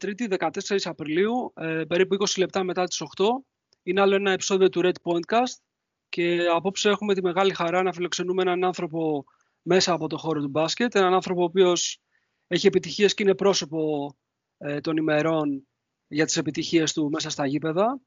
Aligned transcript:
Μεγάλη 0.00 0.16
Τρίτη, 0.16 0.36
14 0.68 0.76
Απριλίου, 0.84 1.52
ε, 1.56 1.84
περίπου 1.88 2.14
20 2.14 2.38
λεπτά 2.38 2.64
μετά 2.64 2.84
τις 2.84 3.00
8. 3.00 3.44
Είναι 3.82 4.00
άλλο 4.00 4.14
ένα 4.14 4.30
επεισόδιο 4.30 4.68
του 4.68 4.80
Red 4.84 4.92
Pointcast 5.02 5.60
και 6.08 6.46
απόψε 6.54 6.88
έχουμε 6.88 7.14
τη 7.14 7.22
μεγάλη 7.22 7.54
χαρά 7.54 7.82
να 7.82 7.92
φιλοξενούμε 7.92 8.42
έναν 8.42 8.64
άνθρωπο 8.64 9.24
μέσα 9.62 9.92
από 9.92 10.06
το 10.06 10.16
χώρο 10.16 10.40
του 10.40 10.48
μπάσκετ, 10.48 10.94
έναν 10.94 11.14
άνθρωπο 11.14 11.40
ο 11.40 11.44
οποίος 11.44 12.00
έχει 12.46 12.66
επιτυχίες 12.66 13.14
και 13.14 13.22
είναι 13.22 13.34
πρόσωπο 13.34 14.12
ε, 14.58 14.80
των 14.80 14.96
ημερών 14.96 15.66
για 16.08 16.24
τις 16.24 16.36
επιτυχίες 16.36 16.92
του 16.92 17.08
μέσα 17.10 17.30
στα 17.30 17.46
γήπεδα, 17.46 18.00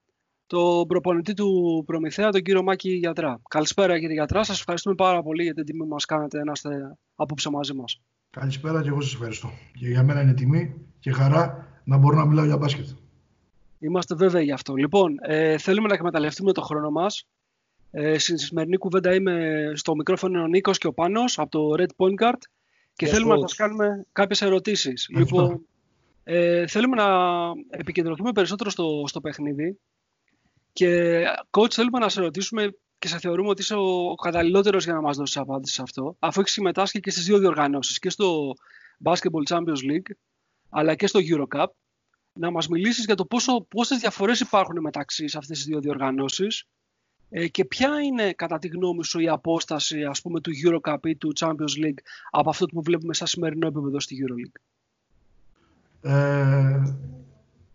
τον 0.48 0.88
προπονητή 0.88 1.34
του 1.34 1.84
Προμηθέα, 1.86 2.30
τον 2.30 2.42
κύριο 2.42 2.64
Μάκη 2.64 2.90
Γιατρά. 2.90 3.42
Καλησπέρα 3.50 4.00
κύριε 4.00 4.14
Γιατρά, 4.14 4.44
σας 4.44 4.60
ευχαριστούμε 4.60 4.96
πάρα 4.96 5.24
πολύ 5.24 5.44
για 5.44 5.54
την 5.54 5.66
τιμή 5.66 5.80
που 5.80 5.88
μας 5.88 6.06
κάνατε 6.06 6.44
να 6.44 6.52
είστε 6.52 6.98
απόψε 7.16 7.50
μαζί 7.50 7.74
μας. 7.74 8.02
Καλησπέρα 8.30 8.82
και 8.82 8.88
εγώ 8.88 9.02
σας 9.02 9.14
ευχαριστώ. 9.14 9.50
Και 9.80 9.88
για 9.88 10.04
μένα 10.04 10.22
είναι 10.22 10.34
τιμή 10.34 10.76
και 11.00 11.12
χαρά 11.12 11.71
να 11.84 11.98
μπορώ 11.98 12.16
να 12.16 12.26
μιλάω 12.26 12.46
για 12.46 12.58
μπάσκετ. 12.58 12.88
Είμαστε 13.80 14.16
βέβαιοι 14.16 14.44
γι' 14.44 14.52
αυτό. 14.52 14.76
Λοιπόν, 14.76 15.18
ε, 15.22 15.58
θέλουμε 15.58 15.88
να 15.88 15.94
εκμεταλλευτούμε 15.94 16.52
το 16.52 16.62
χρόνο 16.62 16.92
μας. 16.92 17.28
Ε, 17.92 18.18
στη 18.18 18.38
σημερινή 18.38 18.78
κουβέντα 18.78 19.14
είμαι 19.14 19.72
στο 19.76 19.96
μικρόφωνο 19.96 20.42
ο 20.42 20.48
Νίκος 20.48 20.78
και 20.78 20.88
ο 20.88 20.94
Πάνος 20.94 21.40
από 21.40 21.50
το 21.50 21.84
Red 21.84 22.06
Point 22.06 22.26
Guard 22.26 22.40
και 22.96 23.06
θέλουμε 23.06 23.34
να 23.34 23.42
σας 23.42 23.56
κάνουμε 23.56 24.06
κάποιες 24.12 24.42
ερωτήσεις. 24.42 25.08
Λοιπόν, 25.10 25.66
ε, 26.24 26.68
θέλουμε 26.68 26.96
να 26.96 27.08
επικεντρωθούμε 27.70 28.32
περισσότερο 28.32 28.70
στο, 28.70 29.04
στο 29.08 29.22
παιχνίδι 29.22 29.80
και 30.74 31.22
coach 31.52 31.72
θέλουμε 31.72 32.00
να 32.00 32.10
σε 32.10 32.22
ρωτήσουμε 32.22 32.76
και 33.00 33.08
σε 33.08 33.20
θεωρούμε 33.20 33.50
ότι 33.50 33.62
είσαι 33.62 33.76
ο 33.76 34.16
καταλληλότερος 34.16 34.84
για 34.84 34.94
να 34.94 35.02
μας 35.02 35.18
δώσεις 35.18 35.38
απάντηση 35.38 35.74
σε 35.74 35.82
αυτό, 35.82 36.16
αφού 36.20 36.40
έχεις 36.40 36.54
συμμετάσχει 36.54 37.00
και 37.00 37.12
στις 37.12 37.26
δύο 37.26 37.40
διοργανώσεις, 37.40 38.00
και 38.00 38.10
στο 38.10 38.54
Basketball 39.04 39.56
Champions 39.56 39.92
League, 39.92 40.12
αλλά 40.72 40.96
και 40.96 41.08
στο 41.08 41.20
Eurocup, 41.24 41.66
να 42.34 42.52
μας 42.52 42.68
μιλήσεις 42.68 43.06
για 43.06 43.16
το 43.16 43.26
πόσες 43.68 43.98
διαφορές 44.00 44.40
υπάρχουν 44.40 44.82
μεταξύ 44.82 45.28
σε 45.28 45.38
αυτές 45.38 45.58
τις 45.58 45.66
δύο 45.66 45.80
διοργανώσεις 45.80 46.66
ε, 47.30 47.48
και 47.48 47.66
ποια 47.66 47.90
είναι, 48.00 48.34
κατά 48.34 48.58
τη 48.60 48.68
γνώμη 48.68 49.04
σου, 49.04 49.20
η 49.20 49.30
απόσταση 49.30 50.04
ας 50.04 50.22
πούμε, 50.22 50.42
του 50.42 50.52
Eurocup 50.66 50.98
ή 51.04 51.16
του 51.16 51.32
Champions 51.40 51.86
League 51.86 52.00
από 52.32 52.50
αυτό 52.50 52.66
που 52.66 52.82
βλέπουμε 52.82 53.14
σαν 53.14 53.28
σημερινό 53.28 53.68
επίπεδο 53.68 54.00
στη 54.00 54.18
EuroLeague; 54.22 54.62
Ε, 56.02 56.82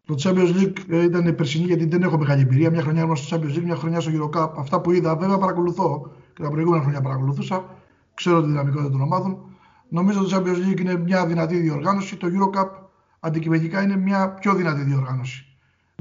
το 0.06 0.14
Champions 0.22 0.54
League 0.60 0.78
ε, 0.88 1.02
ήταν 1.02 1.34
περσινή 1.34 1.64
γιατί 1.64 1.84
δεν 1.84 2.02
έχω 2.02 2.19
μεγάλη 2.19 2.40
εμπειρία. 2.40 2.70
Μια 2.70 2.82
χρονιά 2.82 3.02
ήμουν 3.02 3.16
στο 3.16 3.37
Champions 3.37 3.56
League, 3.56 3.62
μια 3.62 3.76
χρονιά 3.76 4.00
στο 4.00 4.10
Eurocup. 4.14 4.52
Αυτά 4.56 4.81
που 4.81 4.92
είδα, 4.92 5.16
βέβαια 5.16 5.38
παρακολουθώ 5.38 6.12
και 6.34 6.42
τα 6.42 6.50
προηγούμενα 6.50 6.82
χρόνια 6.82 7.00
παρακολουθούσα. 7.00 7.75
Ξέρω 8.14 8.40
τη 8.40 8.46
δυναμικότητα 8.46 8.90
των 8.90 9.00
ομάδων. 9.00 9.56
Νομίζω 9.88 10.20
ότι 10.20 10.31
το 10.31 10.37
Champions 10.37 10.70
League 10.70 10.81
είναι 10.81 10.96
μια 10.96 11.26
δυνατή 11.26 11.56
διοργάνωση. 11.56 12.16
Το 12.16 12.28
Eurocup 12.31 12.85
αντικειμενικά 13.26 13.82
είναι 13.82 13.96
μια 13.96 14.28
πιο 14.31 14.55
δυνατή 14.55 14.82
διοργάνωση. 14.82 15.46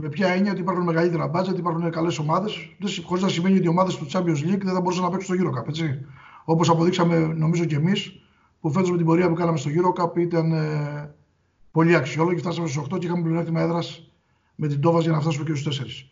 Με 0.02 0.10
ποια 0.10 0.28
έννοια 0.28 0.52
ότι 0.52 0.62
υπάρχουν 0.62 0.84
μεγαλύτερα 0.84 1.32
budget, 1.34 1.58
υπάρχουν 1.58 1.92
καλές 1.92 2.20
ομάδες, 2.20 2.76
χωρίς 3.04 3.24
να 3.24 3.30
σημαίνει 3.30 3.56
ότι 3.56 3.66
οι 3.66 3.70
ομάδες 3.70 3.96
του 3.96 4.08
Champions 4.12 4.54
League 4.54 4.64
δεν 4.64 4.74
θα 4.74 4.82
μπορούσαν 4.82 5.04
να 5.04 5.10
παίξουν 5.10 5.36
στο 5.36 5.46
Eurocup. 5.46 5.74
Όπως 6.46 6.70
αποδείξαμε, 6.70 7.18
νομίζω 7.18 7.66
και 7.66 7.76
εμείς, 7.76 8.12
που 8.60 8.72
φέτος 8.72 8.92
με 8.92 8.98
την 8.98 9.06
πορεία 9.06 9.30
που 9.30 9.36
κάναμε 9.36 9.58
στο 9.58 9.70
Eurocup 9.74 10.18
ήταν 10.18 10.52
ε, 10.52 11.16
πολύ 11.72 11.96
αξιόλογοι. 11.96 12.38
Φτάσαμε 12.38 12.68
στους 12.68 12.84
8 12.94 13.00
και 13.00 13.06
είχαμε 13.06 13.22
πλεονέκτημα 13.22 13.62
έδρας 13.62 14.12
με 14.56 14.68
την 14.68 14.82
Τόβα 14.82 15.00
για 15.00 15.12
να 15.12 15.20
φτάσουμε 15.20 15.46
και 15.46 15.56
στους 15.56 16.10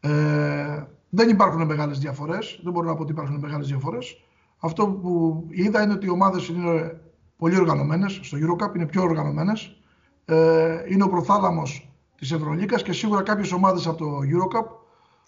4. 0.00 0.10
Ε, 0.10 0.82
δεν 1.08 1.28
υπάρχουν 1.28 1.66
μεγάλες 1.66 1.98
διαφορές. 1.98 2.60
Δεν 2.62 2.72
μπορώ 2.72 2.86
να 2.88 2.94
πω 2.94 3.02
ότι 3.02 3.12
υπάρχουν 3.12 3.38
μεγάλες 3.40 3.66
διαφορές. 3.66 4.24
Αυτό 4.58 4.86
που 4.86 5.44
είδα 5.50 5.82
είναι 5.82 5.92
ότι 5.92 6.06
οι 6.06 6.10
ομάδες 6.10 6.48
είναι 6.48 7.00
πολύ 7.36 7.58
οργανωμένες. 7.58 8.20
Στο 8.22 8.38
Eurocup 8.40 8.74
είναι 8.76 8.86
πιο 8.86 9.02
οργανωμένες. 9.02 9.76
Ε, 10.24 10.82
είναι 10.88 11.04
ο 11.04 11.08
προθάλαμος 11.08 11.88
της 12.16 12.32
Ευρωλίκας 12.32 12.82
και 12.82 12.92
σίγουρα 12.92 13.22
κάποιες 13.22 13.52
ομάδες 13.52 13.86
από 13.86 13.98
το 13.98 14.18
Eurocup 14.18 14.66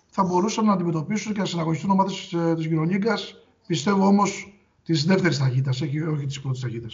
θα 0.07 0.25
μπορούσαν 0.25 0.65
να 0.65 0.73
αντιμετωπίσουν 0.73 1.33
και 1.33 1.39
να 1.39 1.45
συναγωνιστούν 1.45 1.91
ομάδες 1.91 2.35
της 2.57 2.67
Ευρωλίγκα. 2.67 3.19
Πιστεύω 3.67 4.07
όμως 4.07 4.61
της 4.83 5.05
δεύτερης 5.05 5.39
ταχύτητα, 5.39 5.71
όχι 6.11 6.27
της 6.27 6.41
πρώτης 6.41 6.61
ταχύτητα. 6.61 6.89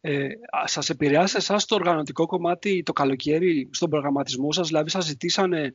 Ε, 0.00 0.28
σας 0.64 0.90
επηρεάσει 0.90 1.36
εσάς 1.38 1.64
το 1.64 1.74
οργανωτικό 1.74 2.26
κομμάτι 2.26 2.82
το 2.82 2.92
καλοκαίρι 2.92 3.68
στον 3.72 3.90
προγραμματισμό 3.90 4.52
σας, 4.52 4.66
δηλαδή 4.66 4.90
σας 4.90 5.04
ζητήσανε 5.04 5.74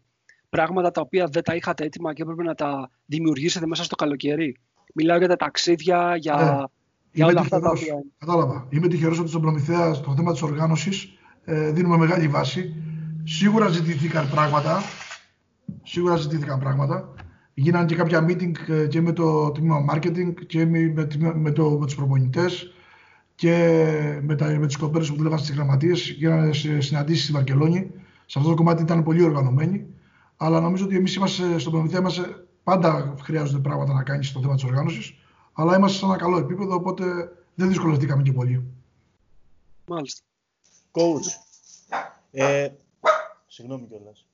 πράγματα 0.50 0.92
τα 0.92 1.02
οποία 1.02 1.28
δεν 1.28 1.44
τα 1.44 1.56
είχατε 1.56 1.84
έτοιμα 1.84 2.14
και 2.14 2.22
έπρεπε 2.22 2.44
να 2.44 2.56
τα 2.56 2.90
δημιουργήσετε 3.06 3.66
μέσα 3.66 3.84
στο 3.84 3.96
καλοκαίρι; 3.96 4.58
Μιλάω 4.94 5.18
για 5.18 5.28
τα 5.28 5.36
ταξίδια, 5.36 6.16
για, 6.16 6.36
ναι. 6.36 6.80
Για 7.12 7.26
όλα 7.26 7.40
αυτά 7.40 7.60
τα 7.60 7.70
οποία... 7.70 8.04
Κατάλαβα. 8.18 8.66
Είμαι 8.70 8.88
τυχερός 8.88 9.20
ότι 9.20 9.30
στον 9.30 9.42
Προμηθέα 9.42 9.94
στο 9.94 10.14
θέμα 10.16 10.32
της 10.32 10.42
οργάνωσης 10.42 11.10
ε, 11.46 11.72
δίνουμε 11.72 11.98
μεγάλη 11.98 12.28
βάση. 12.28 12.76
Σίγουρα 13.24 13.68
ζητήθηκαν 13.68 14.30
πράγματα. 14.30 14.82
Σίγουρα 15.84 16.16
ζητήθηκαν 16.16 16.60
πράγματα. 16.60 17.14
Γίνανε 17.54 17.86
και 17.86 17.96
κάποια 17.96 18.26
meeting 18.28 18.52
ε, 18.70 18.88
και 18.88 19.02
με 19.02 19.12
το 19.12 19.52
τμήμα 19.52 19.86
marketing 19.94 20.34
και 20.48 20.66
με, 20.66 20.94
με, 20.96 21.34
με, 21.36 21.52
το, 21.52 21.70
με 21.70 21.86
τους 21.86 21.96
προπονητές 21.96 22.74
και 23.36 24.20
με, 24.22 24.36
τα, 24.36 24.58
με 24.60 24.68
τις 24.68 24.78
κοπέλες 24.78 25.10
που 25.10 25.16
δουλεύαν 25.16 25.40
στις 25.40 25.56
γραμματείες 25.56 26.10
γίνανε 26.10 26.54
συναντήσεις 26.80 27.24
στη 27.24 27.34
Βαρκελόνη. 27.34 27.92
Σε 28.26 28.40
αυτό 28.40 28.50
το 28.50 28.56
κομμάτι 28.56 28.82
ήταν 28.82 29.04
πολύ 29.04 29.24
οργανωμένοι. 29.24 29.86
Αλλά 30.38 30.60
νομίζω 30.60 30.86
ότι 30.86 30.96
εμείς 30.96 31.16
είμαστε 31.16 31.60
στον 31.60 31.72
προμηθεία 31.72 32.02
μας 32.02 32.22
πάντα 32.64 33.16
χρειάζονται 33.22 33.60
πράγματα 33.60 33.94
να 33.94 34.04
κάνεις 34.04 34.28
στο 34.28 34.42
θέμα 34.42 34.54
της 34.54 34.64
οργάνωσης. 34.64 35.16
Αλλά 35.54 35.76
είμαστε 35.78 35.98
σε 35.98 36.06
ένα 36.06 36.16
καλό 36.16 36.38
επίπεδο, 36.38 36.76
οπότε 36.76 37.04
δεν 37.56 37.68
δυσκολευτήκαμε 37.68 38.24
και 38.24 38.34
πολύ. 38.34 38.64
Μάλιστα. 39.86 40.22
Coach. 40.92 41.28
Ε, 42.32 42.70
συγγνώμη 43.48 43.88
κιόλας. 43.88 44.26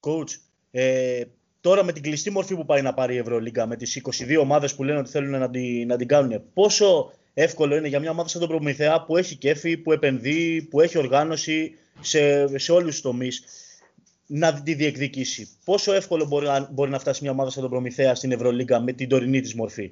Coach, 0.00 0.38
ε, 0.70 1.24
Τώρα 1.66 1.84
με 1.84 1.92
την 1.92 2.02
κλειστή 2.02 2.30
μορφή 2.30 2.54
που 2.54 2.64
πάει 2.64 2.82
να 2.82 2.94
πάρει 2.94 3.14
η 3.14 3.18
Ευρωλίγκα, 3.18 3.66
με 3.66 3.76
τις 3.76 3.96
22 3.96 4.40
ομάδες 4.40 4.74
που 4.74 4.84
λένε 4.84 4.98
ότι 4.98 5.10
θέλουν 5.10 5.38
να 5.38 5.50
την, 5.50 5.86
να 5.86 5.96
την 5.96 6.08
κάνουν, 6.08 6.42
πόσο 6.54 7.12
εύκολο 7.34 7.76
είναι 7.76 7.88
για 7.88 8.00
μια 8.00 8.10
ομάδα 8.10 8.28
σαν 8.28 8.40
τον 8.40 8.48
Προμηθέα 8.48 9.04
που 9.04 9.16
έχει 9.16 9.36
κέφι, 9.36 9.76
που 9.76 9.92
επενδύει, 9.92 10.62
που 10.62 10.80
έχει 10.80 10.98
οργάνωση 10.98 11.74
σε, 12.00 12.58
σε 12.58 12.72
όλους 12.72 12.90
τους 12.90 13.00
τομείς; 13.00 13.44
Να 14.26 14.62
τη 14.62 14.74
διεκδικήσει. 14.74 15.48
Πόσο 15.64 15.92
εύκολο 15.92 16.26
μπορεί, 16.26 16.46
μπορεί 16.72 16.90
να 16.90 16.98
φτάσει 16.98 17.22
μια 17.22 17.32
ομάδα 17.32 17.50
σαν 17.50 17.62
τον 17.62 17.70
Προμηθέα 17.70 18.14
στην 18.14 18.32
Ευρωλίγκα 18.32 18.80
με 18.80 18.92
την 18.92 19.08
τωρινή 19.08 19.40
της 19.40 19.54
μορφή; 19.54 19.90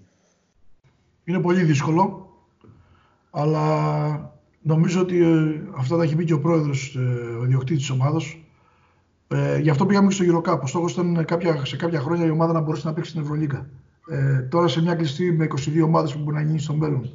Είναι 1.24 1.40
πολύ 1.40 1.62
δύσκολο, 1.62 2.28
αλλά 3.30 4.38
νομίζω 4.62 5.00
ότι 5.00 5.22
ε, 5.22 5.60
αυτά 5.76 5.96
τα 5.96 6.02
έχει 6.02 6.16
πει 6.16 6.24
και 6.24 6.32
ο 6.32 6.40
πρόεδρος, 6.40 6.96
ε, 6.96 7.00
ο 7.40 7.44
ιδιοκτήτης 7.44 7.80
της 7.80 7.90
ομάδας, 7.90 8.36
ε, 9.28 9.58
γι' 9.58 9.70
αυτό 9.70 9.86
πήγαμε 9.86 10.08
και 10.08 10.14
στο 10.14 10.24
Eurocup. 10.28 10.60
Ο 10.62 10.66
στόχος 10.66 10.92
ήταν 10.92 11.24
κάποια, 11.24 11.64
σε 11.64 11.76
κάποια 11.76 12.00
χρόνια 12.00 12.26
η 12.26 12.30
ομάδα 12.30 12.52
να 12.52 12.60
μπορέσει 12.60 12.86
να 12.86 12.92
παίξει 12.92 13.10
στην 13.10 13.22
Ευρωλίγα. 13.22 13.68
Ε, 14.08 14.40
τώρα 14.40 14.68
σε 14.68 14.82
μια 14.82 14.94
κλειστή 14.94 15.32
με 15.32 15.44
22 15.44 15.82
ομάδες 15.84 16.12
που 16.12 16.18
μπορεί 16.18 16.36
να 16.36 16.42
γίνει 16.42 16.58
στο 16.58 16.74
μέλλον. 16.74 17.10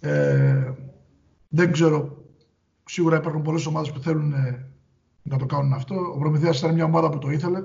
Ε, 0.00 0.72
δεν 1.48 1.72
ξέρω. 1.72 2.24
Σίγουρα 2.84 3.16
υπάρχουν 3.16 3.42
πολλές 3.42 3.66
ομάδες 3.66 3.92
που 3.92 4.00
θέλουν 4.00 4.32
ε, 4.32 4.69
να 5.22 5.36
το 5.36 5.46
κάνουν 5.46 5.72
αυτό. 5.72 5.94
Ο 6.14 6.18
Προμηθέας 6.18 6.58
ήταν 6.58 6.74
μια 6.74 6.84
ομάδα 6.84 7.10
που 7.10 7.18
το 7.18 7.30
ήθελε. 7.30 7.64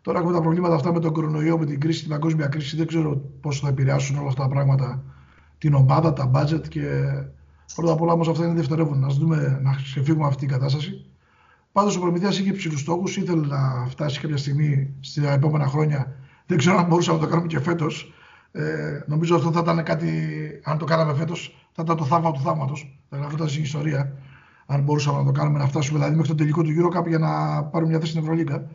Τώρα 0.00 0.18
έχουμε 0.18 0.34
τα 0.34 0.40
προβλήματα 0.40 0.74
αυτά 0.74 0.92
με 0.92 1.00
τον 1.00 1.12
κορονοϊό, 1.12 1.58
με 1.58 1.66
την 1.66 1.80
κρίση, 1.80 2.00
την 2.00 2.10
παγκόσμια 2.10 2.46
κρίση. 2.46 2.76
Δεν 2.76 2.86
ξέρω 2.86 3.16
πώς 3.40 3.60
θα 3.60 3.68
επηρεάσουν 3.68 4.18
όλα 4.18 4.28
αυτά 4.28 4.42
τα 4.42 4.48
πράγματα 4.48 5.02
την 5.58 5.74
ομάδα, 5.74 6.12
τα 6.12 6.30
budget 6.34 6.68
και 6.68 6.82
πρώτα 7.74 7.92
απ' 7.92 8.00
όλα 8.00 8.12
όμως 8.12 8.28
αυτά 8.28 8.44
είναι 8.44 8.54
δευτερεύοντα. 8.54 8.98
Να 8.98 9.08
δούμε 9.08 9.58
να 9.62 9.74
ξεφύγουμε 9.74 10.26
αυτή 10.26 10.38
την 10.38 10.48
κατάσταση. 10.48 11.06
Πάντως 11.72 11.96
ο 11.96 12.00
Προμηθέας 12.00 12.38
είχε 12.38 12.52
ψηλούς 12.52 12.80
στόχους, 12.80 13.16
ήθελε 13.16 13.46
να 13.46 13.86
φτάσει 13.88 14.20
κάποια 14.20 14.36
στιγμή 14.36 14.94
στα 15.00 15.32
επόμενα 15.32 15.66
χρόνια. 15.66 16.16
Δεν 16.46 16.58
ξέρω 16.58 16.78
αν 16.78 16.86
μπορούσαμε 16.86 17.18
να 17.18 17.24
το 17.24 17.30
κάνουμε 17.30 17.48
και 17.48 17.60
φέτος. 17.60 18.12
Ε, 18.52 19.02
νομίζω 19.06 19.36
αυτό 19.36 19.52
θα 19.52 19.60
ήταν 19.60 19.82
κάτι, 19.82 20.08
αν 20.64 20.78
το 20.78 20.84
κάναμε 20.84 21.14
φέτος, 21.14 21.68
θα 21.72 21.82
ήταν 21.82 21.96
το 21.96 22.04
θαύμα 22.04 22.32
του 22.32 22.40
θαύματος. 22.40 22.98
Θα 23.10 23.16
γραφόταν 23.16 23.48
στην 23.48 23.62
ιστορία. 23.62 24.18
Αν 24.66 24.82
μπορούσαμε 24.82 25.18
να 25.18 25.24
το 25.24 25.32
κάνουμε, 25.32 25.58
να 25.58 25.66
φτάσουμε 25.66 25.98
δηλαδή 25.98 26.16
μέχρι 26.16 26.30
το 26.30 26.36
τελικό 26.36 26.62
του 26.62 26.70
Eurocup 26.70 27.06
για 27.06 27.18
να 27.18 27.64
πάρουμε 27.64 27.90
μια 27.90 27.98
θέση 27.98 28.10
στην 28.10 28.22
Ευρωλίγκα. 28.22 28.70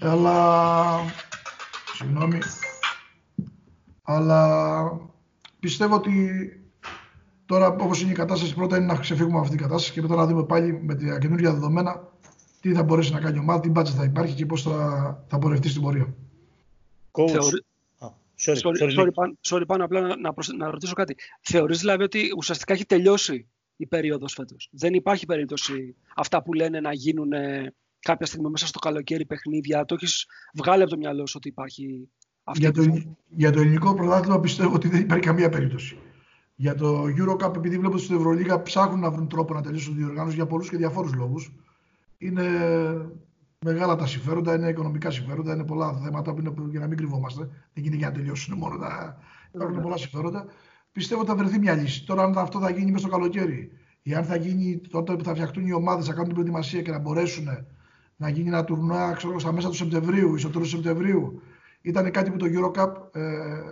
Αλλά. 0.00 1.00
Συγγνώμη. 1.94 2.38
Αλλά 4.02 5.00
πιστεύω 5.60 5.94
ότι 5.94 6.12
τώρα 7.46 7.66
όπως 7.66 8.02
είναι 8.02 8.10
η 8.10 8.14
κατάσταση, 8.14 8.54
πρώτα 8.54 8.76
είναι 8.76 8.86
να 8.86 8.94
ξεφύγουμε 8.94 9.34
από 9.34 9.42
αυτή 9.42 9.56
την 9.56 9.66
κατάσταση 9.66 9.92
και 9.92 10.02
μετά 10.02 10.14
να 10.14 10.26
δούμε 10.26 10.44
πάλι 10.44 10.82
με 10.82 10.94
τα 10.94 11.18
καινούργια 11.18 11.52
δεδομένα 11.52 12.14
τι 12.60 12.72
θα 12.72 12.82
μπορέσει 12.82 13.12
να 13.12 13.20
κάνει 13.20 13.36
η 13.36 13.40
ομάδα, 13.40 13.60
τι 13.60 13.68
μπάτζε 13.68 13.92
θα 13.92 14.04
υπάρχει 14.04 14.34
και 14.34 14.46
πώς 14.46 14.62
θα, 14.62 15.24
θα 15.28 15.38
πορευτεί 15.38 15.68
στην 15.68 15.82
πορεία. 15.82 16.14
Coach. 17.10 17.28
Θεωρεί... 17.28 17.64
sorry, 18.44 18.56
sorry, 18.56 18.78
sorry, 18.78 19.10
sorry, 19.14 19.32
sorry, 19.48 19.66
πάνω 19.66 19.84
απλά 19.84 20.00
να, 20.00 20.16
να, 20.16 20.34
να 20.56 20.70
ρωτήσω 20.70 20.92
κάτι. 20.92 21.16
Θεωρείς 21.40 21.78
δηλαδή 21.78 22.02
ότι 22.02 22.28
ουσιαστικά 22.36 22.72
έχει 22.72 22.86
τελειώσει 22.86 23.46
η 23.76 23.86
περίοδος 23.86 24.32
φέτος. 24.32 24.68
Δεν 24.72 24.94
υπάρχει 24.94 25.26
περίπτωση 25.26 25.96
αυτά 26.16 26.42
που 26.42 26.52
λένε 26.52 26.80
να 26.80 26.92
γίνουν 26.92 27.32
κάποια 27.98 28.26
στιγμή 28.26 28.50
μέσα 28.50 28.66
στο 28.66 28.78
καλοκαίρι 28.78 29.26
παιχνίδια. 29.26 29.84
Το 29.84 29.94
έχεις 29.94 30.26
βγάλει 30.54 30.82
από 30.82 30.90
το 30.90 30.96
μυαλό 30.96 31.26
σου 31.26 31.34
ότι 31.36 31.48
υπάρχει 31.48 32.08
αυτή 32.48 32.60
για 32.60 32.72
το, 32.72 33.02
για 33.28 33.50
το 33.50 33.60
ελληνικό 33.60 33.94
πρωτάθλημα 33.94 34.40
πιστεύω 34.40 34.74
ότι 34.74 34.88
δεν 34.88 35.00
υπάρχει 35.00 35.24
καμία 35.24 35.48
περίπτωση. 35.48 35.98
Για 36.54 36.74
το 36.74 37.02
Eurocup, 37.02 37.56
επειδή 37.56 37.78
βλέπω 37.78 37.98
στην 37.98 38.16
Ευρωλίγα 38.16 38.62
ψάχνουν 38.62 39.00
να 39.00 39.10
βρουν 39.10 39.28
τρόπο 39.28 39.54
να 39.54 39.60
τελειώσουν 39.60 39.94
τη 39.94 40.02
διοργάνωση 40.02 40.36
για 40.36 40.46
πολλούς 40.46 40.68
και 40.68 40.76
διαφόρους 40.76 41.14
λόγους. 41.14 41.52
Είναι 42.18 42.44
μεγάλα 43.64 43.96
τα 43.96 44.06
συμφέροντα, 44.06 44.54
είναι 44.54 44.68
οικονομικά 44.68 45.10
συμφέροντα, 45.10 45.54
είναι 45.54 45.64
πολλά 45.64 45.92
θέματα 45.92 46.34
που 46.34 46.40
είναι 46.40 46.52
για 46.70 46.80
να 46.80 46.86
μην 46.86 46.96
κρυβόμαστε. 46.96 47.40
Δεν 47.44 47.82
γίνεται 47.82 47.96
για 47.96 48.08
να 48.08 48.14
τελειώσουν 48.14 48.58
μόνο 48.58 48.76
τα. 48.76 49.18
Υπάρχουν 49.54 49.80
πολλά 49.80 49.96
συμφέροντα. 49.96 50.46
Πιστεύω 50.96 51.20
ότι 51.20 51.30
θα 51.30 51.36
βρεθεί 51.36 51.58
μια 51.58 51.74
λύση. 51.74 52.04
Τώρα, 52.06 52.22
αν 52.22 52.38
αυτό 52.38 52.60
θα 52.60 52.70
γίνει 52.70 52.90
μέσα 52.90 53.06
στο 53.06 53.16
καλοκαίρι 53.16 53.70
ή 54.02 54.14
αν 54.14 54.24
θα 54.24 54.36
γίνει 54.36 54.80
τότε 54.90 55.16
που 55.16 55.24
θα 55.24 55.34
φτιαχτούν 55.34 55.66
οι 55.66 55.72
ομάδες, 55.72 56.06
θα 56.06 56.10
κάνουν 56.10 56.26
την 56.26 56.34
προετοιμασία 56.34 56.82
και 56.82 56.90
να 56.90 56.98
μπορέσουν 56.98 57.48
να 58.16 58.28
γίνει 58.28 58.48
ένα 58.48 58.64
τουρνουά 58.64 59.12
ξέρω, 59.12 59.38
στα 59.38 59.52
μέσα 59.52 59.68
του 59.68 59.74
Σεπτεμβρίου 59.74 60.34
ή 60.34 60.38
στο 60.38 60.50
τέλος 60.50 60.70
του 60.70 60.76
Σεπτεμβρίου. 60.76 61.40
Ήταν 61.82 62.10
κάτι 62.10 62.30
που 62.30 62.36
το 62.36 62.46
Eurocup 62.46 62.92
ε, 63.12 63.22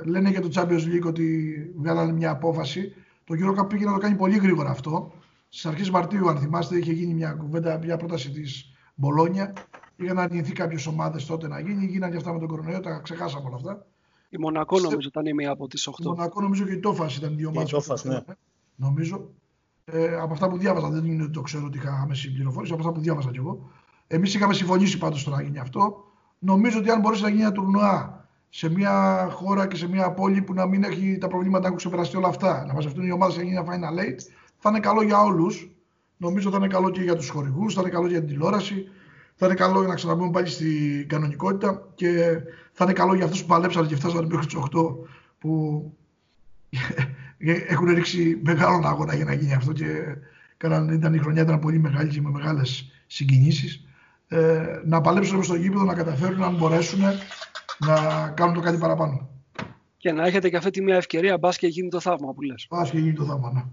λένε 0.05 0.31
για 0.31 0.41
το 0.41 0.49
Champions 0.55 0.85
League 0.95 1.07
ότι 1.07 1.55
βγάλανε 1.77 2.13
μια 2.13 2.31
απόφαση. 2.31 2.95
Το 3.25 3.35
Eurocup 3.39 3.69
πήγε 3.69 3.85
να 3.85 3.93
το 3.93 3.99
κάνει 3.99 4.15
πολύ 4.15 4.37
γρήγορα 4.37 4.71
αυτό. 4.71 5.13
Στις 5.49 5.67
αρχές 5.67 5.91
Μαρτίου, 5.91 6.29
αν 6.29 6.39
θυμάστε, 6.39 6.77
είχε 6.77 6.93
γίνει 6.93 7.15
μια 7.15 7.33
κουβέντα, 7.33 7.79
μια 7.79 7.97
πρόταση 7.97 8.31
της 8.31 8.75
Μπολόνια. 8.95 9.53
Είχαν 9.97 10.19
αρνηθεί 10.19 10.53
κάποιε 10.53 10.79
ομάδες 10.89 11.27
τότε 11.27 11.49
να 11.49 11.61
γίνει. 11.61 11.87
Γίνανε 11.87 12.13
και 12.13 12.19
αυτά 12.19 12.33
με 12.33 12.39
τον 12.39 12.49
κορονοϊό, 12.49 12.81
τα 12.81 13.01
ξεχάσαμε 13.03 13.47
όλα 13.47 13.57
αυτά. 13.57 13.87
Η 14.35 14.39
Μονακό 14.39 14.79
νομίζω 14.81 15.09
ήταν 15.09 15.27
η 15.27 15.33
μία 15.33 15.51
από 15.51 15.69
τις 15.69 15.89
8. 15.89 15.93
Η 15.99 16.07
Μονακό 16.07 16.41
νομίζω 16.41 16.65
και 16.65 16.73
η 16.73 16.81
Τόφας 16.81 17.17
ήταν 17.17 17.37
δύο 17.37 17.49
ομάδε. 17.49 17.77
Ναι. 18.03 18.21
Νομίζω. 18.77 19.29
Ε, 19.85 20.17
από 20.17 20.33
αυτά 20.33 20.49
που 20.49 20.59
διάβαζα, 20.59 20.89
δεν 20.89 21.05
είναι 21.05 21.23
ότι 21.23 21.33
το 21.33 21.41
ξέρω 21.41 21.65
ότι 21.67 21.79
είχα 21.79 22.01
άμεση 22.03 22.33
πληροφόρηση, 22.33 22.73
από 22.73 22.83
αυτά 22.83 22.95
που 22.95 23.01
διάβαζα 23.01 23.31
κι 23.31 23.39
εγώ. 23.39 23.71
Εμείς 24.07 24.35
είχαμε 24.35 24.55
συμφωνήσει 24.55 24.99
πάντως 24.99 25.25
το 25.25 25.31
να 25.31 25.43
γίνει 25.43 25.59
αυτό. 25.59 26.05
Νομίζω 26.39 26.79
ότι 26.79 26.91
αν 26.91 27.01
μπορέσει 27.01 27.23
να 27.23 27.29
γίνει 27.29 27.43
ένα 27.43 27.53
τουρνουά 27.53 28.27
σε 28.49 28.71
μια 28.71 29.29
χώρα 29.33 29.67
και 29.67 29.77
σε 29.77 29.89
μια 29.89 30.13
πόλη 30.13 30.43
που 30.43 30.55
να 30.55 30.67
μην 30.67 30.85
έχει 30.85 31.19
τα 31.19 31.29
προβλήματα 31.29 31.61
να 31.61 31.67
έχουν 31.67 31.79
ξεπεραστεί 31.79 32.17
όλα 32.17 32.29
αυτά, 32.29 32.65
να 32.67 32.73
μαζευτούν 32.73 33.07
οι 33.07 33.11
ομάδες 33.11 33.37
να 33.37 33.43
γίνει 33.43 33.57
ένα 33.57 33.65
final 33.65 34.01
eight, 34.01 34.19
θα 34.57 34.69
είναι 34.69 34.81
καλό 34.81 35.03
για 35.03 35.23
όλους. 35.23 35.71
Νομίζω 36.17 36.51
θα 36.51 36.57
είναι 36.57 36.67
καλό 36.67 36.91
και 36.91 37.03
για 37.03 37.17
τους 37.17 37.29
χορηγούς, 37.29 37.75
θα 37.75 37.81
είναι 37.81 37.91
καλό 37.91 38.07
για 38.07 38.19
την 38.19 38.29
τηλεόραση, 38.29 38.89
θα 39.35 39.47
είναι 39.47 39.55
καλό 39.55 39.79
για 39.79 39.89
να 39.89 39.95
ξαναμπούμε 39.95 40.31
πάλι 40.31 40.47
στην 40.47 41.09
κανονικότητα 41.09 41.89
και 41.95 42.39
θα 42.77 42.85
είναι 42.85 42.93
καλό 42.93 43.15
για 43.15 43.25
αυτούς 43.25 43.41
που 43.41 43.47
παλέψαν 43.47 43.87
και 43.87 43.97
φτάσανε 43.97 44.27
μέχρι 44.27 44.47
τι 44.47 44.57
8 44.75 44.95
που 45.39 45.93
έχουν 47.69 47.95
ρίξει 47.95 48.41
μεγάλο 48.45 48.87
αγώνα 48.87 49.15
για 49.15 49.25
να 49.25 49.35
γίνει 49.35 49.55
αυτό 49.55 49.73
και 49.73 50.17
ήταν 50.93 51.15
η 51.15 51.19
χρονιά 51.19 51.43
ήταν 51.43 51.59
πολύ 51.59 51.79
μεγάλη 51.79 52.11
και 52.11 52.21
με 52.21 52.31
μεγάλες 52.31 52.91
συγκινήσεις. 53.07 53.85
Ε, 54.29 54.81
να 54.85 55.01
παλέψουν 55.01 55.43
στο 55.43 55.55
γήπεδο, 55.55 55.85
να 55.85 55.95
καταφέρουν 55.95 56.43
αν 56.43 56.57
μπορέσουν 56.57 57.01
να 57.79 58.29
κάνουν 58.37 58.55
το 58.55 58.61
κάτι 58.61 58.79
παραπάνω. 58.79 59.29
Και 59.97 60.13
να 60.13 60.27
έχετε 60.27 60.49
και 60.49 60.57
αυτή 60.57 60.71
τη 60.71 60.83
μια 60.83 60.97
ευκαιρία, 60.97 61.39
μπας 61.39 61.59
και 61.59 61.67
γίνει 61.67 61.89
το 61.89 62.01
θαύμα 62.01 62.33
που 62.33 62.43
λες. 62.43 62.67
Μπας 62.71 62.91
και 62.91 62.99
γίνει 62.99 63.13
το 63.13 63.25
θαύμα, 63.25 63.53
ναι. 63.53 63.65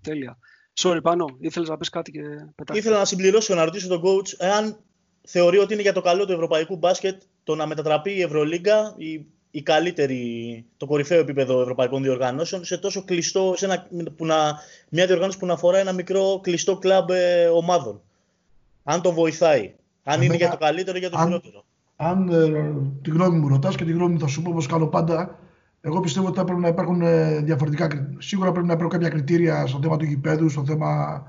Τέλεια. 0.00 0.38
Sorry, 0.74 0.98
πάνω. 1.02 1.36
Ήθελες 1.38 1.68
να 1.68 1.76
πεις 1.76 1.88
κάτι 1.88 2.10
και 2.10 2.20
πετάξτε. 2.54 2.78
Ήθελα 2.78 2.98
να 2.98 3.04
συμπληρώσω 3.04 3.54
να 3.54 3.64
ρωτήσω 3.64 3.88
τον 3.88 4.02
coach 4.04 4.34
εάν 4.38 4.76
θεωρεί 5.22 5.58
ότι 5.58 5.72
είναι 5.72 5.82
για 5.82 5.92
το 5.92 6.00
καλό 6.00 6.26
του 6.26 6.32
ευρωπαϊκού 6.32 6.76
μπάσκετ 6.76 7.22
το 7.50 7.56
να 7.56 7.66
μετατραπεί 7.66 8.10
η 8.16 8.22
Ευρωλίγκα, 8.22 8.94
η, 8.96 9.26
η 9.50 9.62
καλύτερη, 9.62 10.64
το 10.76 10.86
κορυφαίο 10.86 11.20
επίπεδο 11.20 11.60
ευρωπαϊκών 11.60 12.02
διοργανώσεων, 12.02 12.64
σε 12.64 12.78
τόσο 12.78 13.04
κλειστό, 13.04 13.54
σε 13.56 13.64
ένα, 13.64 13.86
που 14.16 14.26
να, 14.26 14.36
μια 14.88 15.06
διοργάνωση 15.06 15.38
που 15.38 15.46
να 15.46 15.52
αφορά 15.52 15.78
ένα 15.78 15.92
μικρό 15.92 16.40
κλειστό 16.42 16.76
κλαμπ 16.76 17.10
ε, 17.10 17.46
ομάδων. 17.46 18.00
Αν 18.84 19.00
το 19.02 19.12
βοηθάει. 19.12 19.74
Αν 20.04 20.22
είναι 20.22 20.36
για 20.36 20.50
το 20.50 20.56
καλύτερο 20.56 20.96
ή 20.96 21.00
για 21.00 21.10
το 21.10 21.18
αν, 21.18 21.26
χειρότερο. 21.26 21.64
Αν 21.96 22.28
ε, 22.28 22.72
τη 23.02 23.10
γνώμη 23.10 23.38
μου 23.38 23.48
ρωτάς 23.48 23.76
και 23.76 23.84
τη 23.84 23.92
γνώμη 23.92 24.12
μου 24.12 24.20
θα 24.20 24.26
σου 24.26 24.42
πω 24.42 24.50
όπως 24.50 24.66
κάνω 24.66 24.86
πάντα, 24.86 25.38
εγώ 25.80 26.00
πιστεύω 26.00 26.26
ότι 26.26 26.38
θα 26.38 26.44
πρέπει 26.44 26.60
να 26.60 26.68
υπάρχουν 26.68 27.02
ε, 27.02 27.40
διαφορετικά 27.40 28.14
Σίγουρα 28.18 28.52
πρέπει 28.52 28.66
να 28.66 28.72
υπάρχουν 28.72 28.98
κάποια 28.98 29.08
κριτήρια 29.08 29.66
στο 29.66 29.78
θέμα 29.82 29.96
του 29.96 30.04
γηπέδου, 30.04 30.48
στο 30.48 30.64
θέμα 30.64 31.22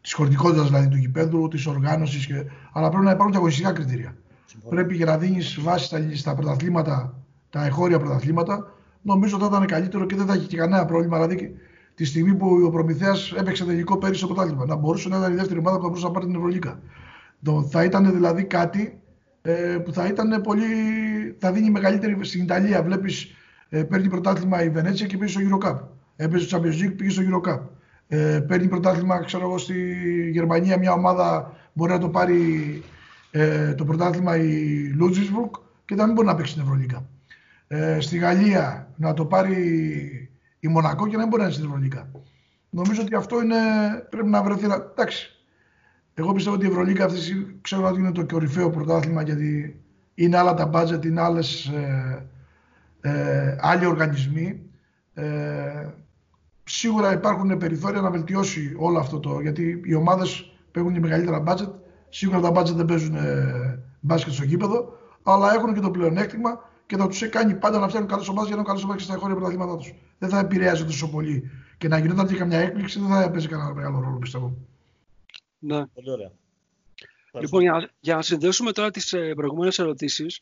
της 0.00 0.12
χωρητικότητας 0.12 0.66
δηλαδή 0.66 0.88
του 0.88 0.96
γηπέδου, 0.96 1.48
της 1.48 1.66
οργάνωσης. 1.66 2.26
Και... 2.26 2.44
Αλλά 2.72 2.88
πρέπει 2.88 3.04
να 3.04 3.10
υπάρχουν 3.10 3.32
και 3.32 3.38
αγωνιστικά 3.38 3.72
κριτήρια. 3.72 4.16
Συμφωνώ. 4.60 4.74
Πρέπει 4.74 4.94
για 4.94 5.06
να 5.06 5.18
δίνεις 5.18 5.60
βάση 5.60 5.84
στα, 5.84 5.98
στα 6.14 6.34
πρωταθλήματα, 6.34 7.14
τα 7.50 7.64
εγχώρια 7.64 7.98
πρωταθλήματα, 7.98 8.72
νομίζω 9.02 9.34
ότι 9.36 9.44
θα 9.44 9.50
ήταν 9.56 9.66
καλύτερο 9.66 10.06
και 10.06 10.16
δεν 10.16 10.26
θα 10.26 10.32
έχει 10.32 10.46
και 10.46 10.56
κανένα 10.56 10.84
πρόβλημα. 10.84 11.16
Δηλαδή, 11.16 11.56
τη 11.94 12.04
στιγμή 12.04 12.34
που 12.34 12.62
ο 12.64 12.70
Προμηθέας 12.70 13.32
έπαιξε 13.32 13.64
τελικό 13.64 13.98
πέρυσι 13.98 14.18
στο 14.18 14.26
πρωτάθλημα, 14.26 14.66
να 14.66 14.76
μπορούσε 14.76 15.08
να 15.08 15.16
ήταν 15.16 15.32
η 15.32 15.36
δεύτερη 15.36 15.58
ομάδα 15.58 15.76
που 15.76 15.82
θα 15.82 15.88
μπορούσε 15.88 16.06
να 16.06 16.12
πάρει 16.12 16.26
την 16.26 16.34
Ευρωλίκα. 16.34 16.80
Θα 17.70 17.84
ήταν 17.84 18.12
δηλαδή 18.12 18.44
κάτι 18.44 19.00
ε, 19.42 19.78
που 19.84 19.92
θα 19.92 20.06
ήταν 20.06 20.40
πολύ. 20.40 20.64
θα 21.38 21.52
δίνει 21.52 21.70
μεγαλύτερη. 21.70 22.24
Στην 22.24 22.42
Ιταλία 22.42 22.82
βλέπεις 22.82 23.26
ε, 23.68 23.82
παίρνει 23.82 24.08
πρωτάθλημα 24.08 24.62
η 24.62 24.70
Βενέτσια 24.70 25.06
και 25.06 25.16
πήγε 25.16 25.30
στο 25.30 25.40
Eurocup. 25.50 25.78
Έπαιζε 26.16 26.46
στο 26.46 26.58
Champions 26.58 26.84
League, 26.84 26.94
πήγε 26.96 27.10
στο 27.10 27.22
Eurocup. 27.22 27.60
Ε, 28.08 28.40
παίρνει 28.46 28.68
πρωτάθλημα, 28.68 29.24
ξέρω 29.24 29.44
εγώ, 29.44 29.58
στη 29.58 29.74
Γερμανία 30.32 30.78
μια 30.78 30.92
ομάδα 30.92 31.52
μπορεί 31.72 31.92
να 31.92 31.98
το 31.98 32.08
πάρει 32.08 32.82
ε, 33.38 33.74
το 33.74 33.84
πρωτάθλημα 33.84 34.36
η 34.36 34.88
Λούτζισμπουργκ 34.94 35.50
και 35.84 35.94
να 35.94 36.04
μην 36.04 36.14
μπορεί 36.14 36.26
να 36.26 36.34
παίξει 36.34 36.50
στην 36.50 36.62
Ευρωλίκα. 36.62 37.08
Ε, 37.66 38.00
στη 38.00 38.18
Γαλλία 38.18 38.92
να 38.96 39.14
το 39.14 39.26
πάρει 39.26 40.30
η 40.60 40.68
Μονακό 40.68 41.06
και 41.06 41.16
να 41.16 41.18
μην 41.18 41.28
μπορεί 41.28 41.42
να 41.42 41.48
είναι 41.48 41.56
στην 41.56 41.66
Ευρωλίκα. 41.66 42.10
Νομίζω 42.70 43.02
ότι 43.02 43.14
αυτό 43.14 43.42
είναι, 43.42 43.56
πρέπει 44.10 44.28
να 44.28 44.42
βρεθεί. 44.42 44.64
Εντάξει. 44.64 45.30
Εγώ 46.14 46.32
πιστεύω 46.32 46.56
ότι 46.56 46.66
η 46.66 46.68
Ευρωλίκα 46.68 47.04
αυτή 47.04 47.18
ξέρω 47.60 47.88
ότι 47.88 48.00
είναι 48.00 48.12
το 48.12 48.26
κορυφαίο 48.26 48.70
πρωτάθλημα 48.70 49.22
γιατί 49.22 49.80
είναι 50.14 50.36
άλλα 50.36 50.54
τα 50.54 50.70
budget, 50.72 51.04
είναι 51.04 51.20
άλλες, 51.20 51.66
ε, 51.66 52.26
ε, 53.00 53.56
άλλοι 53.60 53.86
οργανισμοί. 53.86 54.60
Ε, 55.14 55.86
σίγουρα 56.64 57.12
υπάρχουν 57.12 57.58
περιθώρια 57.58 58.00
να 58.00 58.10
βελτιώσει 58.10 58.74
όλο 58.78 58.98
αυτό 58.98 59.20
το. 59.20 59.40
Γιατί 59.40 59.80
οι 59.84 59.94
ομάδες 59.94 60.52
παίρνουν 60.70 60.98
μεγαλύτερα 60.98 61.42
budget. 61.46 61.85
Σίγουρα 62.08 62.40
τα 62.40 62.60
budget 62.60 62.74
δεν 62.74 62.84
παίζουν 62.84 63.14
ε, 63.14 63.82
μπάσκετ 64.00 64.32
στο 64.32 64.44
γήπεδο, 64.44 64.98
αλλά 65.22 65.54
έχουν 65.54 65.74
και 65.74 65.80
το 65.80 65.90
πλεονέκτημα 65.90 66.70
και 66.86 66.96
θα 66.96 67.08
τους 67.08 67.28
κάνει 67.28 67.54
πάντα 67.54 67.78
να 67.78 67.88
φτιάχνουν 67.88 68.10
καλέ 68.10 68.24
ομάδε 68.28 68.46
για 68.46 68.56
να 68.56 68.62
κάνουν 68.62 68.80
καλέ 68.80 68.92
ομάδε 68.92 69.02
στα 69.02 69.16
χώρια 69.16 69.34
πρωταθλήματά 69.34 69.76
τους. 69.76 69.94
Δεν 70.18 70.28
θα 70.28 70.38
επηρεάζει 70.38 70.84
τόσο 70.84 71.10
πολύ. 71.10 71.50
Και 71.78 71.88
να 71.88 71.98
γινόταν 71.98 72.26
και 72.26 72.36
καμιά 72.36 72.58
έκπληξη 72.58 73.00
δεν 73.00 73.08
θα 73.08 73.22
έπαιζε 73.22 73.48
κανένα 73.48 73.74
μεγάλο 73.74 74.00
ρόλο, 74.00 74.18
πιστεύω. 74.18 74.56
Ναι. 75.58 75.86
Πολύ 75.86 76.10
ωραία. 76.10 76.32
Λοιπόν, 77.40 77.62
για, 77.62 77.90
για 78.00 78.14
να 78.14 78.22
συνδέσουμε 78.22 78.72
τώρα 78.72 78.90
τις 78.90 79.12
ε, 79.12 79.34
προηγούμενες 79.34 79.78
ερωτήσεις, 79.78 80.40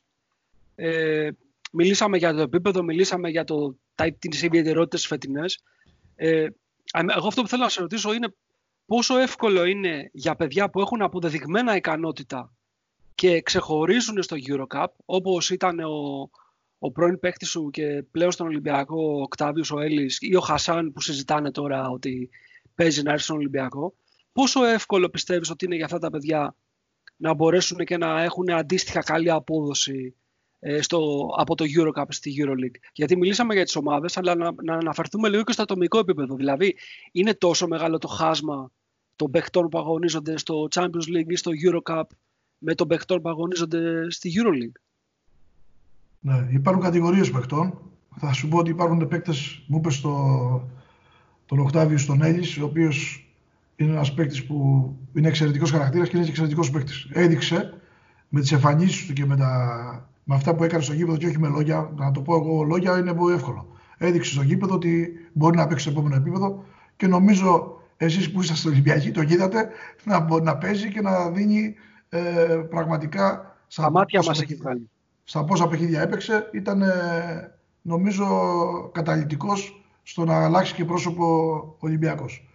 ε, 0.75 1.31
μιλήσαμε 1.73 2.17
για 2.17 2.35
το 2.35 2.41
επίπεδο, 2.41 2.83
μιλήσαμε 2.83 3.29
για 3.29 3.45
το, 3.45 3.77
τις 4.19 4.43
ιδιαιτερότητες 4.43 5.07
φετινές. 5.07 5.63
Ε, 6.17 6.47
εγώ 7.17 7.27
αυτό 7.27 7.43
που 7.43 7.49
θέλω 7.49 7.63
να 7.63 7.69
σε 7.69 7.81
ρωτήσω 7.81 8.13
είναι 8.13 8.35
πόσο 8.87 9.17
εύκολο 9.17 9.65
είναι 9.65 10.11
για 10.13 10.35
παιδιά 10.35 10.71
που 10.71 10.81
έχουν 10.81 11.03
αποδεδειγμένα 11.03 11.77
ικανότητα 11.77 12.53
και 13.15 13.41
ξεχωρίζουν 13.41 14.23
στο 14.23 14.37
Eurocup, 14.49 14.87
όπως 15.05 15.51
ήταν 15.51 15.79
ο, 15.81 16.31
ο 16.79 16.91
πρώην 16.93 17.19
παίκτης 17.19 17.49
σου 17.49 17.71
και 17.71 18.05
πλέον 18.11 18.33
στον 18.33 18.47
Ολυμπιακό, 18.47 19.03
ο 19.03 19.23
Οκτάβιος, 19.23 19.71
ο 19.71 19.81
Έλλης 19.81 20.19
ή 20.21 20.37
ο 20.37 20.41
Χασάν 20.41 20.93
που 20.93 21.01
συζητάνε 21.01 21.51
τώρα 21.51 21.89
ότι 21.89 22.31
παίζει 22.75 23.03
να 23.03 23.13
έρθει 23.13 23.25
στον 23.25 23.37
Ολυμπιακό. 23.37 23.95
Πόσο 24.33 24.65
εύκολο 24.65 25.09
πιστεύεις 25.09 25.51
ότι 25.51 25.65
είναι 25.65 25.77
για 25.77 25.85
αυτά 25.85 25.99
τα 25.99 26.11
παιδιά 26.11 26.57
να 27.17 27.35
μπορέσουν 27.35 27.79
και 27.79 27.97
να 27.97 28.23
έχουν 28.23 28.51
αντίστοιχα 28.51 29.01
καλή 29.01 29.31
απόδοση 29.31 30.15
ε, 30.17 30.24
στο, 30.81 31.29
από 31.37 31.55
το 31.55 31.65
Eurocup 31.77 32.05
στη 32.09 32.35
EuroLeague. 32.39 32.79
Γιατί 32.93 33.17
μιλήσαμε 33.17 33.55
για 33.55 33.65
τις 33.65 33.77
ομάδες, 33.77 34.17
αλλά 34.17 34.35
να, 34.35 34.53
να 34.63 34.75
αναφερθούμε 34.75 35.29
λίγο 35.29 35.43
και 35.43 35.53
στο 35.53 35.63
ατομικό 35.63 35.99
επίπεδο. 35.99 36.35
Δηλαδή, 36.35 36.77
είναι 37.13 37.35
τόσο 37.35 37.67
μεγάλο 37.67 37.99
το 37.99 38.09
χάσμα 38.09 38.71
των 39.17 39.31
παιχτών 39.31 39.69
που 39.69 39.79
αγωνίζονται 39.79 40.39
στο 40.39 40.69
Champions 40.71 41.17
League 41.17 41.27
ή 41.27 41.37
στο 41.37 41.51
Eurocup 41.67 42.03
με 42.59 42.75
των 42.75 42.89
παιχτών 42.89 43.23
που 43.23 43.29
αγωνίζονται 43.29 44.11
στη 44.11 44.33
EuroLeague; 44.37 44.81
Ναι, 46.21 46.49
υπάρχουν 46.51 46.83
κατηγορίες 46.83 47.31
παιχτών. 47.31 47.79
Θα 48.17 48.33
σου 48.33 48.49
πω 48.49 48.59
ότι 48.59 48.71
υπάρχουν 48.71 49.09
παίκτες, 49.09 49.65
μου 49.67 49.77
είπες 49.77 49.95
στο, 49.95 50.69
τον 51.47 51.59
Οκτάβιο 51.59 51.99
στον 51.99 52.23
Έλλης, 52.23 52.59
ο 52.59 52.65
οποίος 52.65 53.29
είναι 53.77 53.91
ένας 53.91 54.15
παίκτης 54.15 54.45
που 54.47 54.89
είναι 55.15 55.29
εξαιρετικός 55.29 55.71
χαρακτήρας 55.71 56.09
και 56.09 56.17
είναι 56.17 56.27
εξαιρετικός 56.27 56.71
παίκτης. 56.71 57.09
Έδειξε 57.13 57.81
με 58.29 58.41
τις 58.41 58.53
εμφανίσεις 58.53 59.07
του 59.07 59.13
και 59.13 59.27
με 59.27 59.37
τα 59.37 60.09
με 60.25 60.35
αυτά 60.35 60.55
που 60.55 60.65
έκανε 60.65 60.83
στο 60.83 60.93
γήπεδο 60.93 61.17
και 61.17 61.27
όχι 61.27 61.39
με 61.39 61.49
λόγια. 61.49 61.93
Να 61.97 62.11
το 62.11 62.21
πω 62.21 62.35
εγώ, 62.35 62.63
λόγια 62.63 62.99
είναι 62.99 63.15
πολύ 63.15 63.35
εύκολο. 63.35 63.67
Έδειξε 63.99 64.31
στο 64.31 64.43
γήπεδο 64.43 64.75
ότι 64.75 65.13
μπορεί 65.33 65.57
να 65.57 65.67
παίξει 65.67 65.83
στο 65.83 65.91
επόμενο 65.91 66.17
επίπεδο 66.17 66.65
και 66.97 67.07
νομίζω 67.07 67.79
εσείς 67.97 68.33
που 68.33 68.41
είσαστε 68.41 68.69
Ολυμπιακοί 68.69 69.11
το 69.11 69.21
είδατε 69.21 69.69
να, 70.05 70.41
να 70.43 70.57
παίζει 70.57 70.89
και 70.89 71.01
να 71.01 71.31
δίνει 71.31 71.75
ε, 72.09 72.21
πραγματικά. 72.71 73.57
Στα 73.67 73.91
μάτια 73.91 74.23
μας 74.27 74.43
έχει 74.43 74.55
βγάλει. 74.55 74.91
Στα 75.25 75.45
πόσα 75.45 75.69
παιχνίδια 75.69 76.01
έπαιξε, 76.03 76.49
ήταν 76.53 76.83
ε, 76.83 76.91
νομίζω 77.83 78.27
καταλητικός 78.93 79.85
στο 80.03 80.25
να 80.25 80.45
αλλάξει 80.45 80.75
και 80.75 80.85
πρόσωπο 80.85 81.77
Ολυμπιακός. 81.79 82.49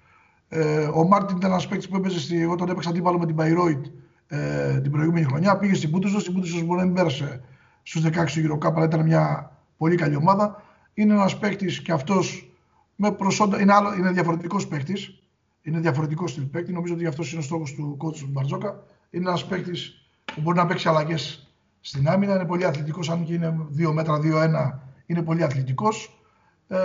Ε, 0.49 0.89
ο 0.93 1.07
Μάρτιν 1.07 1.37
ήταν 1.37 1.51
ένας 1.51 1.67
παίκτης 1.67 1.87
που 1.87 1.95
έπαιζε 1.95 2.19
στη, 2.19 2.41
εγώ 2.41 2.55
τον 2.55 2.69
έπαιξα 2.69 2.89
αντίπαλο 2.89 3.19
με 3.19 3.25
την 3.25 3.35
Παϊρόιτ 3.35 3.85
ε, 4.27 4.79
την 4.81 4.91
προηγούμενη 4.91 5.25
χρονιά. 5.25 5.57
Πήγε 5.57 5.73
στην 5.73 5.91
Πούτουζο, 5.91 6.19
στην 6.19 6.33
Πούτουζος 6.33 6.63
μπορεί 6.63 6.79
να 6.79 6.85
μην 6.85 6.93
πέρασε 6.93 7.41
στους 7.89 8.03
16 8.03 8.09
του 8.31 8.41
Eurocup, 8.47 8.73
αλλά 8.75 8.85
ήταν 8.85 9.05
μια 9.05 9.51
πολύ 9.77 9.95
καλή 9.95 10.15
ομάδα. 10.15 10.63
Είναι 10.93 11.13
ένας 11.13 11.37
παίκτης 11.37 11.81
και 11.81 11.91
αυτός 11.91 12.51
με 12.95 13.11
προσόντα. 13.11 13.61
Είναι, 13.61 13.73
άλλο, 13.73 13.93
είναι 13.93 14.11
διαφορετικός 14.11 14.67
παίκτης. 14.67 15.23
Είναι 15.61 15.79
διαφορετικός 15.79 16.31
στυλ 16.31 16.43
παίκτη. 16.43 16.71
Νομίζω 16.71 16.93
ότι 16.93 17.05
αυτός 17.05 17.31
είναι 17.31 17.39
ο 17.39 17.43
στόχος 17.43 17.73
του 17.73 17.95
κότσου 17.97 18.25
του 18.25 18.31
Μπαρτζόκα. 18.31 18.83
Είναι 19.09 19.29
ένας 19.29 19.45
παίκτης 19.45 20.11
που 20.25 20.41
μπορεί 20.41 20.57
να 20.57 20.65
παίξει 20.65 20.87
αλλαγές 20.87 21.53
στην 21.81 22.07
άμυνα. 22.07 22.35
Είναι 22.35 22.45
πολύ 22.45 22.65
αθλητικός, 22.65 23.09
αν 23.09 23.23
και 23.23 23.33
είναι 23.33 23.67
2 23.77 23.91
μέτρα 23.93 24.19
2-1, 24.19 24.79
είναι 25.05 25.21
πολύ 25.21 25.43
αθλητικός. 25.43 26.21
Ε, 26.67 26.77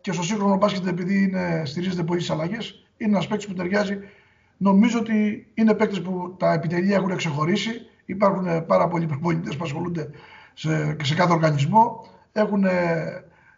και 0.00 0.12
στο 0.12 0.22
σύγχρονο 0.22 0.56
μπάσκετ, 0.56 0.86
επειδή 0.86 1.22
είναι, 1.22 1.62
στηρίζεται 1.64 2.02
πολύ 2.02 2.20
στις 2.20 2.34
αλλαγές, 2.34 2.86
είναι 2.96 3.10
ένας 3.10 3.26
παίκτης 3.26 3.46
που 3.46 3.54
ταιριάζει. 3.54 3.98
Νομίζω 4.56 4.98
ότι 4.98 5.46
είναι 5.54 5.74
παίκτε 5.74 6.00
που 6.00 6.36
τα 6.38 6.52
επιτελεία 6.52 6.96
έχουν 6.96 7.16
ξεχωρίσει. 7.16 7.70
Υπάρχουν 8.04 8.66
πάρα 8.66 8.88
πολλοί 8.88 9.06
προπονητές 9.06 9.56
που 9.56 9.64
ασχολούνται 9.64 10.10
σε, 10.54 10.96
σε 11.02 11.14
κάθε 11.14 11.32
οργανισμό. 11.32 12.06
Έχουν 12.32 12.64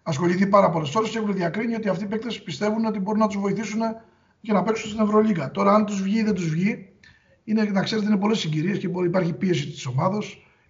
ασχοληθεί 0.03 0.47
πάρα 0.47 0.71
πολλές 0.71 0.95
ώρε 0.95 1.09
και 1.09 1.19
έχουν 1.19 1.35
διακρίνει 1.35 1.75
ότι 1.75 1.89
αυτοί 1.89 2.05
οι 2.05 2.07
παίκτες 2.07 2.43
πιστεύουν 2.43 2.85
ότι 2.85 2.99
μπορούν 2.99 3.21
να 3.21 3.27
τους 3.27 3.41
βοηθήσουν 3.41 3.81
για 4.41 4.55
να 4.55 4.63
παίξουν 4.63 4.91
στην 4.91 5.01
Ευρωλίγα. 5.03 5.51
Τώρα, 5.51 5.75
αν 5.75 5.85
τους 5.85 6.03
βγει 6.03 6.19
ή 6.19 6.23
δεν 6.23 6.35
τους 6.35 6.49
βγει, 6.49 6.89
είναι 7.45 7.63
να 7.63 7.83
ξέρετε 7.83 8.07
είναι 8.07 8.17
πολλές 8.17 8.39
συγκυρίες 8.39 8.79
και 8.79 8.89
υπάρχει 9.05 9.33
πίεση 9.33 9.67
της 9.67 9.87
ομάδα, 9.87 10.19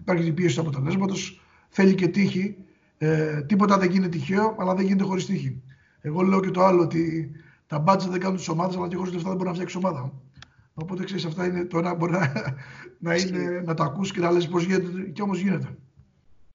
υπάρχει 0.00 0.32
πίεση 0.32 0.54
του 0.54 0.60
αποτελέσματος, 0.60 1.40
θέλει 1.68 1.94
και 1.94 2.08
τύχη. 2.08 2.56
Ε, 2.98 3.42
τίποτα 3.42 3.78
δεν 3.78 3.90
γίνεται 3.90 4.08
τυχαίο, 4.08 4.54
αλλά 4.58 4.74
δεν 4.74 4.86
γίνεται 4.86 5.04
χωρίς 5.04 5.26
τύχη. 5.26 5.62
Εγώ 6.00 6.22
λέω 6.22 6.40
και 6.40 6.50
το 6.50 6.64
άλλο 6.64 6.82
ότι 6.82 7.30
τα 7.66 7.78
μπάτζα 7.78 8.08
δεν 8.08 8.20
κάνουν 8.20 8.36
τις 8.36 8.48
ομάδες, 8.48 8.76
αλλά 8.76 8.88
και 8.88 8.96
χωρίς 8.96 9.12
λεφτά 9.12 9.28
δεν 9.28 9.36
μπορεί 9.36 9.48
να 9.48 9.54
φτιάξει 9.54 9.76
ομάδα. 9.76 10.12
Οπότε 10.74 11.04
ξέρεις, 11.04 11.24
αυτά 11.24 11.46
είναι 11.46 11.64
το 11.64 11.78
ένα 11.78 11.94
μπορεί 11.94 12.12
να, 12.12 12.32
να, 12.98 13.14
είναι, 13.14 13.62
να 13.64 13.74
τα 13.74 13.84
ακούσει 13.84 14.12
και 14.12 14.20
να 14.20 14.30
λες 14.30 14.48
πώς 14.48 14.64
γίνεται, 14.64 15.02
και 15.02 15.22
όμως 15.22 15.38
γίνεται. 15.38 15.76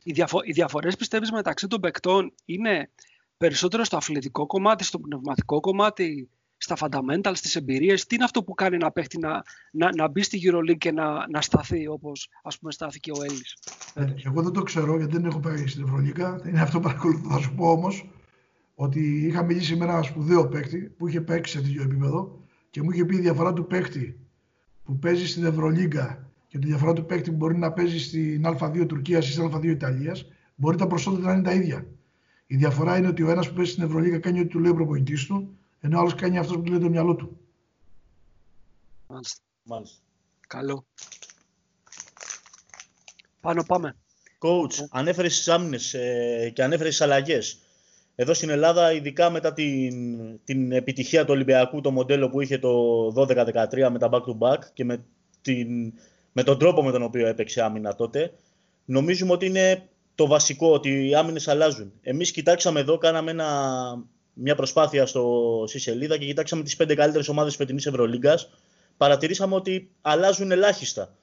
Οι, 0.04 0.12
διαφο- 0.12 0.44
οι 0.44 0.52
διαφορές 0.52 0.96
πιστεύεις 0.96 1.32
μεταξύ 1.32 1.68
των 1.68 1.80
παικτών 1.80 2.34
είναι 2.46 2.90
περισσότερο 3.38 3.84
στο 3.84 3.98
αθλητικό 3.98 4.46
κομμάτι, 4.46 4.84
στο 4.84 5.00
πνευματικό 5.00 5.60
κομμάτι, 5.60 6.30
στα 6.58 6.76
fundamentals, 6.80 7.32
στις 7.34 7.56
εμπειρίες; 7.56 8.06
Τι 8.06 8.16
είναι 8.16 8.24
αυτό 8.24 8.44
που 8.44 8.54
κάνει 8.54 8.76
ένα 8.76 8.92
παίχτη 8.92 9.18
να, 9.18 9.44
να, 9.72 9.96
να 9.96 10.08
μπει 10.08 10.22
στη 10.22 10.42
EuroLeague 10.44 10.78
και 10.78 10.92
να, 10.92 11.28
να 11.30 11.42
σταθεί 11.42 11.88
όπως 11.88 12.30
ας 12.44 12.60
πούμε 12.60 12.72
στάθηκε 12.72 13.12
ο 13.12 13.24
Έλλης; 13.24 13.58
Ε, 13.94 14.06
εγώ 14.26 14.42
δεν 14.42 14.52
το 14.52 14.64
ξέρω 14.64 14.98
γιατί 14.98 15.16
δεν 15.16 15.26
έχω 15.26 15.40
πάει 15.40 15.68
στην 15.68 15.84
Ευρωλίγα. 15.84 16.42
Είναι 16.48 16.62
αυτό 16.62 16.80
που 16.80 16.84
παρακολουθώ. 16.84 17.30
Θα 17.30 17.40
σου 17.40 17.54
πω 17.56 17.72
όμως 17.72 18.10
ότι 18.76 19.26
είχα 19.28 19.44
μιλήσει 19.44 19.76
με 19.76 19.86
ένα 19.86 20.02
σπουδαίο 20.02 20.48
παίκτη 20.48 20.80
που 20.80 21.08
είχε 21.08 21.22
παίξει 21.22 21.58
σε 21.58 21.62
τέτοιο 21.62 21.82
επίπεδο 21.84 22.39
και 22.70 22.82
μου 22.82 22.92
είχε 22.92 23.06
πει 23.06 23.16
η 23.16 23.20
διαφορά 23.20 23.54
του 23.54 23.68
παίκτη 23.68 24.20
που 24.84 25.00
παίζει 25.00 25.28
στην 25.28 25.46
Ευρωλίγκα 25.46 26.32
και 26.48 26.60
τη 26.60 26.68
διαφορά 26.68 26.94
του 26.94 27.06
παίκτη 27.06 27.30
που 27.30 27.36
μπορεί 27.36 27.58
να 27.58 27.72
παίζει 27.72 28.00
στην 28.00 28.44
Α2 28.46 28.86
Τουρκίας 28.88 29.28
ή 29.28 29.32
στην 29.32 29.52
Α2 29.56 29.64
Ιταλίας, 29.64 30.26
μπορεί 30.56 30.78
τα 30.78 30.88
προσόντα 30.88 31.20
να 31.20 31.34
είναι 31.34 31.42
τα 31.42 31.54
ίδια. 31.54 31.88
Η 32.46 32.56
διαφορά 32.56 32.98
είναι 32.98 33.08
ότι 33.08 33.24
ο 33.24 33.30
ένας 33.30 33.50
που 33.50 33.54
παίζει 33.54 33.72
στην 33.72 33.84
Ευρωλίγα 33.84 34.20
κάνει 34.20 34.40
ό,τι 34.40 34.50
του 34.50 34.60
λέει 34.60 34.72
ο 34.72 34.76
προπονητής 34.76 35.26
του, 35.26 35.58
ενώ 35.80 35.98
ο 35.98 36.00
άλλος 36.00 36.16
κάνει 36.16 36.38
αυτό 36.38 36.54
που 36.54 36.62
του 36.62 36.72
λέει 36.72 36.80
το 36.80 36.90
μυαλό 36.90 37.16
του. 37.16 37.40
Μάλιστα. 39.08 39.42
Μάλιστα. 39.64 39.98
Καλό. 40.48 40.86
Πάνω 43.42 43.64
πάμε. 43.64 43.96
Coach, 44.40 44.86
ανέφερες 44.90 45.38
τις 45.38 45.48
άμυνες 45.48 45.94
ε, 45.94 46.52
και 46.56 46.64
ανέφερες 46.64 46.92
τις 46.92 47.02
αλλαγές. 47.02 47.60
Εδώ 48.22 48.34
στην 48.34 48.50
Ελλάδα, 48.50 48.92
ειδικά 48.92 49.30
μετά 49.30 49.54
την, 49.54 49.94
την 50.44 50.72
επιτυχία 50.72 51.26
του 51.26 51.34
Ολυμπιακού, 51.34 51.82
το 51.82 51.92
μοντέλο 51.92 52.30
που 52.30 52.42
είχε 52.42 52.58
το 52.58 53.06
12-13 53.16 53.88
με 53.92 54.00
τα 54.00 54.10
back-to-back 54.12 54.58
και 54.74 54.86
με 54.86 55.06
την 55.42 55.94
με 56.32 56.44
τον 56.44 56.60
τρόπο 56.60 56.84
με 56.84 56.92
τον 56.92 57.04
οποίο 57.04 57.28
έπαιξε 57.28 57.62
άμυνα 57.62 57.96
τότε, 57.96 58.34
νομίζουμε 58.86 59.32
ότι 59.32 59.46
είναι 59.46 59.90
το 60.16 60.28
βασικό, 60.28 60.72
ότι 60.72 61.08
οι 61.08 61.16
άμυνες 61.16 61.48
αλλάζουν. 61.48 61.92
Εμείς 62.02 62.32
κοιτάξαμε 62.32 62.80
εδώ, 62.80 62.98
κάναμε 62.98 63.32
ένα, 63.32 63.50
μια 64.34 64.56
προσπάθεια 64.56 65.06
στο, 65.06 65.64
στη 65.68 65.80
σελίδα 65.80 66.18
και 66.18 66.26
κοιτάξαμε 66.26 66.64
τις 66.64 66.76
πέντε 66.76 66.96
καλύτερες 66.96 67.28
ομάδες 67.28 67.56
φετινής 67.56 67.86
Ευρωλίγκας. 67.86 68.50
Παρατηρήσαμε 68.98 69.56
ότι 69.56 69.90
αλλάζουν 70.02 70.52
ελάχιστα 70.52 71.16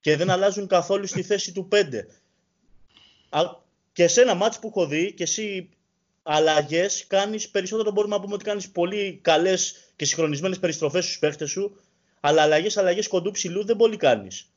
και 0.00 0.16
δεν 0.16 0.30
αλλάζουν 0.30 0.66
καθόλου 0.66 1.06
στη 1.06 1.22
θέση 1.22 1.52
του 1.52 1.68
5. 1.72 1.78
Και 3.92 4.08
σε 4.08 4.20
ένα 4.20 4.34
μάτς 4.34 4.58
που 4.58 4.68
έχω 4.68 4.86
δει 4.86 5.12
και 5.12 5.22
εσύ 5.22 5.68
αλλαγές 6.22 7.04
κάνεις 7.06 7.48
περισσότερο 7.48 7.90
μπορούμε 7.90 8.14
να 8.14 8.20
πούμε 8.20 8.34
ότι 8.34 8.44
κάνεις 8.44 8.68
πολύ 8.70 9.18
καλές 9.22 9.74
και 9.96 10.04
συγχρονισμένες 10.04 10.58
περιστροφές 10.58 11.04
στους 11.04 11.18
παίχτες 11.18 11.50
σου 11.50 11.76
αλλά 12.20 12.42
αλλαγές 12.42 12.76
αλλαγές 12.76 13.08
κοντού 13.08 13.30
ψηλού 13.30 13.64
δεν 13.64 13.76
πολύ 13.76 13.96
κάνεις. 13.96 14.50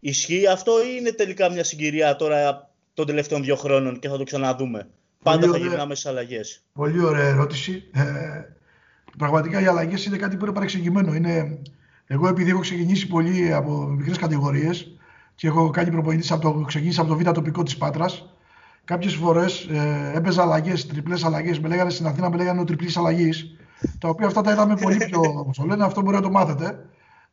Ισχύει 0.00 0.46
αυτό 0.46 0.72
ή 0.82 0.96
είναι 0.98 1.10
τελικά 1.10 1.50
μια 1.50 1.64
συγκυρία 1.64 2.16
τώρα 2.16 2.70
των 2.94 3.06
τελευταίων 3.06 3.42
δύο 3.42 3.56
χρόνων 3.56 3.98
και 3.98 4.08
θα 4.08 4.16
το 4.16 4.24
ξαναδούμε. 4.24 4.88
Πάντα 5.22 5.48
θα 5.48 5.58
γυρνάμε 5.58 5.94
στις 5.94 6.10
αλλαγές. 6.10 6.62
Πολύ 6.72 7.04
ωραία 7.04 7.28
ερώτηση. 7.28 7.84
Ε, 7.92 8.42
πραγματικά 9.18 9.60
οι 9.60 9.66
αλλαγές 9.66 10.04
είναι 10.04 10.16
κάτι 10.16 10.36
που 10.36 10.44
είναι 10.44 10.54
παρεξηγημένο. 10.54 11.14
Είναι, 11.14 11.58
εγώ 12.06 12.28
επειδή 12.28 12.50
έχω 12.50 12.60
ξεκινήσει 12.60 13.06
πολύ 13.06 13.52
από 13.52 13.86
μικρές 13.86 14.18
κατηγορίες 14.18 14.96
και 15.34 15.46
έχω 15.46 15.70
κάνει 15.70 15.90
προπονητής 15.90 16.30
από 16.30 16.42
το, 16.42 16.64
ξεκίνησα 16.66 17.00
από 17.00 17.10
το 17.10 17.16
β' 17.16 17.30
τοπικό 17.32 17.62
της 17.62 17.76
Πάτρας. 17.76 18.35
Κάποιες 18.86 19.14
φορές 19.14 19.64
ε, 19.70 20.12
έπαιζα 20.14 20.42
αλλαγές, 20.42 20.86
τριπλές 20.86 21.24
αλλαγές. 21.24 21.60
Με 21.60 21.68
λέγανε 21.68 21.90
στην 21.90 22.06
Αθήνα, 22.06 22.30
με 22.30 22.36
λέγανε 22.36 22.60
ο 22.60 22.64
τριπλής 22.64 22.96
αλλαγής 22.96 23.56
τα 23.98 24.08
οποία 24.08 24.26
αυτά 24.26 24.40
τα 24.40 24.52
είδαμε 24.52 24.76
πολύ 24.76 24.96
πιο, 24.96 25.20
όπως 25.20 25.56
το 25.56 25.64
λένε, 25.64 25.84
αυτό 25.84 26.00
μπορεί 26.00 26.16
να 26.16 26.22
το 26.22 26.30
μάθετε. 26.30 26.86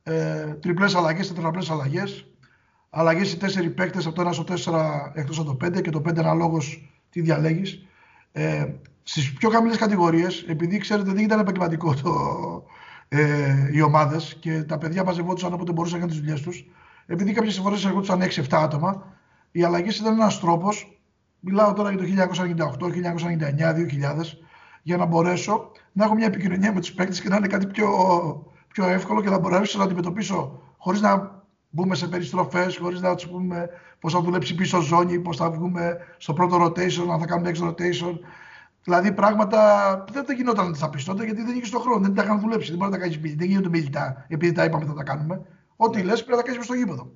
Ε, 0.04 0.46
τριπλές 0.46 0.96
αλλαγές, 0.96 1.28
τετραπλές 1.28 1.70
αλλαγές. 1.70 2.26
Αλλαγές 2.90 3.32
οι 3.32 3.38
τέσσερι 3.38 3.70
παίκτες 3.70 4.06
από 4.06 4.16
το 4.16 4.22
1 4.22 4.34
στο 4.34 4.44
4 4.44 5.12
εκτός 5.14 5.40
από 5.40 5.56
το 5.56 5.66
5 5.66 5.82
και 5.82 5.90
το 5.90 6.02
5 6.02 6.20
αναλόγως 6.20 6.94
τι 7.10 7.22
διαλέγεις. 7.22 7.86
Ε, 8.32 8.66
στις 9.04 9.34
πιο 9.34 9.50
χαμηλές 9.50 9.78
κατηγορίες, 9.78 10.46
επειδή 10.48 10.78
ξέρετε 10.78 11.12
δεν 11.12 11.24
ήταν 11.24 11.40
επαγγελματικό 11.40 11.94
το, 11.94 12.12
ε, 13.08 13.70
οι 13.72 13.82
ομάδες 13.82 14.38
και 14.40 14.64
τα 14.64 14.78
παιδιά 14.78 15.04
μαζευόντουσαν 15.04 15.54
όποτε 15.54 15.72
μπορούσαν 15.72 16.00
να 16.00 16.06
κάνουν 16.06 16.22
τις 16.22 16.26
δουλειές 16.26 16.46
τους, 16.46 16.66
επειδή 17.06 17.32
κάποιες 17.32 17.58
φορές 17.58 17.86
εργόντουσαν 17.86 18.22
6-7 18.22 18.62
άτομα, 18.62 19.14
οι 19.52 19.64
αλλαγές 19.64 19.98
ήταν 19.98 20.14
ένας 20.14 20.40
τρόπος, 20.40 20.93
μιλάω 21.46 21.74
τώρα 21.74 21.92
για 21.92 22.00
το 22.00 22.06
1998, 22.80 22.88
1999, 22.88 23.74
2000, 23.74 24.38
για 24.84 24.98
να 24.98 25.06
μπορέσω 25.06 25.72
να 25.92 26.04
έχω 26.04 26.16
μια 26.16 26.26
επικοινωνία 26.26 26.74
με 26.74 26.80
τους 26.80 26.94
παίκτες 26.94 27.22
και 27.22 27.30
να 27.30 27.36
είναι 27.36 27.48
κάτι 27.48 27.68
πιο, 27.68 27.88
πιο 28.68 28.88
εύκολο 28.88 29.22
και 29.22 29.30
να 29.30 29.40
μπορέσω 29.40 29.78
να 29.78 29.84
αντιμετωπίσω 29.84 30.62
χωρίς 30.78 31.02
να 31.02 31.42
μπούμε 31.70 31.96
σε 31.96 32.08
περιστροφές, 32.08 32.78
χωρίς 32.78 33.02
να 33.02 33.16
τους 33.16 33.28
πούμε 33.28 33.70
πώς 34.00 34.14
θα 34.14 34.22
δουλέψει 34.22 34.56
πίσω 34.56 34.82
ζώνη, 34.82 35.20
πώς 35.20 35.38
θα 35.38 35.52
βγούμε 35.52 35.98
στο 36.18 36.34
πρώτο 36.34 36.66
rotation, 36.66 37.08
αν 37.12 37.20
θα 37.20 37.26
κάνουμε 37.26 37.52
next 37.52 37.64
rotation. 37.70 38.18
Δηλαδή 38.84 39.12
πράγματα 39.12 39.60
δεν 40.12 40.26
τα 40.26 40.34
γινόταν 40.34 40.76
θα 40.76 40.90
πει 40.90 41.04
τότε 41.04 41.24
γιατί 41.26 41.44
δεν 41.44 41.56
είχε 41.56 41.72
τον 41.72 41.82
χρόνο, 41.82 42.00
δεν 42.00 42.14
τα 42.14 42.24
είχαν 42.24 42.40
δουλέψει. 42.40 42.70
Δεν 42.70 42.78
μπορεί 42.78 42.92
να 42.92 42.98
τα 42.98 43.04
κάνεις 43.04 43.36
δεν 43.36 43.48
γίνονται 43.48 43.70
μιλητά 43.70 44.26
επειδή 44.28 44.52
τα 44.52 44.64
είπαμε 44.64 44.86
θα 44.86 44.94
τα 44.94 45.04
κάνουμε. 45.04 45.42
Ό,τι 45.76 45.98
ναι. 45.98 46.04
λες 46.04 46.24
πρέπει 46.24 46.38
να 46.38 46.44
τα 46.44 46.52
κάνεις 46.52 46.66
στο 46.66 46.74
γήπεδο. 46.74 47.12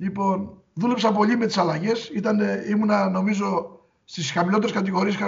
Λοιπόν, 0.00 0.62
δούλεψα 0.72 1.12
πολύ 1.12 1.36
με 1.36 1.46
τις 1.46 1.58
αλλαγές. 1.58 2.10
Ήμουνα 2.68 3.08
νομίζω 3.08 3.78
στις 4.04 4.30
χαμηλότερες 4.32 4.72
κατηγορίες 4.72 5.18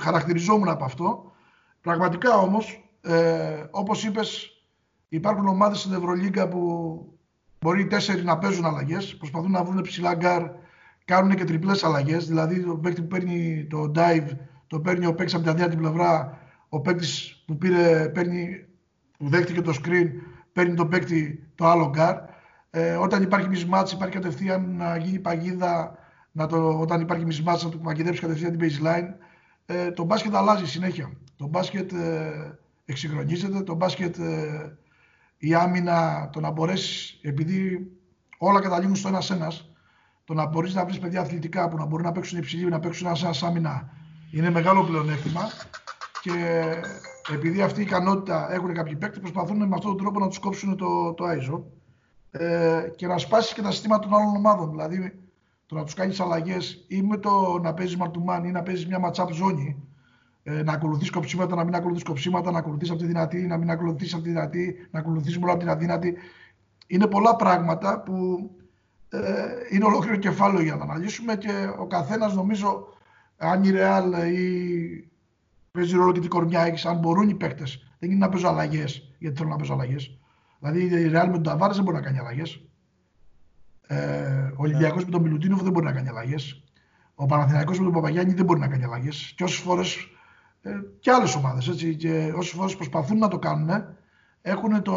χαρακτηριζόμουν 0.00 0.68
από 0.68 0.84
αυτό. 0.84 1.32
Πραγματικά 1.80 2.36
όμως, 2.36 2.90
ε, 3.00 3.64
όπως 3.70 4.04
είπες, 4.04 4.50
υπάρχουν 5.08 5.46
ομάδες 5.46 5.80
στην 5.80 5.92
Ευρωλίγκα 5.92 6.48
που 6.48 6.60
μπορεί 7.60 7.80
οι 7.80 7.86
τέσσερις 7.86 8.24
να 8.24 8.38
παίζουν 8.38 8.64
αλλαγές, 8.64 9.16
προσπαθούν 9.16 9.50
να 9.50 9.64
βρουν 9.64 9.82
ψηλά 9.82 10.14
γκαρντ, 10.14 10.42
κάνουν 11.04 11.34
και 11.34 11.44
τριπλές 11.44 11.84
αλλαγές. 11.84 12.26
Δηλαδή, 12.26 12.64
το 12.64 12.76
παίκτη 12.76 13.00
που 13.00 13.06
παίρνει 13.06 13.66
το 13.70 13.92
dive, 13.94 14.36
το 14.66 14.80
παίρνει 14.80 15.06
ο 15.06 15.14
παίκτης 15.14 15.34
από 15.34 15.42
την 15.42 15.52
αντίθετη 15.52 15.76
πλευρά, 15.76 16.38
ο 16.68 16.80
παίκτης 16.80 17.42
που, 17.46 17.56
πήρε, 17.56 18.08
παίρνει, 18.08 18.66
που 19.18 19.28
δέχτηκε 19.28 19.60
το 19.60 19.74
screen, 19.82 20.08
παίρνει 20.52 20.74
το 20.74 20.86
παίκτη 20.86 21.48
το 21.54 21.66
άλλο 21.66 21.88
γκαρντ. 21.88 22.29
Ε, 22.70 22.94
όταν 22.94 23.22
υπάρχει 23.22 23.48
mismatch, 23.50 23.92
υπάρχει 23.92 24.14
κατευθείαν 24.14 24.76
να 24.76 24.96
γίνει 24.96 25.18
παγίδα, 25.18 25.98
να 26.32 26.46
το, 26.46 26.80
όταν 26.80 27.00
υπάρχει 27.00 27.24
mismatch, 27.28 27.60
να 27.62 27.68
το 27.68 27.78
παγιδέψει 27.78 28.20
κατευθείαν 28.20 28.56
την 28.56 28.68
baseline. 28.68 29.08
Ε, 29.66 29.90
το 29.90 30.04
μπάσκετ 30.04 30.34
αλλάζει 30.34 30.66
συνέχεια. 30.66 31.12
Το 31.36 31.46
μπάσκετ 31.46 31.92
ε, 31.92 32.58
εξυγχρονίζεται, 32.84 33.62
το 33.62 33.74
μπάσκετ 33.74 34.18
ε, 34.18 34.78
η 35.38 35.54
άμυνα, 35.54 36.28
το 36.32 36.40
να 36.40 36.50
μπορέσεις, 36.50 37.18
επειδή 37.22 37.90
όλα 38.38 38.60
καταλήγουν 38.60 38.96
στο 38.96 39.08
ένα-ένα, 39.08 39.52
το 40.24 40.34
να 40.34 40.46
μπορείς 40.46 40.74
να 40.74 40.84
βρεις 40.84 40.98
παιδιά 40.98 41.20
αθλητικά 41.20 41.68
που 41.68 41.76
να 41.76 41.84
μπορούν 41.84 42.06
να 42.06 42.12
παίξουν 42.12 42.38
υψηλή, 42.38 42.68
να 42.68 42.80
παίξουν 42.80 43.06
ένα 43.06 43.34
άμυνα, 43.42 43.90
είναι 44.30 44.50
μεγάλο 44.50 44.84
πλεονέκτημα. 44.84 45.40
Και 46.22 46.64
επειδή 47.32 47.62
αυτή 47.62 47.80
η 47.80 47.82
ικανότητα 47.82 48.52
έχουν 48.52 48.74
κάποιοι 48.74 48.96
παίκτες, 48.96 49.20
προσπαθούν 49.20 49.56
με 49.56 49.74
αυτόν 49.74 49.90
τον 49.90 49.96
τρόπο 49.96 50.18
να 50.18 50.28
τους 50.28 50.38
κόψουν 50.38 50.76
το, 50.76 51.12
το 51.12 51.24
ISO 51.24 51.62
ε, 52.30 52.82
και 52.96 53.06
να 53.06 53.18
σπάσεις 53.18 53.52
και 53.52 53.62
τα 53.62 53.70
συστήματα 53.70 54.08
των 54.08 54.18
άλλων 54.18 54.36
ομάδων. 54.36 54.70
Δηλαδή, 54.70 55.18
το 55.66 55.74
να 55.74 55.84
τους 55.84 55.94
κάνεις 55.94 56.20
αλλαγές 56.20 56.84
ή 56.88 57.02
με 57.02 57.16
το 57.16 57.58
να 57.62 57.74
παίζεις 57.74 57.96
μαρτουμάν 57.96 58.44
ή 58.44 58.50
να 58.50 58.62
παίζεις 58.62 58.86
μια 58.86 58.98
ματσάπ 58.98 59.32
ζώνη, 59.32 59.88
ε, 60.42 60.62
να 60.62 60.72
ακολουθείς 60.72 61.10
κοψίματα, 61.10 61.54
να 61.54 61.64
μην 61.64 61.74
ακολουθείς 61.74 62.02
κοψίματα, 62.02 62.50
να 62.50 62.58
ακολουθείς 62.58 62.90
από 62.90 62.98
τη 62.98 63.06
δυνατή, 63.06 63.46
να 63.46 63.56
μην 63.56 63.70
ακολουθείς 63.70 64.14
από 64.14 64.22
τη 64.22 64.28
δυνατή, 64.28 64.88
να 64.90 64.98
ακολουθείς 64.98 65.38
μόνο 65.38 65.50
από 65.50 65.60
την 65.60 65.70
αδύνατη. 65.70 66.16
Είναι 66.86 67.06
πολλά 67.06 67.36
πράγματα 67.36 68.02
που 68.02 68.50
ε, 69.08 69.20
είναι 69.70 69.84
ολόκληρο 69.84 70.16
κεφάλαιο 70.16 70.62
για 70.62 70.76
να 70.76 70.82
αναλύσουμε 70.82 71.36
και 71.36 71.72
ο 71.78 71.86
καθένας 71.86 72.34
νομίζω, 72.34 72.86
αν 73.36 73.64
η 73.64 73.70
Real 73.72 74.32
ή 74.32 75.10
Παίζει 75.72 75.96
ρόλο 75.96 76.12
και 76.12 76.20
τι 76.20 76.28
κορμιά 76.28 76.60
έχεις, 76.60 76.86
αν 76.86 76.98
μπορούν 76.98 77.28
οι 77.28 77.34
παίκτες. 77.34 77.94
Δεν 77.98 78.10
είναι 78.10 78.18
να 78.18 78.28
παίζω 78.28 78.48
αλλαγές, 78.48 79.14
γιατί 79.18 79.36
θέλω 79.36 79.48
να 79.48 79.56
παίζω 79.56 79.72
αλλαγές. 79.72 80.18
Δηλαδή 80.60 80.84
η 80.84 81.10
Real 81.14 81.26
με 81.26 81.32
τον 81.32 81.42
Ταβάρες 81.42 81.76
δεν 81.76 81.84
μπορεί 81.84 81.96
να 81.96 82.02
κάνει 82.02 82.18
αλλαγές. 82.18 82.64
Ε, 83.86 84.52
ο 84.56 84.62
Ολυμπιακός 84.62 85.04
με 85.04 85.10
τον 85.10 85.22
Μιλουτίνοφ 85.22 85.62
δεν 85.62 85.72
μπορεί 85.72 85.86
να 85.86 85.92
κάνει 85.92 86.08
αλλαγές. 86.08 86.62
Ο 87.14 87.26
Παναθηναϊκός 87.26 87.78
με 87.78 87.84
τον 87.84 87.92
Παπαγιάννη 87.92 88.32
δεν 88.32 88.44
μπορεί 88.44 88.60
να 88.60 88.68
κάνει 88.68 88.84
αλλαγές. 88.84 89.32
Και 89.36 89.44
όσες 89.44 89.58
φορές. 89.58 89.96
Ε, 90.62 90.70
και 91.00 91.10
άλλες 91.10 91.34
ομάδες. 91.34 91.94
Και 91.98 92.32
όσες 92.36 92.52
φορές 92.52 92.76
προσπαθούν 92.76 93.18
να 93.18 93.28
το 93.28 93.38
κάνουν, 93.38 93.68
έχουν 94.42 94.82
το. 94.82 94.94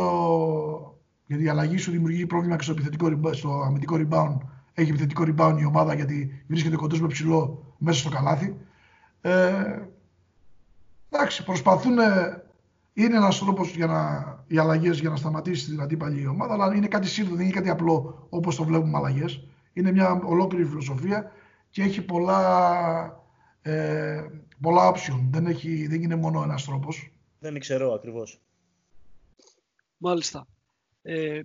Γιατί 1.26 1.44
η 1.44 1.50
αλλαγή 1.50 1.78
σου 1.78 1.92
δημιουργεί 1.92 2.26
πρόβλημα 2.26 2.56
και 2.56 2.64
στο, 2.64 2.72
επιθετικό, 2.72 3.34
στο 3.34 3.62
αμυντικό 3.66 3.96
rebound. 4.00 4.38
Έχει 4.74 4.90
επιθετικό 4.90 5.24
rebound 5.28 5.56
η 5.60 5.66
ομάδα 5.66 5.94
γιατί 5.94 6.44
βρίσκεται 6.48 6.76
κοντός 6.76 7.02
με 7.02 7.08
ψηλό 7.08 7.74
μέσα 7.78 8.00
στο 8.00 8.10
καλάθι. 8.10 8.56
Ε, 9.22 9.80
εντάξει, 11.10 11.44
προσπαθούν. 11.44 11.98
Είναι 12.94 13.16
ένας 13.16 13.40
τρόπος 13.40 13.76
για 13.76 13.88
να, 13.88 14.44
οι 14.48 14.58
αλλαγές 14.58 15.00
για 15.00 15.10
να 15.10 15.16
σταματήσει 15.16 15.70
την 15.70 15.82
αντίπαλη 15.82 16.28
ομάδα, 16.28 16.54
αλλά 16.54 16.76
είναι 16.76 16.88
κάτι 16.88 17.08
σύνθετο, 17.08 17.36
δεν 17.36 17.46
είναι 17.46 17.56
κάτι 17.56 17.70
απλό 17.70 18.28
όπως 18.30 18.56
το 18.56 18.64
βλέπουμε 18.64 18.98
αλλαγές. 18.98 19.48
Είναι 19.74 19.92
μια 19.92 20.22
ολόκληρη 20.24 20.66
φιλοσοφία 20.66 21.32
και 21.70 21.84
έχει 21.84 22.02
πολλά, 22.02 23.24
ε, 23.62 24.24
πολλά 24.62 24.94
option. 24.94 25.28
Δεν, 25.32 25.46
έχει, 25.46 25.88
δεν 25.88 26.02
είναι 26.02 26.16
μόνο 26.16 26.44
ένας 26.44 26.66
τρόπος. 26.66 27.12
Δεν 27.40 27.60
ξέρω 27.60 27.94
ακριβώς. 27.94 28.42
Μάλιστα. 29.98 30.48
Ε, 31.02 31.42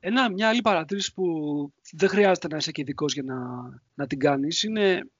ένα, 0.00 0.30
μια 0.30 0.48
άλλη 0.48 0.62
παρατήρηση 0.62 1.12
που 1.14 1.24
δεν 1.92 2.08
χρειάζεται 2.08 2.48
να 2.48 2.56
είσαι 2.56 2.70
και 2.70 2.80
ειδικός 2.80 3.12
για 3.12 3.22
να, 3.22 3.36
να 3.94 4.06
την 4.06 4.18
κάνεις 4.18 4.62
είναι 4.62 5.10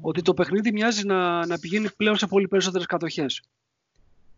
ότι 0.00 0.22
το 0.22 0.34
παιχνίδι 0.34 0.72
μοιάζει 0.72 1.06
να, 1.06 1.46
να 1.46 1.58
πηγαίνει 1.58 1.90
πλέον 1.96 2.16
σε 2.16 2.26
πολύ 2.26 2.48
περισσότερες 2.48 2.86
κατοχές. 2.86 3.42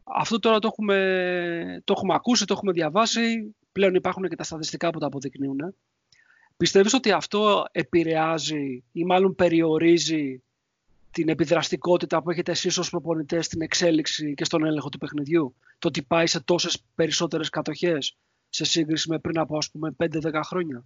Αυτό 0.05 0.39
τώρα 0.39 0.59
το 0.59 0.69
έχουμε, 0.73 1.83
το 1.85 1.95
έχουμε 1.97 2.15
ακούσει, 2.15 2.45
το 2.45 2.55
έχουμε 2.57 2.73
διαβάσει, 2.73 3.55
πλέον 3.73 3.95
υπάρχουν 3.95 4.29
και 4.29 4.37
τα 4.37 4.43
στατιστικά 4.43 4.91
που 4.91 4.99
τα 4.99 5.07
αποδεικνύουν. 5.07 5.75
Πιστεύεις 6.57 6.95
ότι 6.95 7.11
αυτό 7.11 7.65
επηρεάζει 7.73 8.85
ή 8.93 9.05
μάλλον 9.05 9.35
περιορίζει 9.35 10.43
την 11.11 11.29
επιδραστικότητα 11.29 12.23
που 12.23 12.31
έχετε 12.31 12.51
εσείς 12.51 12.79
ως 12.79 12.91
προπονητές 12.91 13.45
στην 13.47 13.61
εξέλιξη 13.61 14.35
και 14.35 14.45
στον 14.45 14.65
έλεγχο 14.65 14.89
του 14.89 14.99
παιχνιδιού; 14.99 15.55
Το 15.79 15.89
ότι 15.89 16.03
πάει 16.03 16.27
σε 16.27 16.41
τόσες 16.41 16.83
περισσότερες 16.95 17.49
κατοχές 17.49 18.17
σε 18.49 18.65
σύγκριση 18.65 19.09
με 19.11 19.19
πριν 19.19 19.39
από 19.39 19.57
ας 19.57 19.71
πούμε 19.71 19.91
5-10 19.99 20.43
χρόνια; 20.45 20.85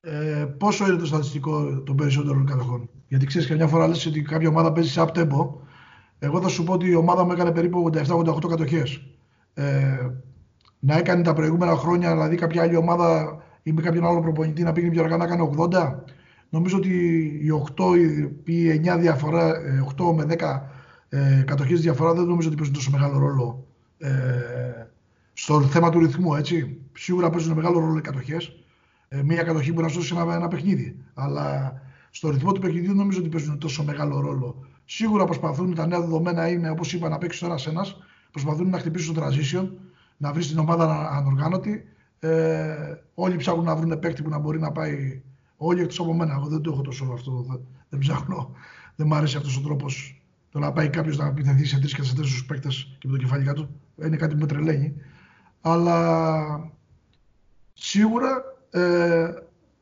Ε, 0.00 0.46
πόσο 0.58 0.86
είναι 0.86 0.96
το 0.96 1.06
στατιστικό 1.06 1.82
των 1.82 1.96
περισσότερων 1.96 2.46
κατοχών; 2.46 2.90
Γιατί 3.08 3.26
ξέρεις 3.26 3.48
καμιά 3.48 3.66
φορά 3.66 3.88
λες 3.88 4.06
ότι 4.06 4.22
κάποια 4.22 4.48
ομάδα 4.48 4.72
παίζει 4.72 4.90
σε 4.90 5.00
up 5.06 5.12
tempo. 5.12 5.48
Εγώ 6.22 6.40
θα 6.40 6.48
σου 6.48 6.64
πω 6.64 6.72
ότι 6.72 6.88
η 6.88 6.94
ομάδα 6.94 7.24
μου 7.24 7.32
έκανε 7.32 7.52
περίπου 7.52 7.90
87-88 7.94 8.48
κατοχές. 8.48 9.02
Ε, 9.54 10.08
να 10.78 10.98
έκανε 10.98 11.22
τα 11.22 11.32
προηγούμενα 11.32 11.76
χρόνια, 11.76 12.12
δηλαδή 12.12 12.36
κάποια 12.36 12.62
άλλη 12.62 12.76
ομάδα 12.76 13.38
ή 13.62 13.72
με 13.72 13.82
κάποιον 13.82 14.06
άλλο 14.06 14.20
προπονητή 14.20 14.62
να 14.62 14.72
πήγαινε 14.72 14.92
πιο 14.92 15.02
αργά 15.02 15.16
να 15.16 15.26
κάνει 15.26 15.50
80. 15.56 15.94
Νομίζω 16.48 16.76
ότι 16.76 16.88
οι 17.42 17.48
8 17.76 17.96
ή 18.44 18.64
οι 18.64 18.80
9 18.84 18.98
διαφορά, 18.98 19.52
8 19.96 20.10
ε, 20.10 20.14
με 20.14 20.26
10 20.38 20.60
ε, 21.08 21.42
κατοχές 21.46 21.80
διαφορά 21.80 22.14
δεν 22.14 22.24
νομίζω 22.24 22.48
ότι 22.48 22.56
παίζουν 22.56 22.74
τόσο 22.74 22.90
μεγάλο 22.90 23.18
ρόλο 23.18 23.66
ε, 23.98 24.10
στο 25.32 25.62
θέμα 25.62 25.90
του 25.90 25.98
ρυθμού. 25.98 26.34
Έτσι. 26.34 26.78
Σίγουρα 26.92 27.30
παίζουν 27.30 27.52
μεγάλο 27.56 27.78
ρόλο 27.78 27.98
οι 27.98 28.00
κατοχές. 28.00 28.52
Ε, 29.08 29.22
μία 29.22 29.42
κατοχή 29.42 29.72
μπορεί 29.72 29.86
να 29.86 29.92
σώσει 29.92 30.14
ένα, 30.16 30.34
ένα 30.34 30.48
παιχνίδι. 30.48 30.96
Αλλά 31.14 31.74
στο 32.10 32.30
ρυθμό 32.30 32.52
του 32.52 32.60
παιχνιδιού 32.60 32.94
νομίζω 32.94 33.18
ότι 33.18 33.28
παίζουν 33.28 33.58
τόσο 33.58 33.84
μεγάλο 33.84 34.20
ρόλο. 34.20 34.66
Σίγουρα 34.92 35.24
προσπαθούν 35.24 35.74
τα 35.74 35.86
νέα 35.86 36.00
δεδομένα 36.00 36.48
είναι, 36.48 36.70
όπως 36.70 36.92
είπα, 36.92 37.08
να 37.08 37.18
παίξεις 37.18 37.40
τώρα 37.40 37.54
ένας. 37.68 37.96
Προσπαθούν 38.30 38.68
να 38.68 38.78
χτυπήσουν 38.78 39.14
το 39.14 39.26
transition, 39.26 39.68
να 40.16 40.32
βρεις 40.32 40.48
την 40.48 40.58
ομάδα 40.58 41.10
ανοργάνωτη. 41.10 41.84
Ε, 42.20 42.94
όλοι 43.14 43.36
ψάχνουν 43.36 43.64
να 43.64 43.76
βρουν 43.76 43.98
παίκτη 43.98 44.22
που 44.22 44.28
να 44.28 44.38
μπορεί 44.38 44.58
να 44.58 44.72
πάει. 44.72 45.22
Όλοι 45.56 45.80
εκτός 45.80 46.00
από 46.00 46.14
μένα. 46.14 46.34
Εγώ 46.34 46.46
δεν 46.46 46.60
το 46.60 46.72
έχω 46.72 46.82
τόσο 46.82 47.10
αυτό. 47.12 47.44
Δεν, 47.48 47.60
δεν 47.88 47.98
ψάχνω. 47.98 48.50
Δεν 48.96 49.06
μου 49.06 49.14
αρέσει 49.14 49.36
αυτός 49.36 49.56
ο 49.56 49.60
τρόπος 49.60 50.22
το 50.50 50.58
να 50.58 50.72
πάει 50.72 50.88
κάποιος 50.88 51.16
να 51.16 51.26
επιθεθεί 51.26 51.64
σε 51.64 51.78
τρεις 51.78 51.94
και 51.94 52.02
σε 52.02 52.14
τέσσερις 52.14 52.44
παίκτες 52.46 52.96
και 52.98 53.08
με 53.08 53.12
το 53.16 53.22
κεφάλι 53.22 53.44
κάτω. 53.44 53.68
Είναι 54.04 54.16
κάτι 54.16 54.34
που 54.34 54.40
με 54.40 54.46
τρελαίνει. 54.46 54.94
Αλλά 55.60 56.72
σίγουρα 57.72 58.42
ε, 58.70 59.34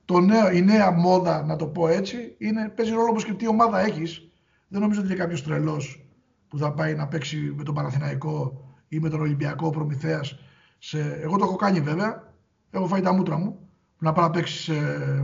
το 0.05 0.21
νέο, 0.21 0.51
η 0.51 0.63
νέα 0.63 0.91
μόδα, 0.91 1.43
να 1.43 1.57
το 1.57 1.67
πω 1.67 1.89
έτσι, 1.89 2.35
είναι, 2.39 2.69
παίζει 2.69 2.93
ρόλο 2.93 3.09
όπως 3.11 3.25
και 3.25 3.33
τι 3.33 3.49
ομάδα 3.49 3.81
έχεις. 3.81 4.28
Δεν 4.69 4.81
νομίζω 4.81 5.01
ότι 5.01 5.09
είναι 5.09 5.19
κάποιος 5.19 5.43
τρελός 5.43 6.09
που 6.49 6.59
θα 6.59 6.73
πάει 6.73 6.95
να 6.95 7.09
παίξει 7.09 7.37
με 7.57 7.63
τον 7.63 7.75
Παναθηναϊκό 7.75 8.65
ή 8.89 8.99
με 8.99 9.09
τον 9.09 9.21
Ολυμπιακό 9.21 9.71
Προμηθέας. 9.71 10.39
Σε... 10.79 11.19
Εγώ 11.23 11.37
το 11.37 11.45
έχω 11.45 11.57
κάνει 11.57 11.81
βέβαια. 11.81 12.35
Έχω 12.71 12.87
φάει 12.87 13.01
τα 13.01 13.13
μούτρα 13.13 13.39
μου. 13.39 13.69
Να 13.99 14.13
πάει 14.13 14.25
να 14.25 14.31
παίξεις 14.31 14.71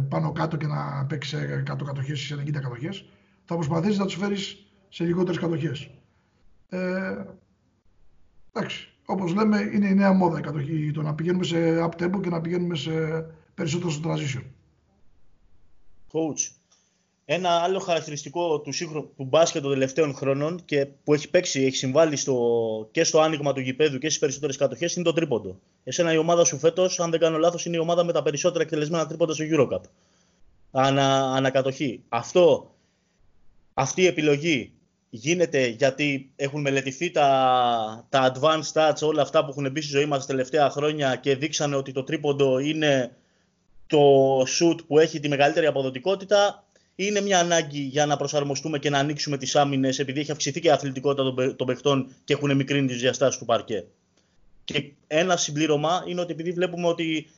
πάνω 0.09 0.33
κάτω 0.33 0.57
και 0.57 0.66
να 0.66 1.07
παίξεις 1.07 1.38
100 1.72 1.85
κατοχές 1.85 2.20
ή 2.20 2.26
σε 2.26 2.35
90 2.35 2.50
κατοχές. 2.52 3.09
Θα 3.44 3.54
προσπαθήσεις 3.54 3.98
να 3.98 4.04
τους 4.04 4.14
φέρεις 4.14 4.66
σε 4.88 5.04
λιγότερες 5.04 5.40
κατοχές. 5.40 5.90
Ε, 6.68 7.24
εντάξει 8.52 8.94
όπως 9.07 9.35
λέμε, 9.35 9.70
είναι 9.74 9.88
η 9.88 9.94
νέα 9.94 10.12
μόδα 10.12 10.38
η 10.38 10.42
κατοχή, 10.42 10.90
το 10.90 11.02
να 11.02 11.14
πηγαίνουμε 11.14 11.44
σε 11.44 11.85
up 11.85 12.02
tempo 12.02 12.20
και 12.22 12.28
να 12.28 12.40
πηγαίνουμε 12.40 12.76
σε 12.76 12.90
περισσότερο 13.54 13.90
στο 13.90 14.11
transition. 14.11 14.42
Coach, 16.12 16.50
ένα 17.25 17.51
άλλο 17.51 17.79
χαρακτηριστικό 17.79 18.61
του, 18.61 18.73
σύγχρονου, 18.73 19.11
του 19.17 19.25
μπάσκετ 19.25 19.63
των 19.63 19.73
τελευταίων 19.73 20.15
χρόνων 20.15 20.65
και 20.65 20.87
που 21.05 21.15
έχει 21.15 21.31
παίξει, 21.31 21.63
έχει 21.63 21.77
συμβάλει 21.77 22.17
στο, 22.17 22.89
και 22.91 23.05
στο 23.05 23.21
άνοιγμα 23.21 23.53
του 23.53 23.61
γηπέδου 23.61 23.99
και 23.99 24.07
στις 24.07 24.19
περισσότερες 24.19 24.57
κατοχές 24.57 24.95
είναι 24.95 25.05
το 25.05 25.13
τρίποντο. 25.13 25.59
Εσένα 25.85 26.13
η 26.13 26.17
ομάδα 26.17 26.45
σου 26.45 26.59
φέτος, 26.59 27.01
αν 27.01 27.11
δεν 27.11 27.21
κάνω 27.21 27.39
λάθος, 27.39 27.65
είναι 27.65 27.77
η 27.77 27.79
ομάδα 27.79 28.05
με 28.05 28.13
τα 28.13 28.23
περισσότερα 28.23 28.65
εκτελεσμένα 28.65 29.07
τρίποντα 29.07 29.35
στο 29.35 29.45
Eurocup. 29.49 29.81
Ανα, 30.71 31.33
ανακατοχή. 31.33 32.03
Αυτό, 32.09 32.75
αυτή 33.75 34.03
η 34.03 34.07
επιλογή 34.07 34.73
γίνεται 35.11 35.67
γιατί 35.67 36.33
έχουν 36.37 36.61
μελετηθεί 36.61 37.11
τα, 37.11 38.07
τα 38.09 38.33
advanced 38.33 38.73
stats, 38.73 39.01
όλα 39.03 39.23
αυτά 39.23 39.45
που 39.45 39.51
έχουν 39.51 39.71
μπει 39.71 39.81
στη 39.81 39.91
ζωή 39.91 40.07
μας 40.07 40.21
τα 40.21 40.27
τελευταία 40.27 40.71
χρόνια 40.71 41.17
και 41.17 41.37
δείξανε 41.37 41.77
ότι 41.77 41.93
το 41.93 42.05
τρίποντο 42.05 42.59
είναι 42.59 43.17
το 43.87 44.41
shoot 44.41 44.77
που 44.87 44.99
έχει 44.99 45.21
τη 45.21 45.29
μεγαλύτερη 45.29 45.67
αποδοτικότητα 45.67 46.63
είναι 46.96 47.20
μια 47.20 47.38
ανάγκη 47.38 47.80
για 47.80 48.07
να 48.07 48.16
προσαρμοστούμε 48.16 48.78
και 48.78 48.90
να 48.90 48.98
ανοίξουμε 48.98 49.38
τις 49.38 49.57
άμυνες 49.57 49.98
επειδή 49.98 50.20
έχει 50.20 50.30
αυξηθεί 50.30 50.61
και 50.61 50.68
η 50.68 50.70
αθλητικότητα 50.70 51.54
των 51.54 51.66
παιχτών 51.66 52.14
και 52.24 52.33
έχουν 52.33 52.57
μικρύνει 52.57 52.87
τις 52.87 53.00
διαστάσεις 53.00 53.38
του 53.38 53.44
παρκέ. 53.44 53.85
Και 54.64 54.92
ένα 55.07 55.37
συμπλήρωμα 55.37 56.04
είναι 56.07 56.20
ότι 56.20 56.33
επειδή 56.33 56.52
βλέπουμε 56.52 56.87
ότι 56.87 57.30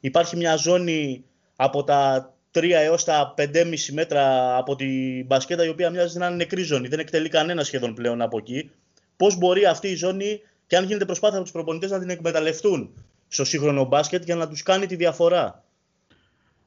υπάρχει 0.00 0.36
μια 0.36 0.56
ζώνη 0.56 1.24
από 1.56 1.84
τα 1.84 2.34
3 2.52 2.70
έως 2.70 3.04
τα 3.04 3.34
5,5 3.36 3.92
μέτρα 3.92 4.56
από 4.56 4.76
την 4.76 5.26
μπασκέτα 5.26 5.64
η 5.64 5.68
οποία 5.68 5.90
μοιάζει 5.90 6.18
να 6.18 6.26
είναι 6.26 6.36
νεκρή 6.36 6.62
ζώνη. 6.62 6.88
Δεν 6.88 6.98
εκτελεί 6.98 7.28
κανένα 7.28 7.64
σχεδόν 7.64 7.94
πλέον 7.94 8.22
από 8.22 8.38
εκεί. 8.38 8.70
Πώς 9.16 9.36
μπορεί 9.36 9.66
αυτή 9.66 9.88
η 9.88 9.94
ζώνη 9.94 10.40
και 10.66 10.76
αν 10.76 10.84
γίνεται 10.84 11.04
προσπάθεια 11.04 11.36
από 11.36 11.44
τους 11.44 11.52
προπονητές 11.52 11.90
να 11.90 11.98
την 11.98 12.10
εκμεταλλευτούν 12.10 12.90
στο 13.28 13.44
σύγχρονο 13.44 13.84
μπάσκετ 13.84 14.24
για 14.24 14.34
να 14.34 14.48
τους 14.48 14.62
κάνει 14.62 14.86
τη 14.86 14.96
διαφορά; 14.96 15.63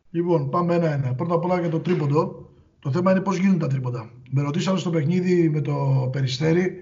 Λοιπόν, 0.09 0.49
πάμε 0.49 0.75
ένα-ένα. 0.75 1.13
Πρώτα 1.13 1.35
απ' 1.35 1.43
όλα 1.43 1.59
για 1.59 1.69
το 1.69 1.79
τρίποντο. 1.79 2.49
Το 2.79 2.91
θέμα 2.91 3.11
είναι 3.11 3.21
πώς 3.21 3.37
γίνονται 3.37 3.57
τα 3.57 3.67
τρίποντα. 3.67 4.11
Με 4.29 4.41
ρωτήσαμε 4.41 4.79
στο 4.79 4.89
παιχνίδι 4.89 5.49
με 5.49 5.61
το 5.61 6.09
Περιστέρι, 6.11 6.79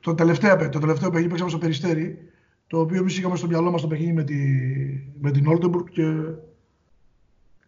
το 0.00 0.14
τελευταίο, 0.14 0.68
το 0.68 0.78
τελευταίο 0.78 1.08
παιχνίδι 1.08 1.28
παίξαμε 1.28 1.50
στο 1.50 1.58
Περιστέρι, 1.58 2.18
το 2.66 2.80
οποίο 2.80 2.98
εμείς 2.98 3.18
είχαμε 3.18 3.36
στο 3.36 3.46
μυαλό 3.46 3.70
μας 3.70 3.80
το 3.80 3.86
παιχνίδι 3.86 4.12
με, 4.12 4.24
τη, 4.24 4.36
με 5.20 5.30
την 5.30 5.46
Όλτεμπουργκ 5.46 5.86
και 5.90 6.02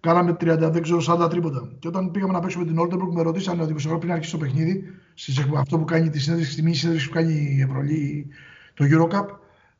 Κάναμε 0.06 0.30
30, 0.30 0.58
δεν 0.58 0.82
ξέρω, 0.82 1.00
40 1.24 1.30
τρίποτα. 1.30 1.72
Και 1.78 1.88
όταν 1.88 2.10
πήγαμε 2.10 2.32
να 2.32 2.40
παίξουμε 2.40 2.64
την 2.64 2.76
Oldenburg, 2.80 3.12
με 3.12 3.22
ρωτήσανε 3.22 3.62
ο 3.62 3.66
δημοσιογράφος 3.66 4.04
πριν 4.04 4.16
αρχίσει 4.16 4.32
το 4.32 4.38
παιχνίδι, 4.38 4.84
αυτό 5.56 5.78
που 5.78 5.84
κάνει 5.84 6.10
τη 6.10 6.20
συνέντευξη, 6.20 6.54
τη 6.54 6.62
μήνυ 6.62 6.74
συνέντευξη 6.74 7.08
που 7.08 7.14
κάνει 7.14 7.56
η 7.58 7.60
Ευρωλή, 7.60 8.26
το 8.74 8.84
Eurocup, 8.90 9.26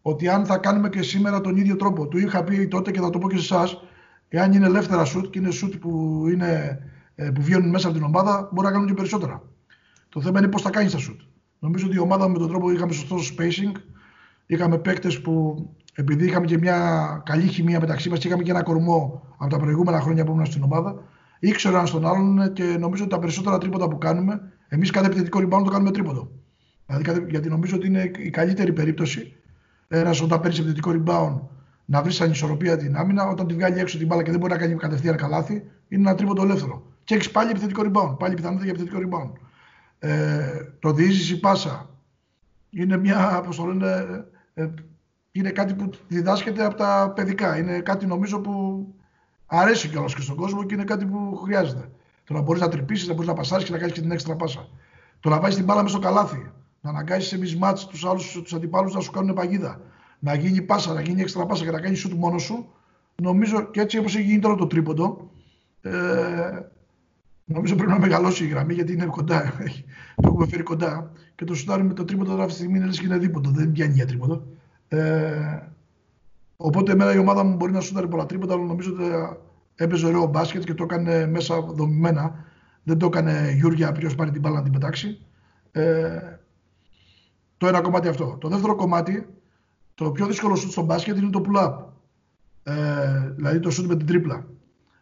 ότι 0.03 0.29
αν 0.29 0.47
θα 0.47 0.59
κάνουμε 0.59 0.89
και 0.89 1.03
σήμερα 1.03 1.41
τον 1.41 1.57
ίδιο 1.57 1.77
τρόπο. 1.77 2.07
Του 2.09 2.19
είχα 2.19 2.45
πει 2.45 2.69
τότε 2.69 2.91
και 2.91 3.01
θα 3.01 3.11
το 3.11 3.19
πω 3.19 3.29
και 3.29 3.39
σε 3.39 3.55
εσάς, 3.55 3.83
εάν 4.29 4.53
είναι 4.53 4.67
ελεύθερα 4.67 5.05
σουτ 5.05 5.31
και 5.31 5.39
είναι 5.39 5.51
σουτ 5.51 5.75
που, 5.75 6.25
είναι, 6.33 6.79
ε, 7.15 7.31
που 7.31 7.43
βγαίνουν 7.43 7.69
μέσα 7.69 7.89
από 7.89 7.97
την 7.97 8.07
ομάδα, 8.07 8.49
μπορεί 8.53 8.67
να 8.67 8.73
κάνουν 8.73 8.87
και 8.87 8.95
περισσότερα. 8.95 9.43
Το 10.09 10.21
θέμα 10.21 10.39
είναι 10.39 10.49
πώς 10.49 10.63
θα 10.63 10.71
κάνεις 10.71 10.93
τα 10.93 10.99
σουτ. 10.99 11.21
Νομίζω 11.59 11.87
ότι 11.87 11.97
η 11.97 11.99
ομάδα 11.99 12.29
με 12.29 12.39
τον 12.39 12.49
τρόπο 12.49 12.71
είχαμε 12.71 12.93
σωστό 12.93 13.17
spacing, 13.17 13.73
είχαμε 14.47 14.79
παίκτες 14.79 15.21
που 15.21 15.67
επειδή 15.95 16.27
είχαμε 16.27 16.47
και 16.47 16.59
μια 16.59 17.23
καλή 17.25 17.47
χημεία 17.47 17.81
μεταξύ 17.81 18.09
μας 18.09 18.19
και 18.19 18.27
είχαμε 18.27 18.43
και 18.43 18.51
ένα 18.51 18.63
κορμό 18.63 19.27
από 19.37 19.51
τα 19.51 19.59
προηγούμενα 19.59 20.01
χρόνια 20.01 20.25
που 20.25 20.33
ήμουν 20.33 20.47
στην 20.47 20.63
ομάδα, 20.63 21.03
ήξερα 21.39 21.79
ένα 21.79 21.89
τον 21.89 22.07
άλλον 22.07 22.53
και 22.53 22.65
νομίζω 22.65 23.03
ότι 23.03 23.13
τα 23.13 23.19
περισσότερα 23.19 23.59
τρίποτα 23.59 23.89
που 23.89 23.99
κάνουμε, 23.99 24.53
εμείς 24.69 24.91
κάθε 24.91 25.07
επιθετικό 25.07 25.39
rebound 25.39 25.65
το 25.65 25.71
κάνουμε 25.71 25.91
τρίποντο. 25.91 26.31
Δηλαδή, 26.87 27.27
γιατί 27.29 27.49
νομίζω 27.49 27.77
ότι 27.77 27.87
είναι 27.87 28.11
η 28.17 28.31
καλύτερη 28.31 28.73
περίπτωση 28.73 29.37
ένας 29.89 30.21
όταν 30.21 30.41
παίρνεις 30.41 30.59
επιθετικό 30.59 30.91
rebound 30.95 31.41
να 31.89 32.03
βρεις 32.03 32.21
ανισορροπία 32.21 32.77
την 32.77 32.97
άμυνα, 32.97 33.27
όταν 33.29 33.47
τη 33.47 33.55
βγάλει 33.55 33.79
έξω 33.79 33.99
την 33.99 34.07
μπάλα 34.07 34.23
και 34.23 34.31
δεν 34.31 34.41
μπορεί 34.41 34.53
να 34.53 34.59
κάνει 34.59 34.75
κατευθείαν 34.75 35.17
καλάθι, 35.17 35.53
είναι 35.89 36.09
ένα 36.09 36.15
τρίποντο 36.15 36.43
ελεύθερο. 36.43 36.83
Και 37.05 37.15
έχεις 37.15 37.31
πάλι 37.31 37.51
επιθετικό 37.51 37.83
rebound, 37.85 38.17
πάλι 38.19 38.35
πιθανότητα 38.35 38.65
για 38.65 38.75
επιθετικό 38.79 39.09
rebound. 39.09 39.33
ε, 39.99 40.65
το 40.79 40.93
διείσδυση 40.93 41.41
πάσα. 41.41 41.91
Είναι 42.71 42.97
μια, 42.97 43.43
πώς 43.47 43.57
το 43.57 43.65
λένε, 43.65 44.25
ε, 44.55 44.69
είναι 45.33 45.51
κάτι 45.51 45.75
που 45.75 45.91
διδάσκεται 46.09 46.65
από 46.65 46.75
τα 46.75 47.13
παιδικά. 47.15 47.59
Είναι 47.59 47.81
κάτι 47.81 48.07
νομίζω 48.07 48.41
που 48.41 48.87
αρέσει 49.47 49.89
κιόλας 49.89 50.15
και 50.15 50.21
στον 50.21 50.37
κόσμο 50.37 50.65
και 50.65 50.75
είναι 50.75 50.85
κάτι 50.85 51.05
που 51.05 51.37
χρειάζεται. 51.37 51.91
Το 52.25 52.35
να 52.35 52.41
μπορείς 52.41 52.61
να 52.61 52.69
τρυπήσεις, 52.69 53.09
να 53.09 53.13
μπορείς 53.13 53.29
να 53.29 53.35
πασάρεις 53.35 53.65
και 53.65 53.73
να 53.73 53.79
κάνεις 53.79 53.95
και 53.95 54.01
την 54.01 54.11
έξτρα 54.11 54.37
πάσα. 54.37 54.69
Το 55.21 55.29
να 55.29 55.41
βάζεις 55.41 55.57
την 55.57 55.65
μπάλα 55.65 55.83
με 55.83 55.89
στο 55.89 55.99
καλάθι. 55.99 56.51
Να 56.81 56.91
αναγκάσεις 56.91 57.29
σε 57.29 57.39
μισμάτ 57.39 57.79
τους 57.79 58.05
άλλους 58.05 58.33
τους 58.33 58.55
αντιπάλους 58.55 58.95
να 58.95 59.01
σου 59.01 59.11
κάνουν 59.11 59.35
παγίδα. 59.35 59.81
Να 60.19 60.35
γίνει 60.35 60.63
πάσα, 60.63 60.93
να 60.93 61.01
γίνει 61.01 61.21
έξτρα 61.21 61.47
πάσα 61.47 61.65
και 61.65 61.71
να 61.71 61.81
κάνει 61.81 61.95
σου 61.95 62.09
του 62.09 62.17
μόνος 62.17 62.43
σου. 62.43 62.67
Νομίζω 63.23 63.71
και 63.71 63.81
έτσι 63.81 63.99
όπως 63.99 64.17
έχει 64.17 64.25
γίνει 64.25 64.39
τώρα 64.39 64.55
το 64.55 64.67
τρίποντο, 64.67 65.31
ε, 65.81 65.91
νομίζω 67.45 67.75
πρέπει 67.75 67.91
να 67.91 67.99
μεγαλώσει 67.99 68.45
η 68.45 68.49
γραμμή 68.49 68.75
γιατί 68.75 68.93
είναι 68.93 69.05
κοντά. 69.05 69.53
το 70.17 70.29
έχουμε 70.29 70.47
φέρει 70.47 70.63
κοντά. 70.63 71.11
Και 71.35 71.45
το 71.45 71.55
σουτάρι 71.55 71.83
με 71.83 71.93
το 71.93 72.05
τρίποντο 72.05 72.31
τώρα 72.31 72.43
αυτή 72.43 72.55
τη 72.55 72.59
στιγμή 72.59 72.79
είναι 72.79 72.87
λες 72.87 72.99
και 72.99 73.07
είναι 73.07 73.19
δίποντο. 73.19 73.51
Δεν 73.51 73.73
πιάνει 73.73 73.93
για 73.93 74.07
τρίποντο. 74.07 74.47
Ε, 74.89 75.59
οπότε 76.57 76.93
εμένα 76.93 77.15
η 77.15 77.19
ομάδα 77.19 77.45
μου 77.45 77.57
μπορεί 77.57 77.73
να 77.73 77.81
σουτάρει 77.81 78.09
πολλά 78.09 78.27
τρίποντα, 78.27 78.55
αλλά 78.55 78.65
νομίζω 78.65 78.93
ότι 78.93 79.03
έπαιζε 79.75 80.07
ωραίο 80.07 80.27
μπάσκετ 80.27 80.65
και 80.65 80.75
το 80.75 80.85
έκανε 80.85 81.27
μέσα 81.27 81.61
δομημένα. 81.61 82.45
Δεν 82.83 82.99
το 82.99 83.07
έκανε 83.07 83.53
Γιούρια 83.57 83.93
ποιο 83.93 84.11
πάρει 84.17 84.31
την 84.31 84.41
μπάλα 84.41 84.57
να 84.57 84.63
την 84.63 84.73
πετάξει. 84.73 85.21
Ε, 85.73 86.39
το 87.57 87.67
ένα 87.67 87.81
κομμάτι 87.81 88.09
αυτό. 88.09 88.37
Το 88.41 88.49
δεύτερο 88.49 88.75
κομμάτι, 88.75 89.27
το 89.97 90.11
πιο 90.11 90.27
δύσκολο 90.27 90.55
σουτ 90.57 90.71
στο 90.71 90.83
μπάσκετ 90.83 91.17
είναι 91.17 91.31
το 91.31 91.43
pull-up. 91.47 91.75
Ε, 92.63 93.31
δηλαδή 93.37 93.61
το 93.61 93.71
σουτ 93.71 93.87
με 93.87 93.97
την 93.97 94.07
τρίπλα. 94.07 94.47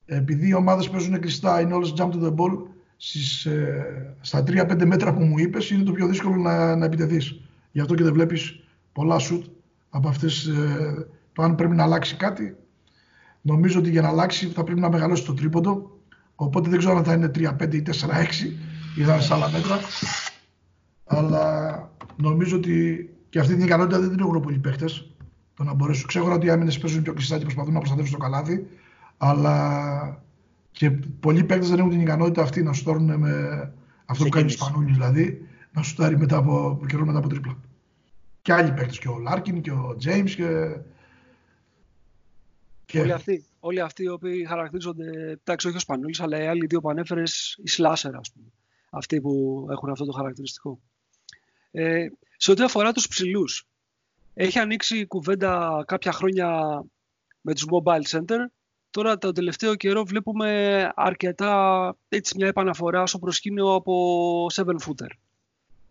Επειδή 0.07 0.49
οι 0.49 0.55
ομάδες 0.55 0.91
παίζουν 0.91 1.21
κλειστά, 1.21 1.61
είναι 1.61 1.75
όλες 1.75 1.95
jump 1.97 2.11
to 2.11 2.23
the 2.23 2.35
ball, 2.35 2.59
στις, 2.97 3.45
ε, 3.45 4.17
στα 4.21 4.43
3-5 4.43 4.87
μέτρα 4.87 5.15
που 5.15 5.23
μου 5.23 5.39
είπες, 5.39 5.71
είναι 5.71 5.83
το 5.83 5.93
πιο 5.93 6.07
δύσκολο 6.07 6.37
να, 6.37 6.77
να 6.77 6.85
επιτεθείς. 6.85 7.41
Γι' 7.73 7.81
αυτό 7.81 7.95
και 7.95 8.03
δεν 8.03 8.13
βλέπεις 8.13 8.61
πολλά 8.93 9.19
σουτ 9.19 9.45
από 9.91 10.09
αυτές. 10.09 10.47
Ε, 10.47 11.07
το 11.33 11.43
αν 11.43 11.55
πρέπει 11.55 11.75
να 11.75 11.83
αλλάξει 11.83 12.17
κάτι, 12.17 12.57
Νομίζω 13.47 13.79
ότι 13.79 13.91
για 13.91 14.03
να 14.03 14.09
αλλάξει 14.09 14.47
θα 14.47 14.65
πρέπει 14.65 14.81
να 14.81 14.91
μεγαλώσει 14.91 15.25
το 15.25 15.35
τρίποντο. 15.35 15.99
Οπότε 16.35 16.69
δεν 16.71 16.79
ξέρω 16.79 16.97
αν 16.97 17.05
θα 17.05 17.13
είναι 17.13 17.31
3-5 17.35 17.75
ή 17.75 17.83
4-6 17.83 17.91
ή 18.97 19.03
θα 19.03 19.13
είναι 19.13 19.23
σε 19.23 19.35
άλλα 19.35 19.51
μέτρα. 19.51 19.79
Αλλά 21.05 21.91
νομίζω 22.17 22.57
ότι 22.57 23.09
και 23.35 23.41
αυτή 23.41 23.55
την 23.55 23.65
ικανότητα 23.65 24.01
δεν 24.01 24.11
την 24.11 24.19
έχουν 24.19 24.41
πολλοί 24.41 24.59
παίχτε. 24.59 24.87
Το 25.57 25.65
να 25.65 25.75
μπορέσουν. 25.75 26.07
Ξέρω 26.07 26.33
ότι 26.33 26.47
οι 26.47 26.51
άμυνες 26.51 26.79
παίζουν 26.79 27.03
πιο 27.03 27.13
κλειστά 27.13 27.37
και 27.39 27.43
προσπαθούν 27.43 27.73
να 27.73 27.79
προστατεύσουν 27.79 28.19
το 28.19 28.23
καλάθι. 28.23 28.67
Αλλά 29.17 30.23
και 30.71 30.91
πολλοί 30.91 31.45
παίχτε 31.45 31.67
δεν 31.67 31.79
έχουν 31.79 31.91
την 31.91 32.01
ικανότητα 32.01 32.43
αυτή 32.43 32.63
να 32.63 32.73
σου 32.73 32.85
τόρουν 32.85 33.19
με 33.19 33.73
αυτό 34.05 34.25
που 34.25 34.31
κάνει 34.31 34.47
ο 34.47 34.49
Σπανούλης 34.49 34.93
δηλαδή, 34.93 35.49
να 35.73 35.83
σου 35.83 35.95
τάρει 35.95 36.19
μετά 36.19 36.37
από 36.37 36.81
καιρό 36.89 37.05
μετά 37.05 37.19
από 37.19 37.29
τρίπλα. 37.29 37.59
Και 38.43 38.53
άλλοι 38.53 38.73
παίχτε, 38.73 38.97
και 39.01 39.09
ο 39.09 39.19
Λάρκιν 39.19 39.61
και 39.61 39.71
ο 39.71 39.95
Τζέιμς 39.99 40.35
και 40.35 40.79
και... 42.85 43.01
Όλοι, 43.01 43.13
αυτοί, 43.13 43.45
όλοι 43.61 43.81
αυτοί 43.81 44.03
οι 44.03 44.09
οποίοι 44.09 44.45
χαρακτηρίζονται, 44.45 45.39
εντάξει 45.43 45.67
όχι 45.67 45.77
ο 45.77 45.81
Σπανούλης, 45.81 46.21
αλλά 46.21 46.43
οι 46.43 46.47
άλλοι 46.47 46.67
δύο 46.67 46.81
που 46.81 46.91
ανέφερες, 46.91 47.61
οι 47.63 47.69
Σλάσερα, 47.69 48.19
ας 48.19 48.33
πούμε. 48.33 48.47
Αυτοί 48.91 49.21
που 49.21 49.67
έχουν 49.71 49.91
αυτό 49.91 50.05
το 50.05 50.13
χαρακτηριστικό. 50.13 50.81
Ε, 51.71 52.07
σε 52.45 52.51
ό,τι 52.51 52.63
αφορά 52.63 52.93
τους 52.93 53.09
ψηλούς, 53.09 53.67
έχει 54.35 54.59
ανοίξει 54.59 54.99
η 54.99 55.07
κουβέντα 55.07 55.85
κάποια 55.87 56.13
χρόνια 56.13 56.81
με 57.41 57.55
τους 57.55 57.67
mobile 57.71 58.03
center. 58.03 58.39
Τώρα 58.91 59.19
το 59.19 59.33
τελευταίο 59.33 59.75
καιρό 59.75 60.05
βλέπουμε 60.05 60.91
αρκετά 60.95 61.97
έτσι 62.09 62.35
μια 62.37 62.47
επαναφορά 62.47 63.07
στο 63.07 63.19
προσκήνιο 63.19 63.75
από 63.75 64.47
7 64.55 64.65
footer. 64.65 65.09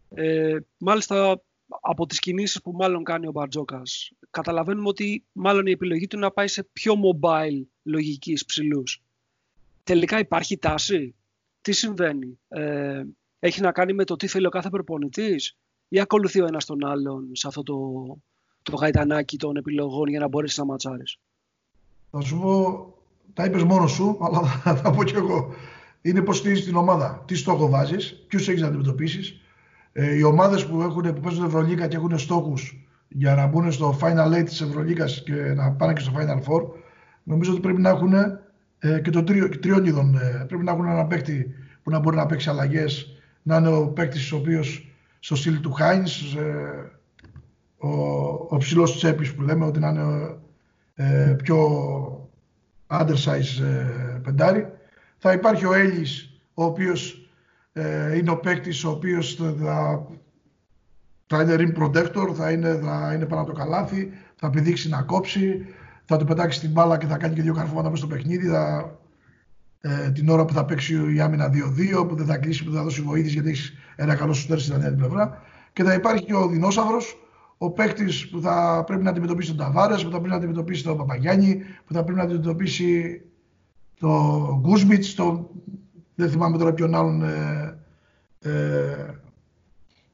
Ε, 0.09 0.57
μάλιστα 0.77 1.41
από 1.81 2.05
τις 2.05 2.19
κινήσεις 2.19 2.61
που 2.61 2.71
μάλλον 2.71 3.03
κάνει 3.03 3.27
ο 3.27 3.31
Μπαρτζόκας 3.31 4.11
καταλαβαίνουμε 4.29 4.87
ότι 4.87 5.23
μάλλον 5.31 5.65
η 5.65 5.71
επιλογή 5.71 6.07
του 6.07 6.15
είναι 6.15 6.25
να 6.25 6.31
πάει 6.31 6.47
σε 6.47 6.63
πιο 6.63 6.93
mobile 6.93 7.65
λογικής 7.83 8.45
ψηλούς. 8.45 9.01
Τελικά 9.83 10.19
υπάρχει 10.19 10.57
τάση; 10.57 11.15
Τι 11.61 11.71
συμβαίνει; 11.71 12.39
Ε, 12.47 13.03
έχει 13.39 13.61
να 13.61 13.71
κάνει 13.71 13.93
με 13.93 14.03
το 14.03 14.15
τι 14.15 14.27
θέλει 14.27 14.45
ο 14.45 14.49
κάθε 14.49 14.69
προπονητής; 14.69 15.57
Ή 15.93 15.99
ακολουθεί 15.99 16.41
ο 16.41 16.45
ένας 16.45 16.65
τον 16.65 16.85
άλλον 16.85 17.29
σε 17.31 17.47
αυτό 17.47 17.63
το, 17.63 17.75
το 18.61 18.75
γαϊτανάκι 18.75 19.37
των 19.37 19.55
επιλογών 19.55 20.09
για 20.09 20.19
να 20.19 20.27
μπορέσεις 20.27 20.57
να 20.57 20.65
ματσάρεις; 20.65 21.17
Θα 22.11 22.21
σου 22.21 22.39
πω, 22.39 22.93
τα 23.33 23.45
είπες 23.45 23.63
μόνος 23.63 23.91
σου, 23.91 24.17
αλλά 24.21 24.41
θα 24.81 24.91
πω 24.91 25.03
κι 25.03 25.15
εγώ. 25.15 25.53
Είναι 26.01 26.21
πώς 26.21 26.37
στηρίζεις 26.37 26.65
την 26.65 26.75
ομάδα. 26.75 27.23
Τι 27.27 27.35
στόχο 27.35 27.69
βάζεις, 27.69 28.25
ποιους 28.27 28.47
έχεις 28.47 28.61
να 28.61 28.67
αντιμετωπίσεις, 28.67 29.41
ε, 29.93 30.15
οι 30.15 30.23
ομάδες 30.23 30.65
που, 30.65 30.81
έχουν, 30.81 31.13
που 31.13 31.19
παίζουν 31.19 31.45
Ευρωλίγα 31.45 31.87
και 31.87 31.95
έχουν 31.95 32.17
στόχους 32.17 32.87
για 33.07 33.35
να 33.35 33.47
μπουν 33.47 33.71
στο 33.71 33.97
Final 34.01 34.39
8 34.39 34.43
της 34.43 34.61
Ευρωλίγα 34.61 35.05
και 35.05 35.33
να 35.33 35.71
πάνε 35.71 35.93
και 35.93 36.01
στο 36.01 36.11
Final 36.15 36.53
4, 36.53 36.61
νομίζω 37.23 37.51
ότι 37.51 37.61
πρέπει 37.61 37.81
να 37.81 37.89
έχουν 37.89 38.13
ε, 38.79 38.99
και 39.03 39.09
το 39.09 39.23
τρίο, 39.23 39.49
τριών 39.59 39.85
ειδών. 39.85 40.15
Ε, 40.15 40.45
πρέπει 40.47 40.63
να 40.63 40.71
έχουν 40.71 40.85
έναν 40.85 41.07
παίκτη 41.07 41.55
που 41.83 41.89
να 41.89 41.99
μπορεί 41.99 42.15
να 42.15 42.25
παίξει 42.25 42.49
αλλαγές, 42.49 43.17
να 43.41 43.57
είναι 43.57 43.69
ο 43.69 43.87
παίκτης 43.87 44.31
ο 44.31 44.37
οποίος 44.37 44.87
στο 45.23 45.35
στυλ 45.35 45.59
του 45.59 45.71
Χάινς, 45.71 46.35
ε, 46.35 46.91
ο, 47.77 47.89
ο 48.49 48.57
ψηλός 48.57 48.95
τσέπης 48.95 49.33
που 49.33 49.41
λέμε, 49.41 49.65
ότι 49.65 49.79
να 49.79 49.89
είναι 49.89 50.37
ε, 50.95 51.35
πιο 51.43 51.59
undersize 52.87 53.63
ε, 53.63 54.19
πεντάρι. 54.23 54.67
Θα 55.17 55.31
υπάρχει 55.33 55.65
ο 55.65 55.73
Έλλης, 55.73 56.41
ο 56.53 56.63
οποίος 56.63 57.29
ε, 57.73 58.17
είναι 58.17 58.29
ο 58.29 58.37
παίκτης 58.37 58.83
ο 58.83 58.89
οποίος 58.89 59.35
θα, 59.35 60.07
θα 61.27 61.41
είναι 61.41 61.55
rim 61.57 61.83
protector, 61.83 62.33
θα 62.33 62.51
είναι, 62.51 62.79
θα 62.83 63.13
είναι 63.13 63.25
πάνω 63.25 63.41
από 63.41 63.51
το 63.51 63.57
καλάθι, 63.57 64.11
θα 64.35 64.49
πηδήξει 64.49 64.89
να 64.89 65.01
κόψει, 65.01 65.65
θα 66.05 66.17
του 66.17 66.25
πετάξει 66.25 66.59
την 66.59 66.71
μπάλα 66.71 66.97
και 66.97 67.05
θα 67.05 67.17
κάνει 67.17 67.35
και 67.35 67.41
δύο 67.41 67.53
καρφώματα 67.53 67.89
μέσα 67.89 68.05
στο 68.05 68.15
παιχνίδι. 68.15 68.47
Θα, 68.47 68.97
ε, 69.85 70.11
την 70.11 70.29
ώρα 70.29 70.45
που 70.45 70.53
θα 70.53 70.65
παίξει 70.65 71.13
η 71.15 71.19
άμυνα 71.19 71.49
2-2, 71.49 72.07
που 72.07 72.15
δεν 72.15 72.25
θα 72.25 72.37
κλείσει, 72.37 72.63
που 72.63 72.69
δεν 72.69 72.79
θα 72.79 72.83
δώσει 72.83 73.01
βοήθειες 73.01 73.33
γιατί 73.33 73.49
έχεις 73.49 73.73
ένα 73.95 74.15
καλό 74.15 74.33
σου 74.33 74.59
στην 74.59 74.73
άλλη 74.73 74.95
πλευρά. 74.95 75.41
Και 75.73 75.83
θα 75.83 75.93
υπάρχει 75.93 76.23
και 76.23 76.35
ο 76.35 76.47
δεινόσαυρος, 76.47 77.17
ο 77.57 77.69
παίκτης 77.71 78.29
που 78.29 78.41
θα 78.41 78.83
πρέπει 78.85 79.03
να 79.03 79.09
αντιμετωπίσει 79.09 79.55
τον 79.55 79.57
Ταβάρες, 79.57 80.03
που 80.03 80.09
θα 80.11 80.15
πρέπει 80.15 80.29
να 80.29 80.35
αντιμετωπίσει 80.35 80.83
τον 80.83 80.97
Παπαγιάννη, 80.97 81.61
που 81.85 81.93
θα 81.93 82.03
πρέπει 82.03 82.17
να 82.17 82.23
αντιμετωπίσει 82.23 83.21
τον 83.99 84.59
Γκούσμπιτ, 84.59 85.05
τον 85.15 85.47
δεν 86.15 86.29
θυμάμαι 86.29 86.57
τώρα 86.57 86.73
ποιον 86.73 86.95
άλλον. 86.95 87.23
Ε, 87.23 87.77
ε, 88.39 89.13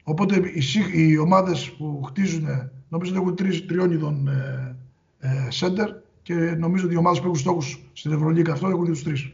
οπότε 0.03 0.35
οι, 0.35 0.63
οι 0.93 1.17
ομάδες 1.17 1.71
που 1.71 2.03
χτίζουν, 2.05 2.45
νομίζω 2.89 3.11
ότι 3.11 3.21
έχουν 3.21 3.35
τρεις, 3.35 3.65
τριών 3.65 3.91
ειδών 3.91 4.27
ε, 4.27 4.75
ε, 5.19 5.47
center 5.59 5.87
και 6.21 6.33
νομίζω 6.33 6.85
ότι 6.85 6.93
οι 6.93 6.97
ομάδες 6.97 7.19
που 7.19 7.25
έχουν 7.25 7.37
στόχους 7.37 7.89
στην 7.93 8.11
Ευρωλίγα 8.11 8.53
αυτό 8.53 8.67
έχουν 8.67 8.85
τους 8.85 9.03
τρεις. 9.03 9.31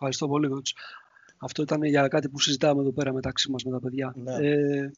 Ευχαριστώ 0.00 0.28
πολύ, 0.28 0.48
Κότς. 0.48 0.74
Αυτό 1.38 1.62
ήταν 1.62 1.82
για 1.82 2.08
κάτι 2.08 2.28
που 2.28 2.40
συζητάμε 2.40 2.80
εδώ 2.80 2.92
πέρα 2.92 3.12
μεταξύ 3.12 3.50
μας 3.50 3.64
με 3.64 3.70
τα 3.70 3.80
παιδιά. 3.80 4.14
Ναι. 4.16 4.34
Ε, 4.34 4.90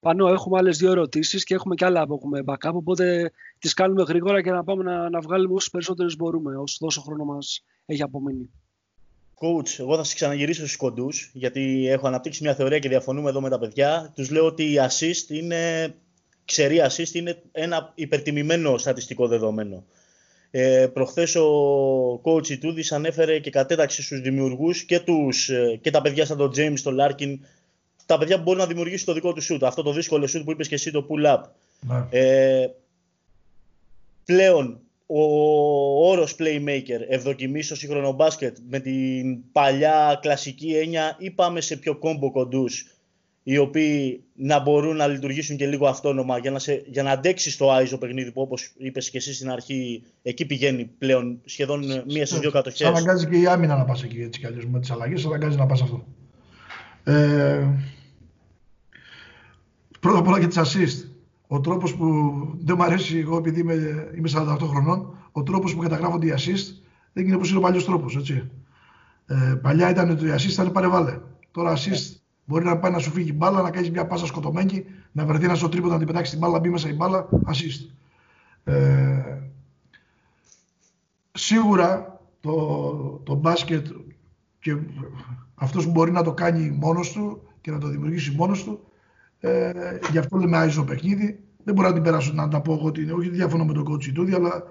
Πανώ, 0.00 0.28
έχουμε 0.28 0.58
άλλες 0.58 0.78
δύο 0.78 0.90
ερωτήσεις 0.90 1.44
και 1.44 1.54
έχουμε 1.54 1.74
και 1.74 1.84
άλλα 1.84 2.06
που 2.06 2.14
έχουμε 2.14 2.40
backup, 2.46 2.72
οπότε 2.72 3.32
τις 3.58 3.74
κάνουμε 3.74 4.02
γρήγορα 4.02 4.42
και 4.42 4.50
να 4.50 4.64
πάμε 4.64 4.82
να, 4.82 5.10
να 5.10 5.20
βγάλουμε 5.20 5.54
όσους 5.54 5.70
περισσότερες 5.70 6.16
μπορούμε, 6.16 6.56
όσο 6.56 6.76
τόσο 6.78 7.00
χρόνο 7.00 7.24
μας 7.24 7.64
έχει 7.86 8.02
απομείνει. 8.02 8.50
Coach, 9.34 9.78
εγώ 9.78 9.96
θα 9.96 10.04
σας 10.04 10.14
ξαναγυρίσω 10.14 10.60
στους 10.60 10.76
κοντούς, 10.76 11.30
γιατί 11.34 11.86
έχω 11.88 12.06
αναπτύξει 12.06 12.42
μια 12.42 12.54
θεωρία 12.54 12.78
και 12.78 12.88
διαφωνούμε 12.88 13.30
εδώ 13.30 13.40
με 13.40 13.50
τα 13.50 13.58
παιδιά. 13.58 14.12
Τους 14.14 14.30
λέω 14.30 14.46
ότι 14.46 14.62
η 14.62 14.78
assist 14.80 15.28
είναι, 15.28 15.94
ξερή 16.44 16.80
assist 16.82 17.14
είναι 17.14 17.42
ένα 17.52 17.92
υπερτιμημένο 17.94 18.78
στατιστικό 18.78 19.28
δεδομένο. 19.28 19.84
Ε, 20.50 20.86
προχθές 20.92 21.36
ο 21.36 22.20
coach 22.24 22.48
Ιτούδης 22.48 22.92
ανέφερε 22.92 23.38
και 23.38 23.50
κατέταξε 23.50 24.02
στους 24.02 24.20
δημιουργούς 24.20 24.82
και, 24.82 24.94
ε, 25.48 25.76
και 25.76 25.90
τα 25.90 26.00
παιδιά 26.00 26.26
σαν 26.26 26.36
τον 26.36 26.52
James, 26.56 26.80
τον 26.82 26.96
Larkin, 27.00 27.38
τα 28.06 28.18
παιδιά 28.18 28.36
που 28.36 28.42
μπορούν 28.42 28.60
να 28.60 28.66
δημιουργήσουν 28.66 29.06
το 29.06 29.12
δικό 29.12 29.32
του 29.32 29.42
shoot. 29.42 29.62
Αυτό 29.62 29.82
το 29.82 29.92
δύσκολο 29.92 30.28
shoot 30.34 30.42
που 30.44 30.50
είπες 30.50 30.68
και 30.68 30.74
εσύ, 30.74 30.90
το 30.90 31.06
pull-up. 31.08 31.40
Ναι. 31.80 32.06
Ε, 32.10 32.68
πλέον 34.24 34.80
ο 35.06 35.22
όρος 36.08 36.36
playmaker 36.38 37.00
ευδοκιμεί 37.08 37.62
στο 37.62 37.74
σύγχρονο 37.74 38.12
μπάσκετ 38.12 38.56
με 38.68 38.78
την 38.78 39.50
παλιά 39.52 40.18
κλασική 40.22 40.76
έννοια 40.76 41.16
ή 41.18 41.30
πάμε 41.30 41.60
σε 41.60 41.76
πιο 41.76 41.98
κόμπο 41.98 42.30
κοντούς 42.30 42.86
οι 43.42 43.58
οποίοι 43.58 44.24
να 44.34 44.60
μπορούν 44.60 44.96
να 44.96 45.06
λειτουργήσουν 45.06 45.56
και 45.56 45.66
λίγο 45.66 45.86
αυτόνομα 45.86 46.38
για 46.38 46.50
να, 46.50 46.58
σε, 46.58 46.82
για 46.86 47.02
να 47.02 47.10
αντέξει 47.10 47.58
το 47.58 47.72
άιζο 47.72 47.98
παιχνίδι 47.98 48.32
που 48.32 48.40
όπως 48.40 48.72
είπες 48.78 49.10
και 49.10 49.16
εσύ 49.16 49.34
στην 49.34 49.50
αρχή 49.50 50.02
εκεί 50.22 50.46
πηγαίνει 50.46 50.84
πλέον 50.84 51.40
σχεδόν 51.44 51.84
μία 52.06 52.26
στις 52.26 52.38
δύο 52.38 52.50
κατοχές. 52.50 52.86
Αναγκάζει 52.86 53.26
και 53.26 53.36
η 53.36 53.46
άμυνα 53.46 53.76
να 53.76 53.84
πας 53.84 54.02
εκεί 54.02 54.20
έτσι 54.20 54.40
κι 54.40 54.46
αλλιώς 54.46 54.66
με 54.66 54.80
τις 54.80 54.90
αλλαγές, 54.90 55.24
αναγκάζει 55.24 55.56
να 55.56 55.66
πας 55.66 55.82
αυτό. 55.82 56.04
Ε, 57.04 57.66
πρώτα 60.00 60.18
απ' 60.18 60.26
όλα 60.26 60.40
και 60.40 60.46
τις 60.46 60.58
assist 60.58 61.08
ο 61.46 61.60
τρόπο 61.60 61.90
που 61.96 62.06
δεν 62.58 62.74
μου 62.78 62.84
αρέσει 62.84 63.18
εγώ 63.18 63.36
επειδή 63.36 63.60
είμαι, 63.60 63.74
είμαι 64.16 64.28
48 64.34 64.56
χρονών, 64.60 65.16
ο 65.32 65.42
τρόπο 65.42 65.70
που 65.70 65.78
καταγράφονται 65.78 66.26
οι 66.26 66.34
assist 66.36 66.74
δεν 67.12 67.26
είναι 67.26 67.34
όπω 67.34 67.46
είναι 67.46 67.56
ο 67.56 67.60
παλιό 67.60 67.82
τρόπο. 67.82 68.06
Ε, 69.26 69.54
παλιά 69.62 69.90
ήταν 69.90 70.10
ότι 70.10 70.26
οι 70.26 70.32
assist 70.34 70.50
ήταν 70.50 70.72
παρεβάλλε. 70.72 71.18
Τώρα 71.50 71.76
assist 71.76 72.19
Μπορεί 72.50 72.64
να 72.64 72.78
πάει 72.78 72.92
να 72.92 72.98
σου 72.98 73.10
φύγει 73.10 73.32
μπάλα, 73.36 73.62
να 73.62 73.70
κάνεις 73.70 73.90
μια 73.90 74.06
πάσα 74.06 74.26
σκοτωμένη, 74.26 74.84
να 75.12 75.24
βρεθεί 75.24 75.44
ένας 75.44 75.58
στο 75.58 75.68
τρίπο 75.68 75.88
να 75.88 75.98
την 75.98 76.06
πετάξει 76.06 76.30
την 76.30 76.40
μπάλα, 76.40 76.52
να 76.52 76.58
μπει 76.58 76.68
μέσα 76.68 76.88
η 76.88 76.92
μπάλα, 76.92 77.28
assist. 77.46 77.90
Ε, 78.64 79.38
σίγουρα 81.32 82.20
το, 82.40 83.20
το 83.24 83.34
μπάσκετ 83.34 83.86
και 84.60 84.76
αυτός 85.54 85.84
που 85.84 85.90
μπορεί 85.90 86.10
να 86.10 86.22
το 86.22 86.32
κάνει 86.32 86.70
μόνος 86.70 87.12
του 87.12 87.42
και 87.60 87.70
να 87.70 87.78
το 87.78 87.88
δημιουργήσει 87.88 88.30
μόνος 88.30 88.64
του, 88.64 88.80
ε, 89.40 89.72
γι' 90.10 90.18
αυτό 90.18 90.36
λέμε 90.36 90.56
άιζο 90.56 90.84
παιχνίδι. 90.84 91.40
Δεν 91.64 91.74
μπορώ 91.74 91.88
να 91.88 91.94
την 91.94 92.02
περάσω 92.02 92.32
να 92.32 92.48
τα 92.48 92.60
πω 92.60 92.72
εγώ 92.72 92.86
ότι 92.86 93.10
όχι 93.10 93.28
διαφωνώ 93.28 93.64
με 93.64 93.72
τον 93.72 93.84
κότσι 93.84 94.12
του, 94.12 94.34
αλλά 94.34 94.62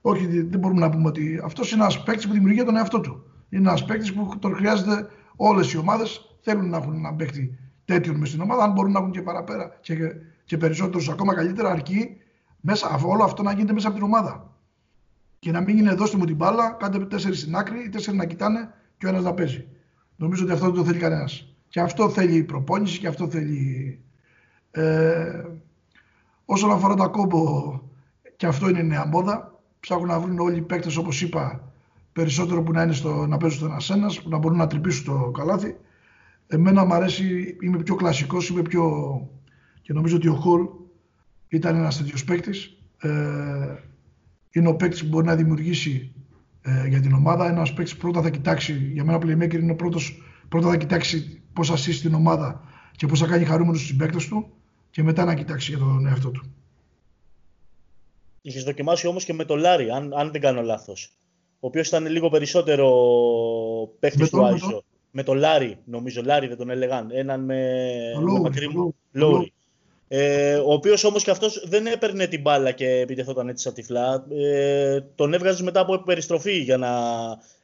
όχι, 0.00 0.26
δεν 0.26 0.58
μπορούμε 0.58 0.80
να 0.80 0.90
πούμε 0.90 1.08
ότι 1.08 1.40
αυτός 1.44 1.72
είναι 1.72 1.82
ένας 1.82 2.02
παίκτης 2.02 2.26
που 2.26 2.32
δημιουργεί 2.32 2.64
τον 2.64 2.76
εαυτό 2.76 3.00
του. 3.00 3.22
Είναι 3.48 3.68
ένας 3.68 3.84
παίκτης 3.84 4.12
που 4.12 4.38
τον 4.38 4.54
χρειάζεται 4.54 5.08
όλες 5.36 5.72
οι 5.72 5.78
ομάδες. 5.78 6.30
Θέλουν 6.48 6.68
να 6.68 6.76
έχουν 6.76 6.94
ένα 6.94 7.14
παίκτη 7.14 7.58
τέτοιον 7.84 8.16
μες 8.16 8.28
στην 8.28 8.40
ομάδα. 8.40 8.62
Αν 8.62 8.72
μπορούν 8.72 8.92
να 8.92 8.98
έχουν 8.98 9.10
και 9.10 9.22
παραπέρα 9.22 9.78
και, 9.80 9.96
και 10.44 10.56
περισσότερους 10.56 11.08
ακόμα 11.08 11.34
καλύτερα, 11.34 11.70
αρκεί 11.70 12.16
μέσα, 12.60 13.00
όλο 13.04 13.24
αυτό 13.24 13.42
να 13.42 13.52
γίνεται 13.52 13.72
μέσα 13.72 13.88
από 13.88 13.96
την 13.96 14.06
ομάδα. 14.06 14.54
Και 15.38 15.50
να 15.50 15.60
μην 15.60 15.78
είναι 15.78 15.94
δώστε 15.94 16.16
μου 16.16 16.24
την 16.24 16.36
μπάλα, 16.36 16.70
κάντε 16.70 16.98
τέσσερις 16.98 17.40
στην 17.40 17.56
άκρη, 17.56 17.84
οι 17.84 17.88
τέσσερις 17.88 18.18
να 18.18 18.26
κοιτάνε 18.26 18.74
και 18.98 19.06
ο 19.06 19.08
ένας 19.08 19.22
να 19.22 19.34
παίζει. 19.34 19.66
Νομίζω 20.16 20.44
ότι 20.44 20.52
αυτό 20.52 20.64
δεν 20.66 20.74
το 20.74 20.84
θέλει 20.84 20.98
κανένας. 20.98 21.54
Και 21.68 21.80
αυτό 21.80 22.08
θέλει 22.10 22.34
η 22.34 22.42
προπόνηση 22.42 22.98
και 22.98 23.06
αυτό 23.06 23.28
θέλει. 23.28 24.00
Ε, 24.70 25.44
όσον 26.44 26.70
αφορά 26.70 26.94
τα 26.94 27.06
κόμπο, 27.06 27.80
και 28.36 28.46
αυτό 28.46 28.68
είναι 28.68 28.82
νέα 28.82 29.06
μόδα. 29.06 29.60
Ψάχνουν 29.80 30.08
να 30.08 30.20
βρουν 30.20 30.38
όλοι 30.38 30.56
οι 30.56 30.62
παίκτες, 30.62 30.96
όπως 30.96 31.22
είπα, 31.22 31.72
περισσότερο 32.12 32.62
που 32.62 32.72
να, 32.72 32.82
είναι 32.82 32.92
στο, 32.92 33.26
να 33.26 33.36
παίζουν 33.36 33.80
στο 33.80 33.94
ένα-ένα, 33.94 34.14
που 34.22 34.28
να 34.28 34.38
μπορούν 34.38 34.58
να 34.58 34.66
τρυπήσουν 34.66 35.04
το 35.04 35.30
καλάθι. 35.30 35.76
Εμένα 36.46 36.84
μου 36.84 36.94
αρέσει, 36.94 37.56
είμαι 37.60 37.82
πιο 37.82 37.94
κλασικός, 37.94 38.48
είμαι 38.48 38.62
πιο. 38.62 38.90
και 39.82 39.92
νομίζω 39.92 40.16
ότι 40.16 40.28
ο 40.28 40.34
Χολ 40.34 40.66
ήταν 41.48 41.76
ένας 41.76 41.96
τέτοιος 41.96 42.24
παίκτης. 42.24 42.78
Ε, 42.98 43.08
είναι 44.50 44.68
ο 44.68 44.76
παίκτης 44.76 45.02
που 45.02 45.08
μπορεί 45.08 45.26
να 45.26 45.36
δημιουργήσει 45.36 46.12
ε, 46.62 46.88
για 46.88 47.00
την 47.00 47.12
ομάδα. 47.12 47.48
Ένας 47.48 47.72
παίκτης 47.72 47.94
που 47.94 48.00
πρώτα 48.00 48.22
θα 48.22 48.30
κοιτάξει, 48.30 48.90
για 48.92 49.04
μένα 49.04 49.18
ο 49.18 49.20
Playmaker 49.22 49.54
είναι 49.54 49.72
ο 49.72 49.76
πρώτος, 49.76 50.22
πρώτα 50.48 50.68
θα 50.68 50.76
κοιτάξει 50.76 51.42
πώς 51.52 51.68
θα 51.68 51.76
στήσει 51.76 52.00
την 52.00 52.14
ομάδα 52.14 52.62
και 52.96 53.06
πώς 53.06 53.20
θα 53.20 53.26
κάνει 53.26 53.44
χαρούμενους 53.44 53.78
τους 53.78 53.88
συμπαίκτες 53.88 54.26
του 54.26 54.50
και 54.90 55.02
μετά 55.02 55.24
να 55.24 55.34
κοιτάξει 55.34 55.70
για 55.70 55.78
τον 55.78 56.06
εαυτό 56.06 56.30
του. 56.30 56.54
Είχες 58.42 58.64
δοκιμάσει 58.64 59.06
όμως 59.06 59.24
και 59.24 59.32
με 59.32 59.44
τον 59.44 59.58
Λάρι, 59.58 59.90
αν, 59.90 60.12
αν 60.14 60.30
δεν 60.30 60.40
κάνω 60.40 60.62
λάθος. 60.62 61.10
Ο 61.60 61.66
οποίος 61.66 61.88
ήταν 61.88 62.06
λίγο 62.06 62.28
περισσότερο 62.28 62.88
παίκτης 63.98 64.30
του 64.30 64.44
iso. 64.46 64.84
Με 65.18 65.22
τον 65.22 65.36
Λάρι, 65.36 65.78
νομίζω. 65.84 66.22
Λάρι 66.24 66.46
δεν 66.46 66.56
τον 66.56 66.70
έλεγαν. 66.70 67.08
Έναν 67.12 67.44
με, 67.44 67.62
με 68.20 68.40
μακρύ 68.40 68.68
μου. 68.68 68.94
Λόρι. 69.12 69.52
Ε, 70.08 70.54
ο 70.54 70.72
οποίος 70.72 71.04
όμως 71.04 71.24
και 71.24 71.30
αυτός 71.30 71.66
δεν 71.68 71.86
έπαιρνε 71.86 72.26
την 72.26 72.40
μπάλα 72.40 72.70
και 72.70 72.88
επιτεθόταν 72.88 73.48
έτσι 73.48 73.64
σαν 73.64 73.74
τυφλά. 73.74 74.26
Ε, 74.28 75.00
τον 75.14 75.34
έβγαζε 75.34 75.62
μετά 75.62 75.80
από 75.80 75.98
περιστροφή 75.98 76.52
για 76.52 76.76
να, 76.76 76.90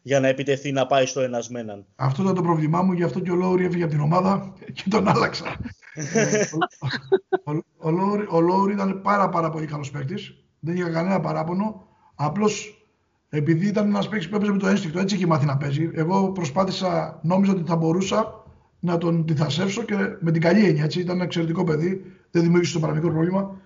για 0.03 0.21
να 0.21 0.29
επιτεθεί 0.29 0.73
να 0.73 0.87
πάει 0.87 1.07
στο 1.07 1.21
ένας 1.21 1.49
με 1.49 1.61
έναν. 1.61 1.85
Αυτό 1.97 2.23
ήταν 2.23 2.35
το 2.35 2.43
πρόβλημά 2.43 2.83
μου, 2.83 2.93
γι' 2.93 3.05
αυτό 3.05 3.21
και 3.21 3.31
ο 3.31 3.35
Λόουρι 3.35 3.65
έφυγε 3.65 3.83
από 3.83 3.93
την 3.93 4.01
ομάδα 4.01 4.53
και 4.77 4.85
τον 4.91 5.09
άλλαξα. 5.09 5.57
ο, 7.79 7.91
ο, 8.31 8.41
Λόουρι, 8.41 8.73
ήταν 8.73 9.01
πάρα, 9.03 9.29
πάρα 9.29 9.51
πολύ 9.51 9.67
καλός 9.67 9.91
παίκτης. 9.91 10.35
Δεν 10.61 10.75
είχε 10.75 10.91
κανένα 10.91 11.21
παράπονο. 11.21 11.87
Απλώς 12.15 12.82
επειδή 13.35 13.67
ήταν 13.67 13.87
ένας 13.87 14.09
παίκτης 14.09 14.29
που 14.29 14.37
έπαιζε 14.37 14.53
με 14.53 14.59
το 14.59 14.67
ένστικτο, 14.67 14.99
έτσι 14.99 15.15
είχε 15.15 15.27
μάθει 15.27 15.47
να 15.47 15.57
παίζει. 15.57 15.91
Εγώ 15.95 16.31
προσπάθησα, 16.31 17.19
νόμιζα 17.23 17.53
ότι 17.53 17.63
θα 17.67 17.77
μπορούσα 17.77 18.45
να 18.81 18.99
τον 18.99 19.19
αντιθασέψω 19.19 19.83
και 19.83 19.95
με 20.21 20.31
την 20.31 20.41
καλή 20.41 20.65
έννοια. 20.65 20.85
Έτσι, 20.85 21.01
ήταν 21.01 21.15
ένα 21.15 21.25
εξαιρετικό 21.25 21.65
παιδί, 21.65 22.05
δεν 22.31 22.43
δημιούργησε 22.43 22.73
το 22.73 22.81
παραμικρό 22.81 23.11
πρόβλημα. 23.11 23.57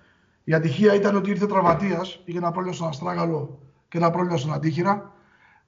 Η 0.43 0.53
ατυχία 0.53 0.93
ήταν 0.93 1.15
ότι 1.15 1.29
ήρθε 1.29 1.45
τραυματίας, 1.45 2.21
είχε 2.25 2.37
ένα 2.37 2.51
πρόβλημα 2.51 2.75
στον 2.75 2.87
Αστράγαλο 2.87 3.59
και 3.87 3.97
ένα 3.97 4.09
πρόβλημα 4.09 4.37
στον 4.37 4.53
Αντίχειρα. 4.53 5.13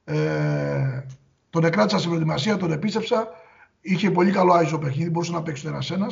Ε, 0.03 1.03
τον 1.49 1.63
εκράτησα 1.63 1.97
στην 1.97 2.09
προετοιμασία, 2.09 2.57
τον 2.57 2.71
επίστεψα. 2.71 3.27
Είχε 3.81 4.11
πολύ 4.11 4.31
καλό 4.31 4.53
άιζο 4.53 4.77
παιχνίδι, 4.77 5.09
μπορούσε 5.09 5.31
να 5.31 5.41
παίξει 5.41 5.63
το 5.63 5.69
ένα-ένα. 5.69 6.07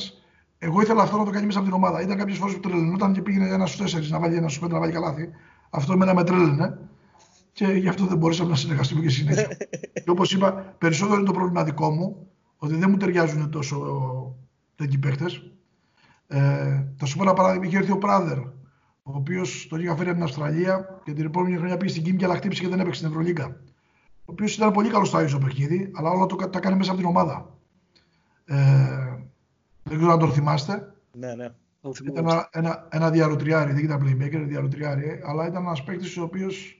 Εγώ 0.57 0.81
ήθελα 0.81 1.01
αυτό 1.01 1.17
να 1.17 1.25
το 1.25 1.31
κάνει 1.31 1.45
μέσα 1.45 1.59
από 1.59 1.67
την 1.67 1.77
ομάδα. 1.77 2.01
Ήταν 2.01 2.17
κάποιες 2.17 2.37
φορές 2.37 2.53
που 2.53 2.59
τρελαινόταν 2.59 3.13
και 3.13 3.21
πήγαινε 3.21 3.47
ένα 3.49 3.65
στους 3.65 3.79
τέσσερις 3.79 4.09
να 4.09 4.19
βάλει 4.19 4.35
ένα 4.35 4.47
στους 4.47 4.59
πέντε 4.59 4.73
να 4.73 4.79
βάλει 4.79 4.91
καλάθι. 4.91 5.29
Αυτό 5.69 5.97
με 5.97 6.23
τρέλαινε. 6.23 6.77
Και 7.57 7.65
γι' 7.65 7.87
αυτό 7.87 8.05
δεν 8.05 8.17
μπορούσαμε 8.17 8.49
να 8.49 8.55
συνεργαστούμε 8.55 9.01
και 9.01 9.09
συνέχεια. 9.09 9.47
και 10.03 10.09
όπως 10.09 10.31
είπα, 10.33 10.75
περισσότερο 10.77 11.17
είναι 11.17 11.25
το 11.25 11.33
πρόβλημα 11.33 11.63
δικό 11.63 11.89
μου, 11.89 12.27
ότι 12.57 12.75
δεν 12.75 12.89
μου 12.89 12.97
ταιριάζουν 12.97 13.51
τόσο 13.51 13.77
τέτοιοι 14.75 14.97
παίχτε. 14.97 15.25
Ε, 16.27 16.83
θα 16.97 17.05
σου 17.05 17.17
πω 17.17 17.23
ένα 17.23 17.33
παράδειγμα. 17.33 17.65
Είχε 17.65 17.77
έρθει 17.77 17.91
ο 17.91 17.97
Πράδερ, 17.97 18.37
ο 18.37 18.51
οποίος 19.03 19.67
τον 19.69 19.79
είχα 19.79 19.95
φέρει 19.95 20.07
από 20.07 20.17
την 20.17 20.27
Αυστραλία 20.27 21.01
και 21.03 21.13
την 21.13 21.25
επόμενη 21.25 21.57
χρονιά 21.57 21.77
πήγε 21.77 21.91
στην 21.91 22.03
Κίμη 22.03 22.17
και 22.17 22.25
αλλά 22.25 22.35
χτύπησε 22.35 22.61
και 22.61 22.69
δεν 22.69 22.79
έπαιξε 22.79 22.99
στην 22.99 23.11
Ευρωλίγκα. 23.11 23.45
Ο 24.05 24.31
οποίος 24.31 24.55
ήταν 24.55 24.71
πολύ 24.71 24.89
καλός 24.89 25.07
στο 25.07 25.17
Άγιο 25.17 25.37
παιχνίδι, 25.37 25.91
αλλά 25.95 26.09
όλα 26.09 26.25
το, 26.25 26.35
τα 26.35 26.59
κάνει 26.59 26.77
μέσα 26.77 26.91
από 26.91 26.99
την 26.99 27.09
ομάδα. 27.09 27.57
Ε, 28.45 28.55
δεν 29.83 29.97
ξέρω 29.97 30.11
αν 30.11 30.19
το 30.19 30.27
θυμάστε. 30.27 30.93
Ναι, 31.11 31.35
ναι. 31.35 31.49
Ήταν 32.05 32.27
ένα, 32.27 32.49
ένα, 32.51 32.87
ένα 32.91 33.09
διαρροτριάρι, 33.09 33.73
δεν 33.73 33.83
ήταν 33.83 34.01
playmaker, 34.03 34.43
διαρροτριάρι, 34.47 35.21
αλλά 35.25 35.47
ήταν 35.47 35.63
ένας 35.65 35.83
παίκτης 35.83 36.17
ο 36.17 36.23
οποίος 36.23 36.76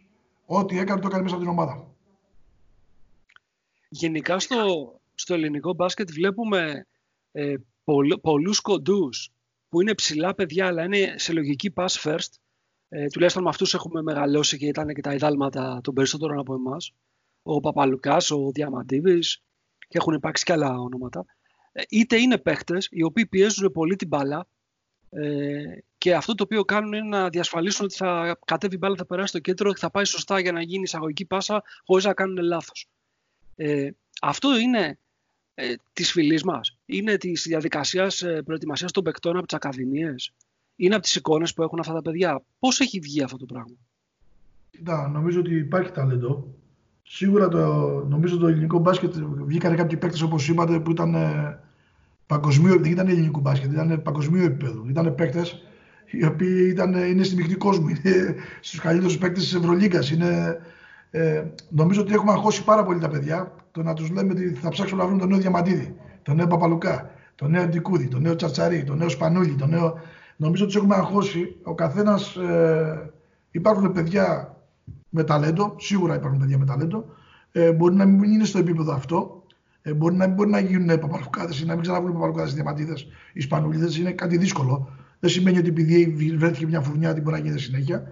ό,τι 0.47 0.79
έκανε 0.79 1.01
το 1.01 1.07
έκανε 1.07 1.23
μέσα 1.23 1.35
από 1.35 1.43
την 1.43 1.53
ομάδα. 1.53 1.87
Γενικά 3.89 4.39
στο, 4.39 4.91
στο 5.13 5.33
ελληνικό 5.33 5.73
μπάσκετ 5.73 6.11
βλέπουμε 6.11 6.87
ε, 7.31 7.55
πολλ, 7.83 8.17
πολλούς 8.21 8.59
κοντούς 8.59 9.29
που 9.69 9.81
είναι 9.81 9.93
ψηλά 9.93 10.35
παιδιά 10.35 10.67
αλλά 10.67 10.83
είναι 10.83 11.13
σε 11.17 11.33
λογική 11.33 11.73
pass 11.75 11.87
first. 11.87 12.31
Ε, 12.89 13.07
τουλάχιστον 13.07 13.43
με 13.43 13.49
αυτούς 13.49 13.73
έχουμε 13.73 14.01
μεγαλώσει 14.01 14.57
και 14.57 14.65
ήταν 14.65 14.93
και 14.93 15.01
τα 15.01 15.13
ιδάλματα 15.13 15.79
των 15.83 15.93
περισσότερων 15.93 16.39
από 16.39 16.53
εμάς. 16.53 16.93
Ο 17.43 17.59
Παπαλουκάς, 17.59 18.31
ο 18.31 18.51
Διαμαντίβης 18.51 19.43
και 19.87 19.97
έχουν 19.97 20.13
υπάρξει 20.13 20.43
και 20.43 20.51
άλλα 20.51 20.79
ονόματα. 20.79 21.25
Ε, 21.71 21.81
είτε 21.89 22.17
είναι 22.17 22.37
παίχτες 22.37 22.87
οι 22.91 23.03
οποίοι 23.03 23.25
πιέζουν 23.25 23.71
πολύ 23.71 23.95
την 23.95 24.07
μπάλα 24.07 24.47
ε, 25.09 25.77
και 26.07 26.15
αυτό 26.15 26.35
το 26.35 26.43
οποίο 26.43 26.65
κάνουν 26.65 26.93
είναι 26.93 27.07
να 27.07 27.29
διασφαλίσουν 27.29 27.85
ότι 27.85 27.95
θα 27.95 28.39
κατέβει 28.45 28.75
η 28.75 28.77
μπάλα, 28.81 28.95
θα 28.95 29.05
περάσει 29.05 29.27
στο 29.27 29.39
κέντρο 29.39 29.73
και 29.73 29.79
θα 29.79 29.91
πάει 29.91 30.05
σωστά 30.05 30.39
για 30.39 30.51
να 30.51 30.61
γίνει 30.61 30.81
εισαγωγική 30.81 31.25
πάσα 31.25 31.63
χωρίς 31.85 32.05
να 32.05 32.13
κάνουν 32.13 32.37
λάθος. 32.37 32.87
Ε, 33.55 33.89
αυτό 34.21 34.57
είναι 34.57 34.99
ε, 35.53 35.73
της 35.93 36.11
φυλής 36.11 36.43
μας. 36.43 36.77
Είναι 36.85 37.17
της 37.17 37.43
διαδικασίας 37.47 38.21
ε, 38.21 38.41
προετοιμασίας 38.41 38.91
των 38.91 39.03
παικτών 39.03 39.37
από 39.37 39.45
τις 39.45 39.55
ακαδημίες. 39.55 40.33
Είναι 40.75 40.93
από 40.93 41.03
τις 41.03 41.15
εικόνες 41.15 41.53
που 41.53 41.63
έχουν 41.63 41.79
αυτά 41.79 41.93
τα 41.93 42.01
παιδιά. 42.01 42.43
Πώς 42.59 42.79
έχει 42.79 42.99
βγει 42.99 43.23
αυτό 43.23 43.37
το 43.37 43.45
πράγμα; 43.45 43.75
Κοίτα, 44.69 45.07
νομίζω 45.07 45.39
ότι 45.39 45.55
υπάρχει 45.55 45.91
ταλέντο. 45.91 46.55
Σίγουρα 47.03 47.47
το, 47.47 47.87
νομίζω 48.09 48.37
το 48.37 48.47
ελληνικό 48.47 48.79
μπάσκετ 48.79 49.13
βγήκαν 49.45 49.75
κάποιοι 49.75 49.97
παίκτες 49.97 50.21
όπως 50.21 50.47
είπατε 50.47 50.79
που 50.79 50.91
ήταν 50.91 51.15
ε, 51.15 51.59
παγκοσμίου, 52.25 52.79
δεν 52.81 52.91
ήταν 52.91 53.07
ελληνικό 53.07 53.39
μπάσκετ, 53.39 53.71
ήταν 53.71 54.01
παγκοσμίου 54.01 54.43
επίπεδο. 54.43 54.85
Ήταν 54.89 55.15
παίκτες 55.15 55.61
οι 56.11 56.25
οποίοι 56.25 56.67
ήταν, 56.69 56.93
είναι 56.93 57.23
στη 57.23 57.35
μεικτή 57.35 57.55
κόσμου, 57.55 57.87
είναι 57.87 58.35
στους 58.61 58.79
καλύτερους 58.79 59.17
παίκτες 59.17 59.43
της 59.43 59.53
Ευρωλίγκας. 59.53 60.11
Ε, 61.11 61.51
νομίζω 61.69 62.01
ότι 62.01 62.13
έχουμε 62.13 62.31
αγχώσει 62.31 62.63
πάρα 62.63 62.83
πολύ 62.83 62.99
τα 62.99 63.09
παιδιά 63.09 63.51
το 63.71 63.83
να 63.83 63.93
τους 63.93 64.09
λέμε 64.09 64.31
ότι 64.31 64.53
θα 64.53 64.69
ψάξουμε 64.69 65.01
να 65.01 65.07
βρούμε 65.07 65.21
τον 65.21 65.29
νέο 65.29 65.39
Διαμαντίδη, 65.39 65.95
τον 66.21 66.35
νέο 66.35 66.47
Παπαλουκά, 66.47 67.09
τον 67.35 67.51
νέο 67.51 67.63
Αντικούδη, 67.63 68.07
τον 68.07 68.21
νέο 68.21 68.35
Τσατσαρί, 68.35 68.83
τον 68.83 68.97
νέο 68.97 69.09
Σπανούλη, 69.09 69.55
τον 69.55 69.69
νέο. 69.69 69.99
Νομίζω 70.35 70.63
ότι 70.63 70.73
τους 70.73 70.81
έχουμε 70.81 70.95
αγχώσει. 70.95 71.55
Ο 71.63 71.75
καθένας. 71.75 72.35
Ε, 72.35 73.11
υπάρχουν 73.51 73.91
παιδιά 73.91 74.55
με 75.09 75.23
ταλέντο, 75.23 75.75
σίγουρα 75.77 76.15
υπάρχουν 76.15 76.39
παιδιά 76.39 76.57
με 76.57 76.65
ταλέντο. 76.65 77.05
Ε, 77.51 77.71
μπορεί 77.71 77.95
να 77.95 78.05
μην 78.05 78.31
είναι 78.31 78.45
στο 78.45 78.57
επίπεδο 78.57 78.93
αυτό. 78.93 79.43
Ε, 79.81 79.93
μπορεί 79.93 80.15
να 80.15 80.25
μην 80.25 80.35
μπορεί 80.35 80.49
να 80.49 80.59
γίνουν 80.59 80.99
παπαλουκάδες 80.99 81.59
ή 81.59 81.65
να 81.65 81.73
μην 81.73 81.81
ξαναβγούν 81.81 82.13
παπαλουκάδες 82.13 82.53
διαμαντίδες 82.53 83.07
ή 83.33 83.41
σπανούλιδες. 83.41 83.97
Είναι 83.97 84.11
κάτι 84.11 84.37
δύσκολο. 84.37 84.89
Δεν 85.19 85.29
σημαίνει 85.29 85.57
ότι 85.57 85.67
επειδή 85.67 86.35
βρέθηκε 86.37 86.65
μια 86.65 86.81
φουρνιά 86.81 87.09
ότι 87.11 87.21
μπορεί 87.21 87.35
να 87.35 87.47
γίνει 87.47 87.59
συνέχεια. 87.59 88.07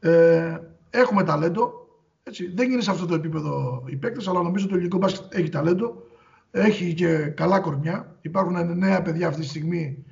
Ε, 0.00 0.58
έχουμε 0.90 1.22
ταλέντο. 1.22 1.88
Έτσι, 2.22 2.52
δεν 2.54 2.70
είναι 2.70 2.82
σε 2.82 2.90
αυτό 2.90 3.06
το 3.06 3.14
επίπεδο 3.14 3.84
οι 3.86 3.96
παίκτες, 3.96 4.28
αλλά 4.28 4.42
νομίζω 4.42 4.64
ότι 4.64 4.72
το 4.72 4.74
ελληνικό 4.74 4.98
μπάσκετ 4.98 5.34
έχει 5.34 5.48
ταλέντο. 5.48 6.02
Έχει 6.50 6.94
και 6.94 7.16
καλά 7.16 7.60
κορμιά. 7.60 8.16
Υπάρχουν 8.20 8.78
νέα 8.78 9.02
παιδιά 9.02 9.28
αυτή 9.28 9.40
τη 9.40 9.46
στιγμή 9.46 10.04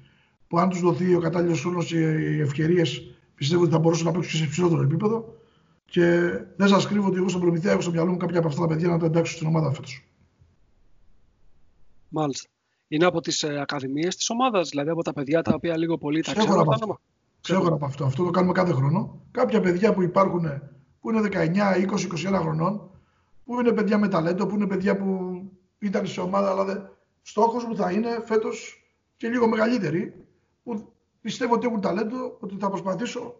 που 0.48 0.58
αν 0.58 0.68
τους 0.68 0.80
δοθεί 0.80 1.14
ο 1.14 1.20
κατάλληλος 1.20 1.60
χρόνος 1.60 1.86
και 1.86 1.98
οι 1.98 2.40
ευκαιρίες, 2.40 3.16
πιστεύω 3.34 3.62
ότι 3.62 3.72
θα 3.72 3.78
μπορούσαν 3.78 4.06
να 4.06 4.12
παίξουν 4.12 4.30
και 4.30 4.36
σε 4.38 4.44
υψηλότερο 4.44 4.82
επίπεδο. 4.82 5.38
Και 5.84 6.30
δεν 6.56 6.68
σας 6.68 6.86
κρύβω 6.86 7.06
ότι 7.06 7.16
εγώ 7.16 7.28
στον 7.28 7.40
Προμηθέα 7.40 7.72
έχω 7.72 7.80
στο 7.80 7.90
μυαλό 7.90 8.10
μου 8.10 8.16
κάποια 8.16 8.38
από 8.38 8.48
αυτά 8.48 8.60
τα 8.60 8.66
παιδιά 8.66 8.88
να 8.88 8.98
τα 8.98 9.06
εντάξω 9.06 9.34
στην 9.34 9.46
ομάδα 9.46 9.72
φέτος. 9.72 10.08
Μάλιστα. 12.08 12.53
Είναι 12.88 13.04
από 13.04 13.20
τις 13.20 13.42
ε, 13.42 13.60
ακαδημίες 13.60 14.16
της 14.16 14.30
ομάδας, 14.30 14.68
δηλαδή 14.68 14.90
από 14.90 15.02
τα 15.02 15.12
παιδιά 15.12 15.42
τα 15.42 15.52
οποία 15.54 15.76
λίγο 15.76 15.98
πολύ 15.98 16.22
τα 16.22 16.32
ξέρουν. 16.32 16.48
Ξέρω 17.40 17.74
από 17.74 17.84
αυτό. 17.84 18.04
Αυτό 18.04 18.24
το 18.24 18.30
κάνουμε 18.30 18.52
κάθε 18.52 18.72
χρόνο. 18.72 19.20
Κάποια 19.30 19.60
παιδιά 19.60 19.94
που 19.94 20.02
υπάρχουν 20.02 20.46
που 21.04 21.10
είναι 21.10 21.28
19, 21.32 21.36
20, 21.90 22.32
21 22.32 22.40
χρονών, 22.40 22.90
που 23.44 23.60
είναι 23.60 23.72
παιδιά 23.72 23.98
με 23.98 24.08
ταλέντο, 24.08 24.46
που 24.46 24.54
είναι 24.54 24.66
παιδιά 24.66 24.96
που 24.96 25.40
ήταν 25.78 26.06
σε 26.06 26.20
ομάδα 26.20 26.50
αλλά 26.50 26.64
δεν, 26.64 26.88
στόχος 27.22 27.64
μου 27.64 27.76
θα 27.76 27.92
είναι 27.92 28.22
φέτος 28.24 28.84
και 29.16 29.28
λίγο 29.28 29.48
μεγαλύτερη, 29.48 30.26
που 30.62 30.92
πιστεύω 31.20 31.54
ότι 31.54 31.66
έχουν 31.66 31.80
ταλέντο, 31.80 32.36
ότι 32.40 32.56
θα 32.58 32.68
προσπαθήσω. 32.68 33.34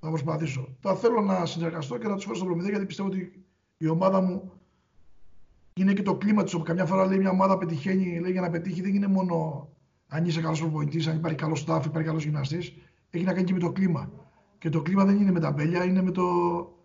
Θα 0.00 0.08
προσπαθήσω. 0.08 0.76
Θα 0.80 0.94
θέλω 0.94 1.20
να 1.20 1.46
συνεργαστώ 1.46 1.98
και 1.98 2.08
να 2.08 2.14
τους 2.14 2.24
φέρω 2.24 2.36
στο 2.36 2.44
προμηθεία 2.44 2.70
γιατί 2.70 2.86
πιστεύω 2.86 3.08
ότι 3.08 3.44
η 3.76 3.88
ομάδα 3.88 4.20
μου 4.20 4.52
είναι 5.74 5.92
και 5.92 6.02
το 6.02 6.16
κλίμα 6.16 6.42
της. 6.42 6.56
Καμιά 6.62 6.86
φορά 6.86 7.06
λέει 7.06 7.18
μια 7.18 7.30
ομάδα 7.30 7.58
πετυχαίνει, 7.58 8.18
λέει 8.20 8.32
για 8.32 8.40
να 8.40 8.50
πετύχει 8.50 8.80
δεν 8.80 8.94
είναι 8.94 9.06
μόνο 9.06 9.68
αν 10.08 10.24
είσαι 10.24 10.40
καλός 10.40 10.60
προπονητής, 10.60 11.06
αν 11.06 11.16
υπάρχει 11.16 11.36
καλός 11.36 11.64
staff, 11.66 11.82
υπάρχει 11.86 12.08
καλός 12.08 12.24
γυμναστής. 12.24 12.72
Έχει 13.10 13.24
να 13.24 13.32
κάνει 13.32 13.44
και 13.44 13.52
με 13.52 13.58
το 13.58 13.72
κλίμα. 13.72 14.10
Και 14.58 14.68
το 14.68 14.82
κλίμα 14.82 15.04
δεν 15.04 15.16
είναι 15.16 15.32
με 15.32 15.40
τα 15.40 15.50
μπέλια, 15.50 15.84
είναι 15.84 16.02
με 16.02 16.10
το 16.10 16.22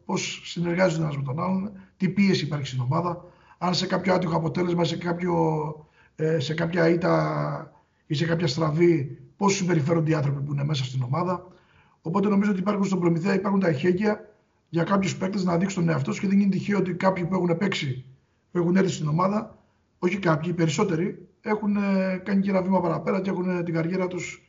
πώς 0.05 0.41
συνεργάζονται 0.43 1.03
ένας 1.03 1.17
με 1.17 1.23
τον 1.23 1.39
άλλον, 1.39 1.71
τι 1.97 2.09
πίεση 2.09 2.45
υπάρχει 2.45 2.67
στην 2.67 2.79
ομάδα. 2.79 3.25
Αν 3.57 3.73
σε 3.73 3.87
κάποιο 3.87 4.13
άτυχο 4.13 4.35
αποτέλεσμα, 4.35 4.83
σε, 4.83 4.97
κάποιο, 4.97 5.35
ε, 6.15 6.39
σε 6.39 6.53
κάποια 6.53 6.89
ήττα 6.89 7.71
ή 8.07 8.13
σε 8.13 8.25
κάποια 8.25 8.47
στραβή, 8.47 9.17
πώς 9.37 9.55
συμπεριφέρονται 9.55 10.11
οι 10.11 10.13
άνθρωποι 10.13 10.41
που 10.41 10.53
είναι 10.53 10.63
μέσα 10.63 10.83
στην 10.83 11.01
ομάδα. 11.01 11.47
Οπότε 12.01 12.29
νομίζω 12.29 12.51
ότι 12.51 12.59
υπάρχουν 12.59 12.85
στον 12.85 12.99
προμηθεία 12.99 13.33
υπάρχουν 13.33 13.59
τα 13.59 13.67
εχέγγυα 13.67 14.35
για 14.69 14.83
κάποιους 14.83 15.17
παίκτες 15.17 15.43
να 15.43 15.57
δείξουν 15.57 15.85
τον 15.85 15.93
εαυτό 15.93 16.11
και 16.11 16.27
δεν 16.27 16.39
είναι 16.39 16.49
τυχαίο 16.49 16.77
ότι 16.77 16.93
κάποιοι 16.93 17.25
που 17.25 17.33
έχουν 17.33 17.57
παίξει, 17.57 18.05
που 18.57 18.63
έχουν 18.63 18.75
έρθει 18.75 18.91
στην 18.91 19.07
ομάδα, 19.07 19.63
όχι 19.99 20.19
κάποιοι, 20.19 20.51
οι 20.53 20.57
περισσότεροι, 20.57 21.27
έχουν 21.41 21.75
ε, 21.75 22.17
κάνει 22.17 22.41
και 22.41 22.49
ένα 22.49 22.61
βήμα 22.61 22.81
παραπέρα 22.81 23.21
και 23.21 23.29
έχουν 23.29 23.63
την 23.63 23.73
καριέρα 23.73 24.07
τους 24.07 24.41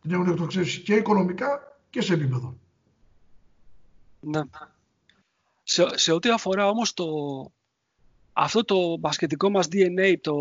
την 0.00 0.12
έχουν 0.12 0.28
εκτοξεύσει 0.28 0.80
και 0.80 0.94
οικονομικά 0.94 1.80
και 1.90 2.00
σε 2.00 2.14
επίπεδο. 2.14 2.58
Ναι. 4.20 4.40
Σε, 5.62 5.98
σε 5.98 6.12
ό,τι 6.12 6.30
αφορά 6.30 6.68
όμως 6.68 6.94
το, 6.94 7.06
αυτό 8.32 8.64
το 8.64 8.96
μπασκετικό 8.96 9.50
μας 9.50 9.66
DNA, 9.72 10.14
το, 10.20 10.34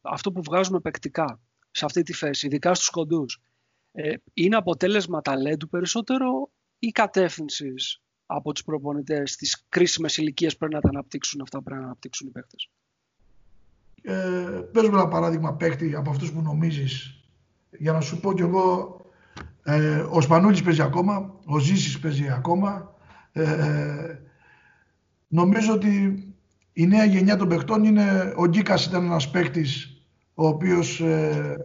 αυτό 0.00 0.32
που 0.32 0.42
βγάζουμε 0.42 0.80
παικτικά 0.80 1.40
σε 1.70 1.84
αυτή 1.84 2.02
τη 2.02 2.12
θέση, 2.12 2.46
ειδικά 2.46 2.74
στους 2.74 2.90
κοντούς, 2.90 3.40
ε, 3.92 4.14
είναι 4.34 4.56
αποτέλεσμα 4.56 5.20
ταλέντου 5.20 5.68
περισσότερο 5.68 6.50
ή 6.78 6.88
κατεύθυνσης 6.90 8.00
από 8.34 8.52
τους 8.52 8.64
προπονητές 8.64 9.32
στις 9.32 9.66
κρίσιμες 9.68 10.16
ηλικίε 10.16 10.50
πρέπει 10.58 10.74
να 10.74 10.80
τα 10.80 10.88
αναπτύξουν 10.88 11.40
αυτά 11.40 11.58
που 11.58 11.64
πρέπει 11.64 11.80
να 11.80 11.86
αναπτύξουν 11.86 12.28
οι 12.28 12.30
παίκτες. 12.30 12.70
Ε, 14.02 14.14
παίζουμε 14.72 14.98
ένα 14.98 15.08
παράδειγμα 15.08 15.54
παίκτη 15.54 15.94
από 15.94 16.10
αυτούς 16.10 16.32
που 16.32 16.40
νομίζεις. 16.40 17.24
Για 17.78 17.92
να 17.92 18.00
σου 18.00 18.20
πω 18.20 18.34
κι 18.34 18.42
εγώ, 18.42 18.96
ε, 19.62 19.98
ο 19.98 20.20
Σπανούλης 20.20 20.62
παίζει 20.62 20.82
ακόμα, 20.82 21.34
ο 21.44 21.58
Ζήσης 21.58 21.98
παίζει 21.98 22.30
ακόμα. 22.30 22.94
Ε, 23.32 23.42
ε 23.42 24.20
νομίζω 25.28 25.72
ότι 25.72 26.24
η 26.72 26.86
νέα 26.86 27.04
γενιά 27.04 27.36
των 27.36 27.48
παιχτών 27.48 27.84
είναι, 27.84 28.32
ο 28.36 28.46
Γκίκας 28.46 28.86
ήταν 28.86 29.04
ένας 29.04 29.30
παίκτης 29.30 30.02
ο 30.34 30.46
οποίος 30.46 31.00
ε, 31.00 31.56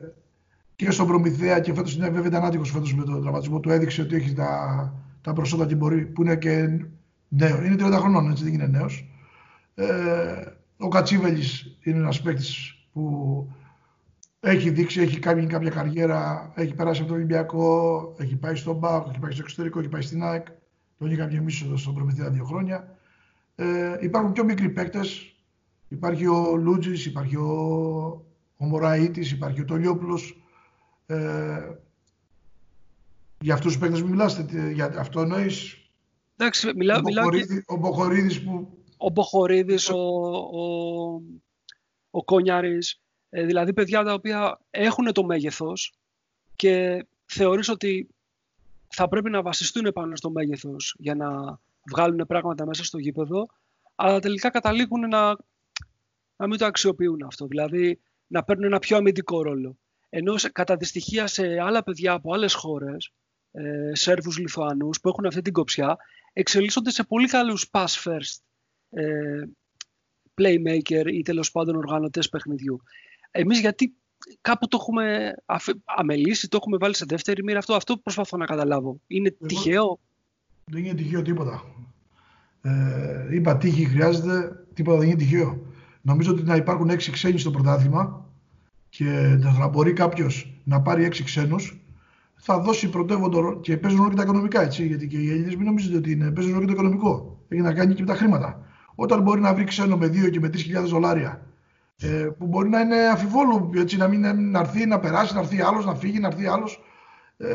και 0.76 0.91
στον 0.91 1.07
Προμηθέα 1.07 1.59
και 1.59 1.74
φέτος 1.74 1.95
είναι 1.95 2.09
βέβαια 2.09 2.28
ήταν 2.28 2.45
άτυχος 2.45 2.72
φέτος 2.72 2.95
με 2.95 3.03
τον 3.03 3.22
τραυματισμό 3.22 3.59
του 3.59 3.70
έδειξε 3.70 4.01
ότι 4.01 4.15
έχει 4.15 4.34
τα, 4.34 4.93
τα 5.28 5.34
προσόντα 5.34 5.65
και 5.65 5.75
μπορεί, 5.75 6.05
που 6.05 6.21
είναι 6.21 6.36
και 6.36 6.80
νέος. 7.28 7.65
Είναι 7.65 7.75
30 7.80 7.91
χρονών, 7.99 8.32
έτσι 8.32 8.43
δεν 8.43 8.53
είναι 8.53 8.67
νέος. 8.67 9.09
Ε, 9.75 9.86
ο 10.78 10.88
Κατσίβελης 10.88 11.78
είναι 11.84 11.97
ένας 11.97 12.21
παίκτης 12.21 12.88
που 12.93 13.03
έχει 14.39 14.69
δείξει, 14.69 15.01
έχει 15.01 15.19
κάνει 15.19 15.45
κάποια 15.45 15.69
καριέρα, 15.69 16.51
έχει 16.55 16.73
περάσει 16.73 16.99
από 16.99 17.09
το 17.09 17.15
Ολυμπιακό, 17.15 18.15
έχει 18.17 18.36
πάει 18.36 18.55
στον 18.55 18.75
ΜΠΑΚ, 18.78 19.07
έχει 19.09 19.19
πάει 19.19 19.32
στο 19.32 19.41
εξωτερικό, 19.41 19.80
έχει 19.80 19.89
πάει 19.89 20.01
στην 20.01 20.23
ΑΕΚ. 20.23 20.47
Τον 20.97 21.11
είχαμε 21.11 21.30
και 21.30 21.38
εμεί 21.38 21.53
εδώ 21.63 21.78
στον 21.78 21.93
Προμηθέα 21.93 22.30
δύο 22.30 22.43
χρόνια. 22.43 22.97
Ε, 23.55 23.65
υπάρχουν 23.99 24.32
πιο 24.32 24.43
μικροί 24.43 24.69
παίκτες. 24.69 25.36
Υπάρχει 25.88 26.28
ο 26.28 26.55
Λούτζης, 26.55 27.05
υπάρχει 27.05 27.36
ο, 27.36 27.51
ο 28.57 28.65
Μωραήτης, 28.65 29.32
υπάρχει 29.32 29.61
ο 29.61 29.65
Τολιόπουλος. 29.65 30.41
Ε, 31.05 31.17
για 33.39 33.53
αυτούς 33.53 33.71
τους 33.71 33.81
παίκτες 33.81 34.01
που 34.01 34.07
μιλάτε, 34.07 34.71
για 34.71 34.93
αυτό 34.97 35.21
εννοείς; 35.21 35.77
Εντάξει, 36.38 36.71
μιλάω, 36.75 36.99
ο, 36.99 37.29
και... 37.29 37.63
ο 37.65 37.75
Μποχορίδης 37.75 38.43
που... 38.43 38.77
Ο 38.97 39.09
Μποχορίδης, 39.09 39.89
ο, 39.89 39.97
ο, 39.97 41.21
ο 42.09 42.23
Κόνιαρης, 42.23 43.01
ε, 43.29 43.45
δηλαδή 43.45 43.73
παιδιά 43.73 44.03
τα 44.03 44.13
οποία 44.13 44.59
έχουν 44.69 45.13
το 45.13 45.23
μέγεθος 45.23 45.93
και 46.55 47.05
θεωρείς 47.25 47.69
ότι 47.69 48.07
θα 48.88 49.07
πρέπει 49.07 49.29
να 49.29 49.41
βασιστούν 49.41 49.91
πάνω 49.93 50.15
στο 50.15 50.29
μέγεθος 50.29 50.95
για 50.99 51.15
να 51.15 51.59
βγάλουν 51.91 52.25
πράγματα 52.27 52.65
μέσα 52.65 52.83
στο 52.83 52.97
γήπεδο, 52.97 53.47
αλλά 53.95 54.19
τελικά 54.19 54.49
καταλήγουν 54.49 54.99
να, 54.99 55.35
να 56.35 56.47
μην 56.47 56.57
το 56.57 56.65
αξιοποιούν 56.65 57.23
αυτό, 57.23 57.47
δηλαδή 57.47 57.99
να 58.27 58.43
παίρνουν 58.43 58.65
ένα 58.65 58.79
πιο 58.79 58.97
αμυντικό 58.97 59.41
ρόλο. 59.41 59.77
Ενώ 60.09 60.35
κατά 60.51 60.77
τη 60.77 60.85
στοιχεία 60.85 61.27
σε 61.27 61.59
άλλα 61.59 61.83
παιδιά 61.83 62.13
από 62.13 62.33
άλλες 62.33 62.53
χώρες, 62.53 63.11
ε, 63.58 63.95
Σέρβους, 63.95 64.38
Λιθουανούς, 64.38 64.99
που 64.99 65.10
έχουν 65.10 65.26
αυτή 65.26 65.41
την 65.41 65.53
κοψιά, 65.53 65.97
εξελίσσονται 66.34 66.91
σε 66.91 67.03
πολύ 67.03 67.28
καλούς 67.28 67.70
pass 67.72 68.03
first 68.03 68.41
ε, 68.89 69.43
playmaker 70.36 71.05
ή 71.14 71.22
τέλος 71.22 71.51
πάντων 71.51 71.76
οργανωτές 71.76 72.30
παιχνιδιού. 72.30 72.82
Εμείς 73.32 73.60
γιατί 73.60 73.93
κάπου 74.41 74.68
το 74.68 74.78
έχουμε 74.82 75.34
αμελήσει, 75.86 76.47
το 76.47 76.58
έχουμε 76.62 76.78
βάλει 76.78 76.95
σε 76.95 77.05
δεύτερη 77.08 77.43
μοίρα. 77.43 77.58
Αυτό, 77.58 77.74
αυτό 77.74 77.97
προσπαθώ 77.97 78.38
να 78.38 78.45
καταλάβω. 78.45 78.99
Είναι 79.08 79.36
Εγώ... 79.39 79.47
τυχαίο; 79.47 79.99
Δεν 80.66 80.86
είναι 80.86 80.93
τυχαίο 80.93 81.22
τίποτα. 81.22 81.64
Ε, 82.62 83.36
είπα 83.36 83.58
τύχη 83.58 83.86
χρειάζεται, 83.86 84.66
τίποτα 84.74 84.97
δεν 84.97 85.08
είναι 85.08 85.18
τυχαίο. 85.18 85.66
Νομίζω 86.01 86.32
ότι 86.32 86.43
να 86.43 86.55
υπάρχουν 86.55 86.89
έξι 86.89 87.12
ξένοι 87.12 87.39
στο 87.39 87.51
πρωτάθλημα 87.51 88.26
και 88.89 89.38
να 89.39 89.68
μπορεί 89.68 89.93
κάποιος 89.93 90.62
να 90.64 90.82
πάρει 90.82 91.03
έξι 91.03 91.24
ξένους, 91.24 91.80
θα 92.38 92.59
δώσει 92.59 92.89
πρωτεύοντο 92.89 93.59
και 93.59 93.77
παίζουν 93.77 93.99
όλο 93.99 94.09
και 94.09 94.15
τα 94.15 94.23
οικονομικά 94.23 94.61
έτσι. 94.61 94.85
Γιατί 94.85 95.07
και 95.07 95.17
οι 95.17 95.29
Έλληνες 95.29 95.55
μην 95.55 95.65
νομίζετε 95.65 95.97
ότι 95.97 96.11
είναι, 96.11 96.31
παίζουν 96.31 96.51
όλο 96.51 96.59
και 96.59 96.65
το 96.65 96.71
οικονομικό. 96.71 97.39
Έχει 97.47 97.61
να 97.61 97.73
κάνει 97.73 97.93
και 97.93 98.01
με 98.01 98.07
τα 98.07 98.15
χρήματα. 98.15 98.61
Όταν 98.95 99.21
μπορεί 99.21 99.41
να 99.41 99.53
βρει 99.53 99.63
ξένο 99.63 99.97
με 99.97 100.05
2 100.05 100.29
και 100.29 100.39
με 100.39 100.49
3.000 100.53 100.83
δολάρια 100.85 101.41
ε, 102.01 102.07
που 102.38 102.45
μπορεί 102.45 102.69
να 102.69 102.79
είναι 102.79 103.07
αφιβόλου, 103.07 103.69
έτσι, 103.75 103.97
να, 103.97 104.07
μην, 104.07 104.49
να 104.51 104.59
έρθει, 104.59 104.85
να 104.85 104.99
περάσει, 104.99 105.33
να 105.33 105.39
έρθει 105.39 105.61
άλλος, 105.61 105.85
να 105.85 105.95
φύγει, 105.95 106.19
να 106.19 106.27
έρθει 106.27 106.47
άλλος. 106.47 106.83
Ε, 107.38 107.47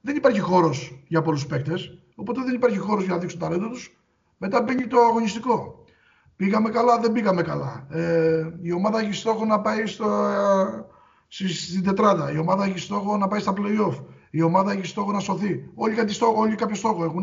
δεν 0.00 0.16
υπάρχει 0.16 0.40
χώρος 0.40 1.04
για 1.08 1.22
πολλούς 1.22 1.46
παίκτες. 1.46 1.98
Οπότε 2.14 2.42
δεν 2.44 2.54
υπάρχει 2.54 2.78
χώρος 2.78 3.04
για 3.04 3.14
να 3.14 3.18
δείξουν 3.18 3.38
το 3.38 3.46
ταλέντο 3.46 3.68
τους. 3.68 3.96
Μετά 4.36 4.62
μπαίνει 4.62 4.86
το 4.86 5.00
αγωνιστικό. 5.00 5.84
Πήγαμε 6.36 6.70
καλά, 6.70 6.98
δεν 6.98 7.12
πήγαμε 7.12 7.42
καλά. 7.42 7.86
Ε, 7.90 8.46
η 8.62 8.72
ομάδα 8.72 9.00
έχει 9.00 9.12
στόχο 9.12 9.44
να 9.44 9.60
πάει 9.60 9.86
στο, 9.86 10.04
ε, 10.04 10.84
στην 11.32 11.82
τετράδα. 11.82 12.32
Η 12.32 12.38
ομάδα 12.38 12.64
έχει 12.64 12.78
στόχο 12.78 13.16
να 13.16 13.28
πάει 13.28 13.40
στα 13.40 13.52
playoff. 13.56 14.04
Η 14.30 14.42
ομάδα 14.42 14.72
έχει 14.72 14.86
στόχο 14.86 15.12
να 15.12 15.20
σωθεί. 15.20 15.70
Όλοι, 15.74 15.94
κάτι 15.94 16.12
στόχο, 16.12 16.40
όλοι 16.40 16.54
κάποιο 16.54 16.76
στόχο 16.76 17.04
έχουν. 17.04 17.22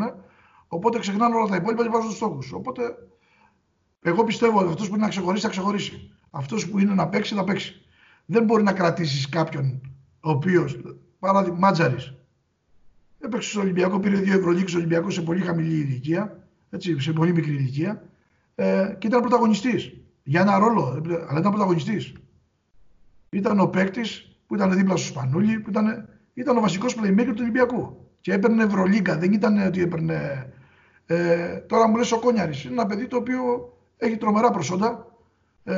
Οπότε 0.68 0.98
ξεχνάνε 0.98 1.34
όλα 1.34 1.46
τα 1.46 1.56
υπόλοιπα 1.56 1.82
και 1.82 1.88
βάζουν 1.88 2.08
του 2.08 2.14
στόχους. 2.14 2.52
Οπότε 2.52 2.82
εγώ 4.02 4.24
πιστεύω 4.24 4.58
ότι 4.58 4.68
αυτός 4.68 4.88
που 4.88 4.94
είναι 4.94 5.02
να 5.04 5.10
ξεχωρίσει, 5.10 5.42
θα 5.42 5.48
ξεχωρίσει. 5.48 6.10
Αυτός 6.30 6.68
που 6.68 6.78
είναι 6.78 6.94
να 6.94 7.08
παίξει, 7.08 7.34
θα 7.34 7.44
παίξει. 7.44 7.80
Δεν 8.26 8.44
μπορεί 8.44 8.62
να 8.62 8.72
κρατήσεις 8.72 9.28
κάποιον 9.28 9.80
ο 10.20 10.30
οποίος, 10.30 10.80
παράδειγμα, 11.18 11.58
μάτζαρης. 11.58 12.14
Έπαιξε 13.20 13.50
στο 13.50 13.60
Ολυμπιακό, 13.60 14.00
πήρε 14.00 14.16
δύο 14.16 14.38
Ευρωλίγε 14.38 14.76
Ολυμπιακός 14.76 15.14
σε 15.14 15.22
πολύ 15.22 15.40
χαμηλή 15.40 15.74
ηλικία, 15.74 16.48
έτσι, 16.70 17.00
σε 17.00 17.12
πολύ 17.12 17.32
μικρή 17.32 17.52
ηλικία 17.52 18.08
ε, 18.54 18.94
και 18.98 19.06
ήταν 19.06 19.20
πρωταγωνιστής. 19.20 19.92
Για 20.22 20.40
ένα 20.40 20.58
ρόλο, 20.58 21.02
αλλά 21.28 21.38
ήταν 21.38 21.50
πρωταγωνιστής. 21.50 22.12
Ήταν 23.30 23.60
ο 23.60 23.66
παίκτης 23.66 24.40
που 24.46 24.54
ήταν 24.54 24.72
δίπλα 24.72 24.96
στο 24.96 25.06
Σπανούλι, 25.06 25.60
που 25.60 25.70
ήταν, 25.70 26.08
ήταν 26.34 26.56
ο 26.56 26.60
βασικός 26.60 26.96
playmaker 26.96 27.26
του 27.26 27.40
Ολυμπιακού. 27.40 28.08
Και 28.20 28.32
έπαιρνε 28.32 28.62
Ευρωλίγκα, 28.62 29.18
δεν 29.18 29.32
ήταν 29.32 29.66
ότι 29.66 29.82
έπαιρνε. 29.82 30.52
Ε, 31.06 31.56
τώρα 31.56 31.88
μου 31.88 31.96
λες 31.96 32.12
ο 32.12 32.18
Κόνιαρης. 32.18 32.64
Είναι 32.64 32.72
ένα 32.72 32.86
παιδί 32.86 33.06
το 33.06 33.16
οποίο 33.16 33.40
έχει 33.96 34.16
τρομερά 34.16 34.50
προσόντα. 34.50 35.06
Ε, 35.64 35.74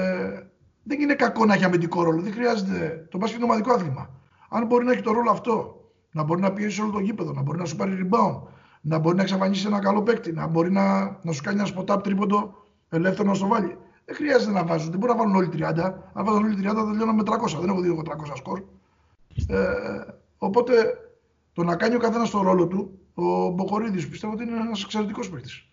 δεν 0.83 1.01
είναι 1.01 1.15
κακό 1.15 1.45
να 1.45 1.55
έχει 1.55 1.65
αμυντικό 1.65 2.03
ρόλο. 2.03 2.23
Δεν 2.23 2.33
χρειάζεται. 2.33 3.07
Το 3.11 3.19
μπάσκετ 3.19 3.37
είναι 3.37 3.45
ομαδικό 3.45 3.73
άθλημα. 3.73 4.11
Αν 4.49 4.67
μπορεί 4.67 4.85
να 4.85 4.93
έχει 4.93 5.03
το 5.03 5.13
ρόλο 5.13 5.31
αυτό, 5.31 5.83
να 6.13 6.23
μπορεί 6.23 6.41
να 6.41 6.53
πιέσει 6.53 6.83
όλο 6.83 6.91
το 6.91 6.99
γήπεδο, 6.99 7.33
να 7.33 7.43
μπορεί 7.43 7.59
να 7.59 7.65
σου 7.65 7.77
πάρει 7.77 8.09
rebound, 8.09 8.43
να 8.81 8.99
μπορεί 8.99 9.17
να 9.17 9.23
εξαφανίσει 9.23 9.67
ένα 9.67 9.79
καλό 9.79 10.03
παίκτη, 10.03 10.33
να 10.33 10.47
μπορεί 10.47 10.71
να, 10.71 11.03
να 11.23 11.33
σου 11.33 11.43
κάνει 11.43 11.61
ένα 11.61 11.69
spot-up 11.77 12.03
τρίποντο 12.03 12.55
ελεύθερο 12.89 13.29
να 13.29 13.35
στο 13.35 13.47
βάλει. 13.47 13.77
Δεν 14.05 14.15
χρειάζεται 14.15 14.53
να 14.53 14.65
βάζουν. 14.65 14.91
Δεν 14.91 14.99
μπορεί 14.99 15.13
να 15.13 15.19
βάλουν 15.19 15.37
όλοι 15.37 15.49
30. 15.53 15.95
Αν 16.13 16.25
βάλουν 16.25 16.45
όλοι 16.45 16.57
30, 16.59 16.65
θα 16.65 16.87
τελειώνω 16.87 17.13
με 17.13 17.23
300. 17.27 17.59
Δεν 17.61 17.69
έχω 17.69 17.81
δει 17.81 17.89
εγώ 17.89 18.03
300 18.05 18.37
σκορ. 18.37 18.63
Ε, 19.49 19.67
οπότε 20.39 20.73
το 21.53 21.63
να 21.63 21.77
κάνει 21.77 21.95
ο 21.95 21.99
καθένας 21.99 22.31
το 22.31 22.43
ρόλο 22.43 22.67
του, 22.67 22.99
ο 23.15 23.49
Μποχορίδης 23.49 24.09
πιστεύω 24.09 24.33
ότι 24.33 24.43
είναι 24.43 24.57
ένας 24.57 24.83
εξαιρετικός 24.83 25.31
παίκτης. 25.31 25.67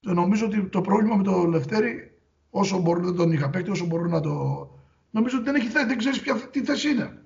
Νομίζω 0.00 0.46
ότι 0.46 0.68
το 0.68 0.80
πρόβλημα 0.80 1.16
με 1.16 1.22
το 1.22 1.44
Λευτέρη, 1.44 2.18
όσο 2.50 2.78
μπορούν 2.78 3.04
να 3.04 3.14
τον 3.14 3.32
είχα 3.32 3.50
παίκτη, 3.50 3.70
όσο 3.70 3.86
μπορούν 3.86 4.10
να 4.10 4.20
το. 4.20 4.68
Νομίζω 5.10 5.36
ότι 5.36 5.44
δεν 5.44 5.54
έχει 5.54 5.68
θέση, 5.68 5.86
δεν 5.86 5.98
ξέρεις 5.98 6.20
ποια 6.20 6.34
τι 6.34 6.64
θέση 6.64 6.90
είναι. 6.90 7.22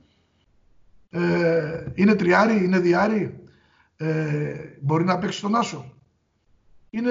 Ε, 1.11 1.85
είναι 1.95 2.15
τριάρι, 2.15 2.65
είναι 2.65 2.79
διάρι, 2.79 3.45
ε, 3.97 4.55
μπορεί 4.81 5.05
να 5.05 5.19
παίξει 5.19 5.41
τον 5.41 5.55
Άσο. 5.55 5.93
Είναι 6.91 7.11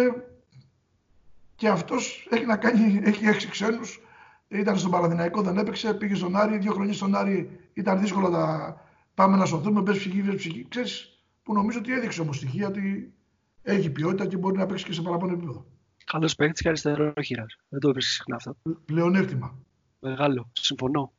και 1.64 1.70
αυτός 1.70 2.28
έχει 2.30 2.46
να 2.46 2.58
κάνει, 2.58 3.02
έχει 3.04 3.26
έξι 3.26 3.48
ξένους, 3.48 4.02
Ήταν 4.48 4.78
στον 4.78 4.92
Παναδημαϊκό, 4.92 5.42
δεν 5.42 5.58
έπαιξε, 5.58 5.94
πήγε 5.94 6.16
στον 6.16 6.36
Άρη, 6.36 6.58
δύο 6.58 6.74
χρόνια 6.74 6.94
στον 6.94 7.16
Άρη 7.16 7.60
ήταν 7.74 8.00
δύσκολο 8.00 8.30
να 8.30 8.76
πάμε 9.14 9.38
να 9.38 9.46
σωθούμε, 9.46 9.82
μπες 9.82 9.98
ψυχή, 9.98 10.22
μπες 10.24 10.36
ψυχή. 10.36 10.66
Ξέρεις, 10.70 11.24
που 11.44 11.54
νομίζω 11.54 11.80
ότι 11.80 11.94
έδειξε 11.94 12.22
όμως 12.22 12.36
στοιχεία 12.36 12.68
ότι 12.68 13.14
έχει 13.62 13.90
ποιότητα 13.90 14.26
και 14.26 14.38
μπορεί 14.38 14.58
να 14.58 14.66
παίξει 14.66 14.86
και 14.86 14.94
σε 14.94 15.02
παραπάνω 15.02 15.34
επίπεδο. 15.34 15.66
Καλός 16.06 16.36
παίκτης 16.36 16.62
και 16.62 16.68
αριστερό 16.68 17.14
χείρα. 17.24 17.46
Δεν 17.70 17.80
το 17.80 17.92
βρίσκεις 17.92 18.16
συχνά 18.16 18.36
αυτό. 18.36 18.56
Πλεονέκτημα. 18.86 19.60
Μεγάλο. 20.00 20.52
Συμφωνώ. 20.54 21.14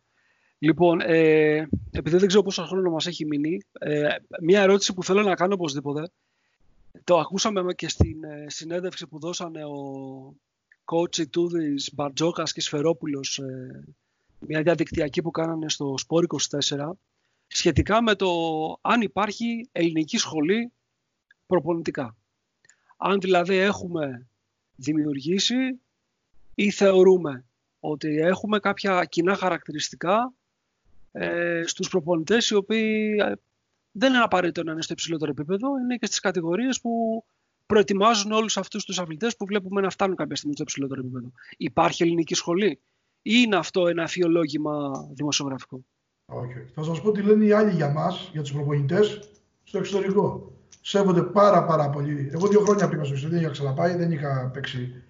Λοιπόν, 0.58 1.00
ε, 1.00 1.68
επειδή 1.90 2.16
δεν 2.16 2.26
ξέρω 2.26 2.42
πόσο 2.42 2.64
χρόνο 2.64 2.90
μας 2.90 3.06
έχει 3.06 3.26
μείνει, 3.26 3.58
ε, 3.72 4.08
μια 4.42 4.62
ερώτηση 4.62 4.94
που 4.94 5.04
θέλω 5.04 5.22
να 5.22 5.34
κάνω 5.34 5.54
οπωσδήποτε. 5.54 6.10
Το 7.04 7.18
ακούσαμε 7.18 7.74
και 7.74 7.88
στην 7.88 8.24
ε, 8.24 8.46
συνέντευξη 8.48 9.06
που 9.06 9.18
δώσανε 9.18 9.64
ο 9.64 10.34
coach 10.84 11.28
Τούδης, 11.30 11.90
Μπαρτζόκας 11.94 12.52
και 12.52 12.60
Σφερόπουλος, 12.60 13.38
ε, 13.38 13.84
μια 14.38 14.62
διαδικτυακή 14.62 15.22
που 15.22 15.30
κάνανε 15.30 15.68
στο 15.68 15.94
Σπόρ 15.98 16.24
24, 16.24 16.90
σχετικά 17.46 18.02
με 18.02 18.14
το 18.14 18.30
αν 18.80 19.00
υπάρχει 19.00 19.68
ελληνική 19.72 20.18
σχολή 20.18 20.72
προπονητικά. 21.46 22.16
Αν 22.96 23.20
δηλαδή 23.20 23.56
έχουμε 23.56 24.26
δημιουργήσει 24.76 25.80
ή 26.54 26.70
θεωρούμε 26.70 27.44
ότι 27.80 28.18
έχουμε 28.18 28.58
κάποια 28.58 29.04
κοινά 29.04 29.34
χαρακτηριστικά 29.34 30.32
ε, 31.12 31.62
στους 31.66 31.88
προπονητές 31.88 32.50
οι 32.50 32.54
οποίοι 32.54 33.16
ε, 33.20 33.32
δεν 33.96 34.12
είναι 34.12 34.22
απαραίτητο 34.22 34.62
να 34.62 34.72
είναι 34.72 34.82
στο 34.82 34.92
υψηλότερο 34.92 35.30
επίπεδο, 35.30 35.68
είναι 35.78 35.96
και 35.96 36.06
στις 36.06 36.20
κατηγορίες 36.20 36.80
που 36.80 37.24
προετοιμάζουν 37.66 38.32
όλους 38.32 38.56
αυτούς 38.56 38.84
τους 38.84 38.98
αθλητές 38.98 39.36
που 39.36 39.46
βλέπουμε 39.46 39.80
να 39.80 39.90
φτάνουν 39.90 40.16
κάποια 40.16 40.36
στιγμή 40.36 40.54
στο 40.54 40.62
υψηλότερο 40.62 41.00
επίπεδο. 41.00 41.32
Υπάρχει 41.56 42.02
ελληνική 42.02 42.34
σχολή 42.34 42.80
ή 43.22 43.32
είναι 43.44 43.56
αυτό 43.56 43.86
ένα 43.86 44.02
αφιολόγημα 44.02 44.90
δημοσιογραφικό; 45.12 45.84
Okay. 46.26 46.64
Θα 46.74 46.82
σας 46.82 47.00
πω 47.00 47.12
τι 47.12 47.22
λένε 47.22 47.44
οι 47.44 47.52
άλλοι 47.52 47.70
για 47.70 47.88
μας, 47.88 48.28
για 48.32 48.42
τους 48.42 48.52
προπονητές, 48.52 49.30
στο 49.62 49.78
εξωτερικό. 49.78 50.52
Σέβονται 50.80 51.22
πάρα 51.22 51.64
πάρα 51.64 51.90
πολύ. 51.90 52.30
Εγώ 52.32 52.46
δύο 52.46 52.60
χρόνια 52.60 52.88
πήγα 52.88 53.04
στο 53.04 53.12
εξωτερικό, 53.12 53.30
δεν 53.30 53.40
είχα 53.40 53.50
ξαναπάει, 53.50 53.96
δεν 53.96 54.10
είχα 54.10 54.50
παίξει 54.52 55.02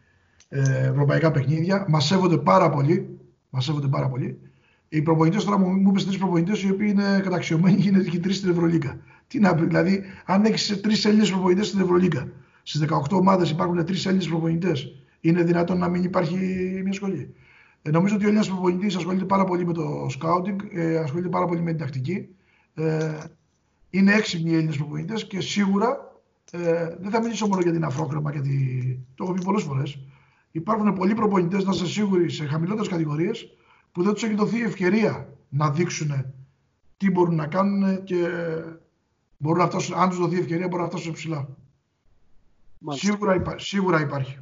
ε, 0.49 0.87
ευρωπαϊκά 0.87 1.31
παιχνίδια. 1.31 1.85
Μας 1.89 2.05
σέβονται 2.05 2.39
πάρα 2.39 2.71
πολύ. 2.71 3.19
Μας 3.51 3.65
σέβονται 3.65 3.89
πάρα 3.89 4.09
πολύ. 4.09 4.54
Οι 4.95 5.03
προπονητές 5.03 5.45
τώρα 5.45 5.59
μου, 5.59 5.69
μου 5.69 5.89
είπες 5.89 6.05
τρεις 6.05 6.19
προπονητές 6.19 6.63
οι 6.63 6.71
οποίοι 6.71 6.89
είναι 6.91 7.21
καταξιωμένοι 7.23 7.77
και 7.77 7.89
είναι 7.89 8.03
και 8.03 8.19
τρεις 8.19 8.37
στην 8.37 8.51
Ευρωλίγκα. 8.51 8.99
Τι 9.27 9.39
να 9.39 9.55
πει, 9.55 9.67
δηλαδή, 9.67 10.03
αν 10.25 10.45
έχεις 10.45 10.81
τρεις 10.81 11.05
Έλληνες 11.05 11.31
προπονητές 11.31 11.67
στην 11.67 11.81
Ευρωλίγκα, 11.81 12.29
στις 12.63 12.81
18 12.81 13.17
ομάδες 13.17 13.51
υπάρχουν 13.51 13.85
τρεις 13.85 14.07
Έλληνες 14.07 14.29
προπονητές, 14.29 15.05
είναι 15.21 15.43
δυνατόν 15.43 15.79
να 15.79 15.89
μην 15.89 16.05
υπάρχει 16.05 16.37
μια 16.83 16.93
σχολή; 16.93 17.35
Ε, 17.83 17.91
νομίζω 17.91 18.15
ότι 18.15 18.25
ο 18.25 18.27
Έλληνας 18.27 18.49
προπονητής 18.49 18.97
ασχολείται 18.97 19.25
πάρα 19.25 19.45
πολύ 19.45 19.67
με 19.67 19.73
το 19.73 20.07
σκάουτινγκ, 20.09 20.59
ε, 20.73 20.99
ασχολείται 20.99 21.29
πάρα 21.29 21.47
πολύ 21.47 21.61
με 21.61 21.71
την 21.71 21.79
τακτική. 21.79 22.29
Ε, 22.75 23.19
είναι 23.91 24.13
έξυπνοι 24.13 24.51
οι 24.51 24.55
Έλληνες 24.55 24.77
προπονητές 24.77 25.27
και 25.27 25.41
σίγουρα 25.41 26.21
ε, 26.51 26.97
δεν 27.01 27.11
θα 27.11 27.21
μιλήσω 27.21 27.47
μόνο 27.47 27.61
για 27.61 27.73
την 27.73 27.85
αφρόκρεμα, 27.85 28.31
γιατί 28.31 28.99
το 29.15 29.25
έχω 29.25 29.33
πει 29.33 29.45
πολλές 29.45 29.63
φορές. 29.63 29.99
Υπάρχουν 30.51 30.93
πολλοί 30.93 31.15
προπονητές, 31.15 31.65
να 31.65 31.71
είστε 31.73 31.87
σίγουροι, 31.87 32.31
σε 32.31 32.45
χαμηλότερες 32.45 32.89
κατηγορίες 32.89 33.49
που 33.95 34.03
δεν 34.03 34.13
τους 34.13 34.23
έχει 34.23 34.35
δοθεί 34.35 34.63
ευκαιρία 34.63 35.29
να 35.49 35.71
δείξουν 35.71 36.35
τι 36.97 37.11
μπορούν 37.11 37.35
να 37.35 37.47
κάνουν 37.47 38.05
και 38.05 38.29
μπορούν 39.37 39.59
να 39.59 39.67
φτάσουν, 39.67 39.95
αν 39.95 40.09
τους 40.09 40.19
δοθεί 40.19 40.39
ευκαιρία 40.39 40.69
μπορούν 40.69 40.85
να 40.85 40.91
φτάσουν 40.91 41.13
ψηλά. 41.13 41.49
Σίγουρα, 42.89 43.35
υπά, 43.35 43.59
σίγουρα 43.59 44.01
υπάρχει. 44.01 44.39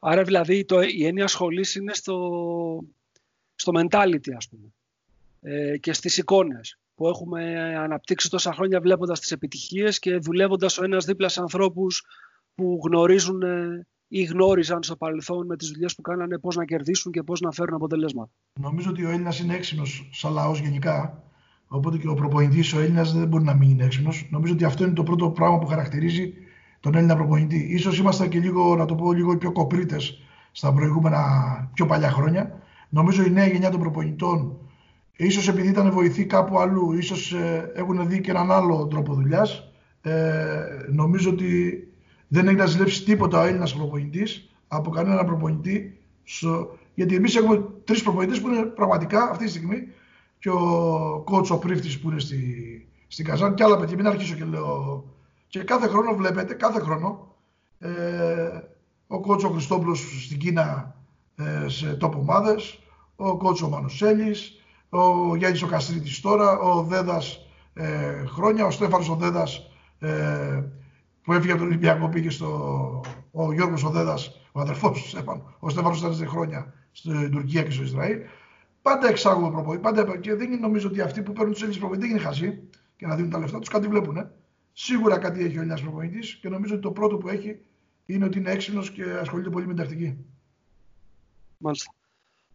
Άρα 0.00 0.22
δηλαδή 0.22 0.64
το, 0.64 0.80
η 0.80 1.06
έννοια 1.06 1.26
σχολή 1.26 1.66
είναι 1.76 1.94
στο, 1.94 2.18
στο 3.54 3.72
mentality 3.74 4.32
ας 4.36 4.48
πούμε 4.48 4.72
ε, 5.40 5.78
και 5.78 5.92
στις 5.92 6.16
εικόνες 6.16 6.78
που 6.94 7.08
έχουμε 7.08 7.74
αναπτύξει 7.78 8.30
τόσα 8.30 8.52
χρόνια 8.52 8.80
βλέποντας 8.80 9.20
τις 9.20 9.30
επιτυχίες 9.32 9.98
και 9.98 10.16
δουλεύοντας 10.16 10.78
ο 10.78 10.84
ένας 10.84 11.04
δίπλα 11.04 11.28
σε 11.28 11.40
ανθρώπους 11.40 12.04
που 12.54 12.80
γνωρίζουν 12.84 13.42
ή 14.14 14.22
γνώριζαν 14.22 14.82
στο 14.82 14.96
παρελθόν 14.96 15.46
με 15.46 15.56
τις 15.56 15.68
δουλειές 15.68 15.94
που 15.94 16.02
κάνανε 16.02 16.38
πώς 16.38 16.56
να 16.56 16.64
κερδίσουν 16.64 17.12
και 17.12 17.22
πώς 17.22 17.40
να 17.40 17.50
φέρουν 17.50 17.74
αποτελέσματα. 17.74 18.30
Νομίζω 18.60 18.90
ότι 18.90 19.04
ο 19.04 19.10
Έλληνας 19.10 19.40
είναι 19.40 19.54
έξυπνος 19.54 20.08
σαν 20.12 20.32
λαός 20.32 20.60
γενικά. 20.60 21.22
Οπότε 21.66 21.98
και 21.98 22.08
ο 22.08 22.14
προπονητής 22.14 22.72
ο 22.72 22.80
Έλληνας 22.80 23.12
δεν 23.12 23.28
μπορεί 23.28 23.44
να 23.44 23.54
μην 23.54 23.70
είναι 23.70 23.84
έξυπνος. 23.84 24.28
Νομίζω 24.30 24.52
ότι 24.52 24.64
αυτό 24.64 24.84
είναι 24.84 24.92
το 24.92 25.02
πρώτο 25.02 25.30
πράγμα 25.30 25.58
που 25.58 25.66
χαρακτηρίζει 25.66 26.34
τον 26.80 26.94
Έλληνα 26.94 27.16
προπονητή. 27.16 27.78
σω 27.78 27.92
είμαστε 27.92 28.28
και 28.28 28.38
λίγο, 28.38 28.76
να 28.76 28.84
το 28.84 28.94
πω, 28.94 29.12
λίγο 29.12 29.36
πιο 29.36 29.52
κοπρίτες 29.52 30.22
στα 30.52 30.72
προηγούμενα 30.72 31.20
πιο 31.74 31.86
παλιά 31.86 32.10
χρόνια. 32.10 32.62
Νομίζω 32.88 33.22
η 33.22 33.30
νέα 33.30 33.46
γενιά 33.46 33.70
των 33.70 33.80
προπονητών, 33.80 34.56
ίσως 35.16 35.48
επειδή 35.48 35.68
ήταν 35.68 35.90
βοηθοί 35.90 36.24
κάπου 36.26 36.58
αλλού, 36.58 36.92
ίσως 36.92 37.32
ε, 37.32 37.72
έχουν 37.74 38.08
δει 38.08 38.20
και 38.20 38.30
έναν 38.30 38.50
άλλο 38.50 38.86
τρόπο 38.86 39.14
δουλειάς. 39.14 39.72
Ε, 40.02 40.12
νομίζω 40.90 41.30
ότι 41.30 41.86
δεν 42.32 42.46
έχει 42.48 42.56
να 42.56 42.66
ζηλέψει 42.66 43.02
τίποτα 43.04 43.40
ο 43.40 43.44
Έλληνας 43.44 43.74
προπονητής 43.74 44.50
από 44.68 44.90
κανένα 44.90 45.24
προπονητή. 45.24 46.00
Στο... 46.24 46.78
Γιατί 46.94 47.14
εμείς 47.14 47.36
έχουμε 47.36 47.64
τρεις 47.84 48.02
προπονητές 48.02 48.40
που 48.40 48.48
είναι 48.48 48.62
πραγματικά 48.62 49.30
αυτή 49.30 49.44
τη 49.44 49.50
στιγμή 49.50 49.88
και 50.38 50.50
ο 50.50 51.22
κότσο 51.24 51.58
Πρίφτη 51.58 51.98
που 51.98 52.10
είναι 52.10 52.20
στη, 52.20 52.40
στην 53.06 53.24
Καζάν 53.24 53.54
και 53.54 53.62
άλλα 53.62 53.76
παιδιά. 53.76 53.96
Μην 53.96 54.06
αρχίσω 54.06 54.34
και 54.34 54.44
λέω. 54.44 55.04
Και 55.46 55.62
κάθε 55.62 55.88
χρόνο 55.88 56.14
βλέπετε, 56.14 56.54
κάθε 56.54 56.80
χρόνο, 56.80 57.36
ε, 57.78 57.90
ο 59.06 59.20
κότσο 59.20 59.48
Χριστόπουλος 59.48 60.24
στην 60.24 60.38
Κίνα 60.38 60.94
ε, 61.36 61.68
σε 61.68 61.94
τόπο 61.94 62.18
ομάδες, 62.18 62.78
ο 63.16 63.36
κότσο 63.36 63.68
Μανουσέλης, 63.68 64.52
ο 64.88 65.36
Γιάννης 65.36 65.62
ο 65.62 65.66
Καστρίτης 65.66 66.20
τώρα, 66.20 66.58
ο 66.58 66.82
Δέδας 66.82 67.46
ε, 67.74 68.24
χρόνια, 68.26 68.66
ο 68.66 68.70
Στέφανος 68.70 69.08
ο 69.08 69.14
Δέδας 69.14 69.70
ε, 69.98 70.62
που 71.22 71.32
έφυγε 71.32 71.52
από 71.52 71.60
τον 71.60 71.68
Ολυμπιακό, 71.68 72.08
πήγε 72.08 72.30
στο. 72.30 73.00
Ο 73.30 73.52
Γιώργος 73.52 73.84
Οδέδας, 73.84 74.40
ο 74.52 74.60
αδερφός 74.60 75.02
του 75.02 75.08
Στέφαν. 75.08 75.56
Ο 75.58 75.68
Στέφανος 75.68 75.98
ήταν 75.98 76.28
χρόνια 76.28 76.74
στην 76.92 77.30
Τουρκία 77.30 77.62
και 77.62 77.70
στο 77.70 77.82
Ισραήλ. 77.82 78.18
Πάντα 78.82 79.08
εξάγουμε 79.08 79.50
προπονητή. 79.50 79.82
Πάντα... 79.82 80.16
Και 80.16 80.34
δεν 80.34 80.60
νομίζω 80.60 80.88
ότι 80.88 81.00
αυτοί 81.00 81.22
που 81.22 81.32
παίρνουν 81.32 81.52
τους 81.52 81.60
Έλληνες 81.60 81.80
προπονητές 81.80 82.10
είναι 82.10 82.18
χασί 82.18 82.68
και 82.96 83.06
να 83.06 83.16
δίνουν 83.16 83.30
τα 83.30 83.38
λεφτά 83.38 83.58
τους, 83.58 83.68
κάτι 83.68 83.86
βλέπουν. 83.86 84.16
Ε. 84.16 84.30
Σίγουρα 84.72 85.18
κάτι 85.18 85.44
έχει 85.44 85.56
ο 85.56 85.60
Έλληνας 85.60 85.82
προπονητής 85.82 86.34
και 86.34 86.48
νομίζω 86.48 86.74
ότι 86.74 86.82
το 86.82 86.90
πρώτο 86.90 87.16
που 87.16 87.28
έχει 87.28 87.60
είναι 88.06 88.24
ότι 88.24 88.38
είναι 88.38 88.50
έξυπνος 88.50 88.90
και 88.90 89.04
ασχολείται 89.20 89.50
πολύ 89.50 89.66
με 89.66 89.74
την 89.74 89.82
τακτική. 89.82 90.16
Μάλιστα. 91.58 91.92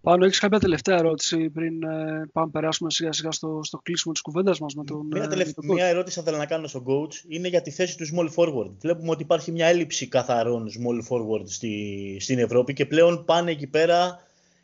Πάνω, 0.02 0.26
έχεις 0.26 0.40
κάποια 0.40 0.60
τελευταία 0.60 0.98
ερώτηση 0.98 1.50
πριν 1.50 1.84
ε, 1.84 2.30
πάμε 2.34 2.52
περάσουμε 2.52 2.92
σιγά 2.92 3.12
σιγά 3.12 3.32
στο, 3.32 3.60
στο 3.64 3.78
κλείσιμο 3.78 4.14
της 4.14 4.22
κουβέντας 4.22 4.60
μας 4.60 4.76
με 4.76 4.84
τον. 4.84 5.08
Μια, 5.12 5.24
ε, 5.24 5.28
τελευταία, 5.28 5.74
μια 5.74 5.86
ερώτηση 5.86 6.16
θα 6.16 6.22
ήθελα 6.22 6.38
να 6.38 6.46
κάνω 6.46 6.68
στον 6.68 6.84
coach 6.88 7.14
είναι 7.28 7.48
για 7.48 7.62
τη 7.62 7.72
θέση 7.72 7.98
του 7.98 8.06
small 8.06 8.30
forward. 8.36 8.72
Βλέπουμε 8.80 9.10
ότι 9.10 9.24
υπάρχει 9.24 9.52
μια 9.52 9.68
έλλειψη 9.68 10.08
καθαρών 10.08 10.68
small 10.68 11.08
forward 11.10 11.44
στη, 11.46 12.18
στην 12.20 12.40
Ευρώπη 12.40 12.74
και 12.74 12.86
πλέον 12.86 13.26
πάνε 13.26 13.52
εκεί 13.52 13.68
πέρα 13.68 14.20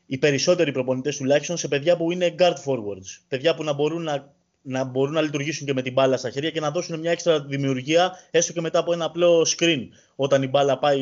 οι 0.05 0.17
περισσότεροι 0.17 0.71
προπονητές 0.71 1.17
τουλάχιστον 1.17 1.57
σε 1.57 1.67
παιδιά 1.67 1.97
που 1.97 2.11
είναι 2.11 2.35
guard 2.39 2.55
forwards. 2.65 3.19
Παιδιά 3.27 3.55
που 3.55 3.63
να 3.63 3.73
μπορούν 3.73 4.03
να, 4.03 4.33
να 4.61 4.83
μπορούν 4.83 5.13
να 5.13 5.21
λειτουργήσουν 5.21 5.65
και 5.65 5.73
με 5.73 5.81
την 5.81 5.93
μπάλα 5.93 6.17
στα 6.17 6.29
χέρια 6.29 6.49
και 6.49 6.59
να 6.59 6.71
δώσουν 6.71 6.99
μια 6.99 7.11
έξτρα 7.11 7.41
δημιουργία 7.41 8.11
έστω 8.31 8.53
και 8.53 8.61
μετά 8.61 8.79
από 8.79 8.93
ένα 8.93 9.05
απλό 9.05 9.47
screen 9.57 9.87
όταν 10.15 10.43
η 10.43 10.47
μπάλα 10.47 10.79
πάει, 10.79 11.01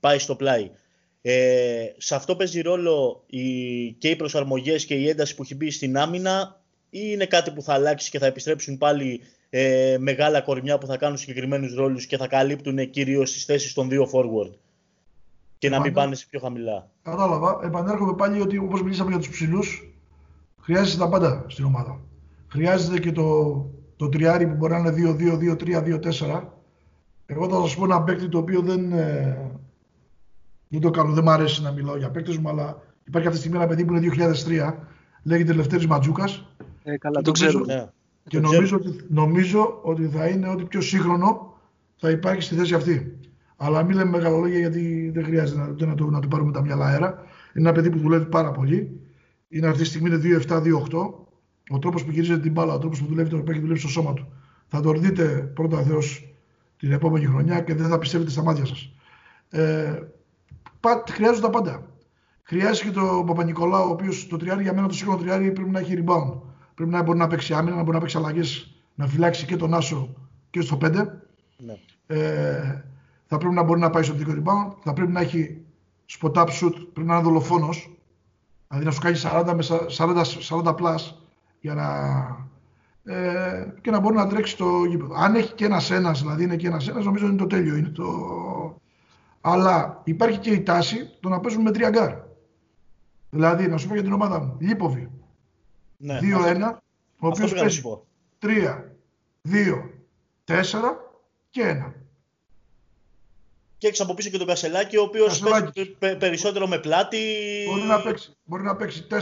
πάει 0.00 0.18
στο 0.18 0.34
πλάι. 0.34 0.70
Ε, 1.22 1.84
σε 1.96 2.14
αυτό 2.14 2.36
παίζει 2.36 2.60
ρόλο 2.60 3.24
η, 3.26 3.42
και 3.92 4.08
οι 4.08 4.16
προσαρμογές 4.16 4.84
και 4.84 4.94
η 4.94 5.08
ένταση 5.08 5.34
που 5.34 5.42
έχει 5.42 5.54
μπει 5.54 5.70
στην 5.70 5.98
άμυνα 5.98 6.60
ή 6.90 7.00
είναι 7.02 7.26
κάτι 7.26 7.50
που 7.50 7.62
θα 7.62 7.72
αλλάξει 7.72 8.10
και 8.10 8.18
θα 8.18 8.26
επιστρέψουν 8.26 8.78
πάλι 8.78 9.20
ε, 9.50 9.96
μεγάλα 9.98 10.40
κορμιά 10.40 10.78
που 10.78 10.86
θα 10.86 10.96
κάνουν 10.96 11.16
συγκεκριμένους 11.16 11.74
ρόλους 11.74 12.06
και 12.06 12.16
θα 12.16 12.26
καλύπτουν 12.26 12.90
κυρίως 12.90 13.32
τις 13.32 13.44
θέσεις 13.44 13.72
των 13.72 13.88
δύο 13.88 14.10
forward 14.12 14.50
και 15.58 15.68
να 15.68 15.80
μην 15.80 15.92
πάνε 15.92 16.14
σε 16.14 16.26
πιο 16.30 16.40
χαμηλά. 16.40 16.90
Κατάλαβα. 17.02 17.60
Επανέρχομαι 17.64 18.14
πάλι 18.14 18.40
ότι 18.40 18.58
όπως 18.58 18.82
μιλήσαμε 18.82 19.10
για 19.10 19.18
τους 19.18 19.28
ψηλούς 19.28 19.92
χρειάζεται 20.60 20.98
τα 20.98 21.08
πάντα 21.08 21.44
στην 21.48 21.64
ομάδα. 21.64 22.00
Χρειάζεται 22.48 22.98
και 22.98 23.12
το, 23.12 23.54
το 23.96 24.08
τριάρι 24.08 24.46
που 24.46 24.54
μπορεί 24.54 24.72
να 24.72 24.78
είναι 24.78 25.16
2-2-2-3-2-4. 25.58 26.42
Εγώ 27.26 27.48
θα 27.48 27.60
σας 27.60 27.76
πω 27.76 27.84
ένα 27.84 28.02
παίκτη 28.02 28.28
το 28.28 28.38
οποίο 28.38 28.60
δεν, 28.60 28.92
ε, 28.92 29.47
δεν 30.68 30.80
το 30.80 30.90
κάνω, 30.90 31.12
δεν 31.12 31.24
μου 31.24 31.30
αρέσει 31.30 31.62
να 31.62 31.72
μιλάω 31.72 31.96
για 31.96 32.10
παίκτες 32.10 32.36
μου, 32.36 32.48
αλλά 32.48 32.82
υπάρχει 33.04 33.28
αυτή 33.28 33.40
τη 33.40 33.46
στιγμή 33.46 33.56
ένα 33.56 33.66
παιδί 33.66 33.84
που 33.84 33.94
είναι 33.94 34.34
2003, 34.68 34.74
λέγεται 35.22 35.52
Λευτέρη 35.52 35.86
Ματζούκας. 35.86 36.46
Ε, 36.82 36.96
καλά, 36.96 37.20
το 37.20 37.30
ξέρω. 37.30 37.64
Ναι. 37.64 37.86
Και 38.28 38.40
νομίζω 38.40 38.76
ότι, 38.76 39.04
νομίζω 39.08 39.80
ότι 39.82 40.06
θα 40.06 40.26
είναι 40.26 40.48
ό,τι 40.48 40.64
πιο 40.64 40.80
σύγχρονο 40.80 41.58
θα 41.96 42.10
υπάρχει 42.10 42.42
στη 42.42 42.54
θέση 42.54 42.74
αυτή. 42.74 43.18
Αλλά 43.56 43.82
μην 43.82 43.96
λέμε 43.96 44.10
μεγάλα 44.10 44.36
λόγια 44.38 44.58
γιατί 44.58 45.10
δεν 45.14 45.24
χρειάζεται 45.24 45.60
να, 45.60 45.86
να, 45.86 45.94
το, 45.94 46.04
να 46.04 46.20
το 46.20 46.28
πάρουμε 46.28 46.52
τα 46.52 46.62
μυαλά 46.62 46.86
αέρα. 46.86 47.08
Είναι 47.54 47.68
ένα 47.68 47.72
παιδί 47.72 47.90
που 47.90 47.98
δουλεύει 47.98 48.24
πάρα 48.24 48.50
πολύ. 48.50 49.00
Είναι 49.48 49.66
αυτή 49.66 49.82
τη 49.82 49.88
στιγμή 49.88 50.08
είναι 50.08 50.42
2-7-2-8. 50.48 50.62
Ο 51.70 51.78
τρόπος 51.78 52.04
που 52.04 52.10
γυρίζεται 52.10 52.40
την 52.40 52.52
μπάλα, 52.52 52.74
ο 52.74 52.78
τρόπος 52.78 53.00
που 53.00 53.06
δουλεύει, 53.06 53.30
το 53.30 53.44
έχει 53.48 53.60
δουλεύει 53.60 53.78
στο 53.78 53.88
σώμα 53.88 54.12
του. 54.12 54.28
Θα 54.68 54.80
το 54.80 54.92
δείτε 54.92 55.50
πρώτα 55.54 55.82
Θεός 55.82 56.34
την 56.76 56.92
επόμενη 56.92 57.26
χρονιά 57.26 57.60
και 57.60 57.74
δεν 57.74 57.88
θα 57.88 57.98
πιστεύετε 57.98 58.30
στα 58.30 58.42
μάτια 58.42 58.64
σας. 58.64 58.92
Ε, 59.50 59.98
χρειάζονται 61.10 61.46
τα 61.46 61.50
πάντα. 61.50 61.86
Χρειάζεται 62.42 62.88
και 62.88 62.94
το 62.94 63.24
Παπα-Νικολάου, 63.26 63.88
ο 63.88 63.90
οποίος 63.90 64.26
το 64.26 64.36
τριάρι 64.36 64.62
για 64.62 64.74
μένα 64.74 64.88
το 64.88 64.94
σύγχρονο 64.94 65.20
τριάρι 65.20 65.52
πρέπει 65.52 65.70
να 65.70 65.78
έχει 65.78 66.04
rebound. 66.04 66.40
Πρέπει 66.74 66.90
να 66.90 67.02
μπορεί 67.02 67.18
να 67.18 67.26
παίξει 67.26 67.54
άμυνα, 67.54 67.76
να 67.76 67.82
μπορεί 67.82 67.94
να 67.94 68.00
παίξει 68.00 68.16
αλλαγές, 68.16 68.74
να 68.94 69.06
φυλάξει 69.06 69.46
και 69.46 69.56
τον 69.56 69.74
Άσο 69.74 70.14
και 70.50 70.60
στο 70.60 70.78
5. 70.82 70.90
Ναι. 71.56 71.78
Ε, 72.06 72.84
θα 73.26 73.38
πρέπει 73.38 73.54
να 73.54 73.62
μπορεί 73.62 73.80
να 73.80 73.90
πάει 73.90 74.02
στο 74.02 74.14
δικό 74.14 74.32
rebound, 74.32 74.72
θα 74.82 74.92
πρέπει 74.92 75.12
να 75.12 75.20
έχει 75.20 75.60
spot 76.20 76.32
up 76.32 76.46
shoot, 76.46 76.72
πρέπει 76.92 77.08
να 77.08 77.14
είναι 77.14 77.22
δολοφόνος. 77.22 77.90
Δηλαδή 78.68 78.86
να 78.86 78.92
σου 78.92 79.00
κάνει 79.00 79.16
40 79.22 79.54
με 79.54 79.64
40, 79.96 80.24
40 80.48 80.74
plus 80.74 81.12
για 81.60 81.74
να, 81.74 81.88
ε, 83.14 83.72
και 83.80 83.90
να 83.90 84.00
μπορεί 84.00 84.14
να 84.14 84.26
τρέξει 84.26 84.56
το 84.56 84.84
γήπεδο. 84.84 85.14
Αν 85.14 85.34
έχει 85.34 85.52
και 85.52 85.64
ένας 85.64 85.90
ένας, 85.90 86.20
δηλαδή 86.20 86.42
είναι 86.42 86.56
και 86.56 86.66
ένας 86.66 86.88
ένας, 86.88 87.04
νομίζω 87.04 87.26
είναι 87.26 87.36
το 87.36 87.46
τέλειο. 87.46 87.76
Είναι 87.76 87.88
το... 87.88 88.04
Αλλά 89.40 90.00
υπάρχει 90.04 90.38
και 90.38 90.50
η 90.50 90.62
τάση 90.62 91.10
το 91.20 91.28
να 91.28 91.40
παίζουμε 91.40 91.62
με 91.62 91.70
τρία 91.70 91.90
γκαρντ. 91.90 92.14
Δηλαδή, 93.30 93.68
να 93.68 93.76
σου 93.76 93.88
πω 93.88 93.94
για 93.94 94.02
την 94.02 94.12
ομάδα 94.12 94.40
μου. 94.40 94.56
Λίποβι. 94.60 95.10
Ναι, 95.96 96.18
2-1. 96.22 96.78
Ο 97.20 97.26
οποίος 97.26 97.54
παίζει 97.54 97.82
3, 98.38 98.46
2, 99.42 99.90
4 100.44 100.62
και 101.50 101.62
1. 101.62 101.92
Και 103.78 103.86
έχεις 103.86 104.00
από 104.00 104.14
πίσω 104.14 104.30
και 104.30 104.38
τον 104.38 104.46
Κασελάκη, 104.46 104.96
ο 104.96 105.02
οποίος 105.02 105.38
παίζει 105.38 106.16
περισσότερο 106.18 106.66
με 106.66 106.78
πλάτη. 106.78 107.18
Μπορεί 107.68 107.82
να 107.82 108.02
παίξει, 108.02 108.36
μπορεί 108.44 108.62
να 108.62 108.76
παίξει 108.76 109.06
4. 109.10 109.16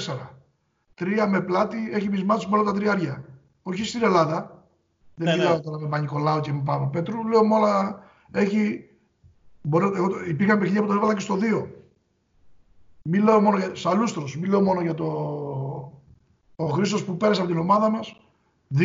Τρία 0.95 1.27
με 1.27 1.41
πλάτη, 1.41 1.91
έχει 1.93 2.09
μισμάτου 2.09 2.49
με 2.49 2.57
όλα 2.57 2.73
τα 2.73 2.79
τριάρια. 2.79 3.25
Όχι 3.63 3.85
στην 3.85 4.03
Ελλάδα. 4.03 4.65
Δεν 5.15 5.29
ναι, 5.29 5.37
μιλάω 5.37 5.55
ναι. 5.55 5.61
τώρα 5.61 5.79
με 5.79 5.89
Πανικολάου 5.89 6.41
και 6.41 6.53
με 6.53 6.63
Πάπα 6.65 6.87
Πέτρου. 6.87 7.29
Λέω 7.29 7.47
με 7.47 7.55
όλα. 7.55 8.03
Έχει. 8.33 8.86
Μπορεί, 9.69 9.91
εγώ, 9.95 10.25
υπήρχαν 10.29 10.59
παιχνίδια 10.59 10.83
που 10.83 10.87
το 10.87 10.93
έβαλα 10.93 11.15
και 11.15 11.21
στο 11.21 11.39
2. 11.63 11.67
Μιλάω 13.03 13.41
μόνο 13.41 13.59
για. 13.59 13.75
Σαλούστρο, 13.75 14.25
μιλάω 14.41 14.61
μόνο 14.63 14.81
για 14.81 14.95
το. 14.95 15.07
Ο 16.57 16.67
Χρήστος 16.67 17.05
που 17.05 17.17
πέρασε 17.17 17.41
από 17.41 17.51
την 17.51 17.59
ομάδα 17.59 17.91
μας. 17.91 18.21
2, 18.79 18.83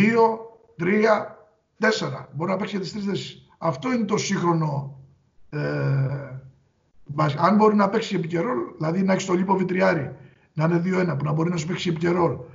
3, 0.79 1.37
4. 1.79 2.27
Μπορεί 2.33 2.51
να 2.51 2.57
παίξει 2.57 2.75
για 2.75 2.83
τις 2.83 2.93
τρεις 2.93 3.05
θέσεις. 3.05 3.49
Αυτό 3.57 3.93
είναι 3.93 4.05
το 4.05 4.17
σύγχρονο. 4.17 4.99
Ε, 5.49 5.59
αν 7.37 7.55
μπορεί 7.55 7.75
να 7.75 7.89
παίξει 7.89 8.15
επικαιρό, 8.15 8.53
δηλαδή 8.77 9.03
να 9.03 9.13
έχεις 9.13 9.25
το 9.25 9.33
λίπο 9.33 9.55
βιτριάρι, 9.55 10.15
να 10.53 10.65
είναι 10.65 10.81
2-1, 10.85 11.17
που 11.17 11.23
να 11.23 11.31
μπορεί 11.31 11.49
να 11.49 11.57
σου 11.57 11.67
παίξει 11.67 11.89
επικαιρό. 11.89 12.45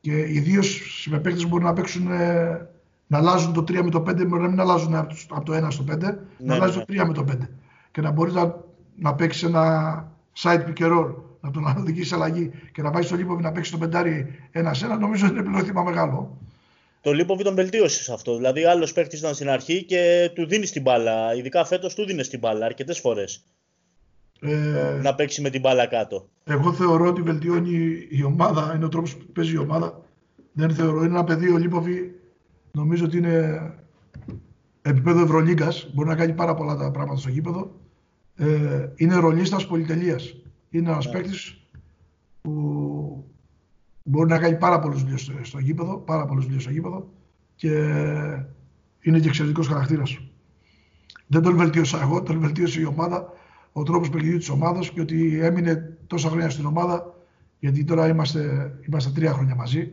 Και 0.00 0.18
ιδίω 0.18 0.60
οι 1.04 1.18
παίκτε 1.18 1.46
μπορεί 1.46 1.64
να 1.64 1.72
παίξουν 1.72 2.10
ε, 2.10 2.68
να 3.06 3.18
αλλάζουν 3.18 3.52
το 3.52 3.60
3 3.60 3.82
με 3.82 3.90
το 3.90 3.98
5, 3.98 4.26
μπορεί 4.26 4.42
να 4.42 4.48
μην 4.48 4.60
αλλάζουν 4.60 4.94
από 4.94 5.44
το 5.44 5.66
1 5.66 5.66
στο 5.70 5.84
5, 5.90 5.98
ναι, 5.98 6.14
να 6.38 6.54
αλλάζει 6.54 6.78
ναι. 6.78 6.84
το 6.84 7.04
3 7.04 7.06
με 7.06 7.12
το 7.12 7.24
5. 7.30 7.34
Και 7.98 8.04
να 8.04 8.10
μπορείς 8.10 8.34
να, 8.34 8.54
να 8.96 9.14
παίξεις 9.14 9.42
ένα 9.42 10.12
side 10.42 10.64
pick 10.66 10.82
and 10.82 10.98
roll, 10.98 11.14
να 11.40 11.50
τον 11.50 11.74
οδηγήσει 11.78 12.14
αλλαγή 12.14 12.50
και 12.72 12.82
να 12.82 12.90
βάζεις 12.90 13.10
το 13.10 13.16
Λίποβι 13.16 13.42
να 13.42 13.52
παίξει 13.52 13.70
το 13.70 13.78
πεντάρι 13.78 14.26
ένα-ένα, 14.50 14.96
νομίζω 14.96 15.26
είναι 15.26 15.42
πληροθύμα 15.42 15.82
μεγάλο. 15.82 16.38
Το 17.00 17.12
Λίποβι 17.12 17.44
τον 17.44 17.54
βελτίωσες 17.54 18.08
αυτό. 18.08 18.36
Δηλαδή, 18.36 18.64
άλλος 18.64 18.92
παίκτης 18.92 19.18
ήταν 19.18 19.34
στην 19.34 19.48
αρχή 19.48 19.84
και 19.84 20.30
του 20.34 20.46
δίνεις 20.46 20.72
την 20.72 20.82
μπάλα. 20.82 21.34
Ειδικά 21.34 21.64
φέτος 21.64 21.94
του 21.94 22.04
δίνεις 22.04 22.28
την 22.28 22.38
μπάλα 22.38 22.66
αρκετές 22.66 22.98
φορές. 22.98 23.44
Ε, 24.40 25.00
να 25.02 25.14
παίξει 25.14 25.40
με 25.40 25.50
την 25.50 25.60
μπάλα 25.60 25.86
κάτω. 25.86 26.28
Εγώ 26.44 26.72
θεωρώ 26.72 27.06
ότι 27.06 27.22
βελτιώνει 27.22 28.06
η 28.10 28.22
ομάδα, 28.24 28.72
είναι 28.74 28.84
ο 28.84 28.88
τρόπος 28.88 29.16
που 29.16 29.32
παίζει 29.32 29.54
η 29.54 29.58
ομάδα. 29.58 30.00
Δεν 30.52 30.70
θεωρώ, 30.70 30.98
είναι 30.98 31.06
ένα 31.06 31.24
παιδί 31.24 31.52
ο 31.52 31.56
Λίποβι, 31.56 32.14
νομίζω 32.72 33.04
ότι 33.04 33.16
είναι 33.16 33.60
επίπεδο 34.82 35.22
Ευρωλίγκας. 35.22 35.90
Μπορεί 35.94 36.08
να 36.08 36.16
κάνει 36.16 36.32
πάρα 36.32 36.54
πολλά 36.54 36.76
τα 36.76 36.90
πράγματα 36.90 37.20
στο 37.20 37.30
γήπεδο. 37.30 37.86
Ε, 38.38 38.88
είναι 38.96 39.14
ρολίστας 39.14 39.66
πολυτελείας. 39.66 40.36
Είναι 40.70 40.90
ένας 40.90 41.08
yeah. 41.08 41.12
Ναι. 41.12 41.20
παίκτης 41.20 41.60
που 42.42 43.24
μπορεί 44.02 44.28
να 44.28 44.38
κάνει 44.38 44.56
πάρα 44.56 44.78
πολλού 44.78 44.98
δουλειές 44.98 45.20
στο, 45.20 45.32
στο 45.42 45.58
γήπεδο, 45.58 45.96
πάρα 45.96 46.26
πολλές 46.26 46.44
δουλειές 46.44 46.62
στο 46.62 46.70
γήπεδο 46.70 47.08
και 47.54 47.68
είναι 49.00 49.18
και 49.20 49.28
εξαιρετικός 49.28 49.66
χαρακτήρας. 49.66 50.20
Δεν 51.26 51.42
τον 51.42 51.56
βελτίωσα 51.56 52.00
εγώ, 52.00 52.22
τον 52.22 52.40
βελτίωσε 52.40 52.80
η 52.80 52.84
ομάδα 52.84 53.32
ο 53.72 53.82
τρόπος 53.82 54.10
παιχνιδιού 54.10 54.38
της 54.38 54.48
ομάδας 54.48 54.90
και 54.90 55.00
ότι 55.00 55.40
έμεινε 55.40 55.96
τόσα 56.06 56.28
χρόνια 56.28 56.50
στην 56.50 56.66
ομάδα, 56.66 57.14
γιατί 57.58 57.84
τώρα 57.84 58.08
είμαστε, 58.08 58.72
είμαστε 58.88 59.10
τρία 59.10 59.32
χρόνια 59.32 59.54
μαζί. 59.54 59.92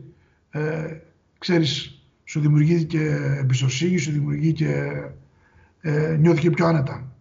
Ε, 0.50 0.96
ξέρεις, 1.38 2.02
σου 2.24 2.40
δημιουργεί 2.40 2.84
και 2.84 3.00
εμπιστοσύνη, 3.40 3.96
σου 3.96 4.10
δημιουργεί 4.10 4.52
και 4.52 4.92
ε, 5.80 6.16
νιώθει 6.20 6.40
και 6.40 6.50
πιο 6.50 6.66
άνετα. 6.66 7.15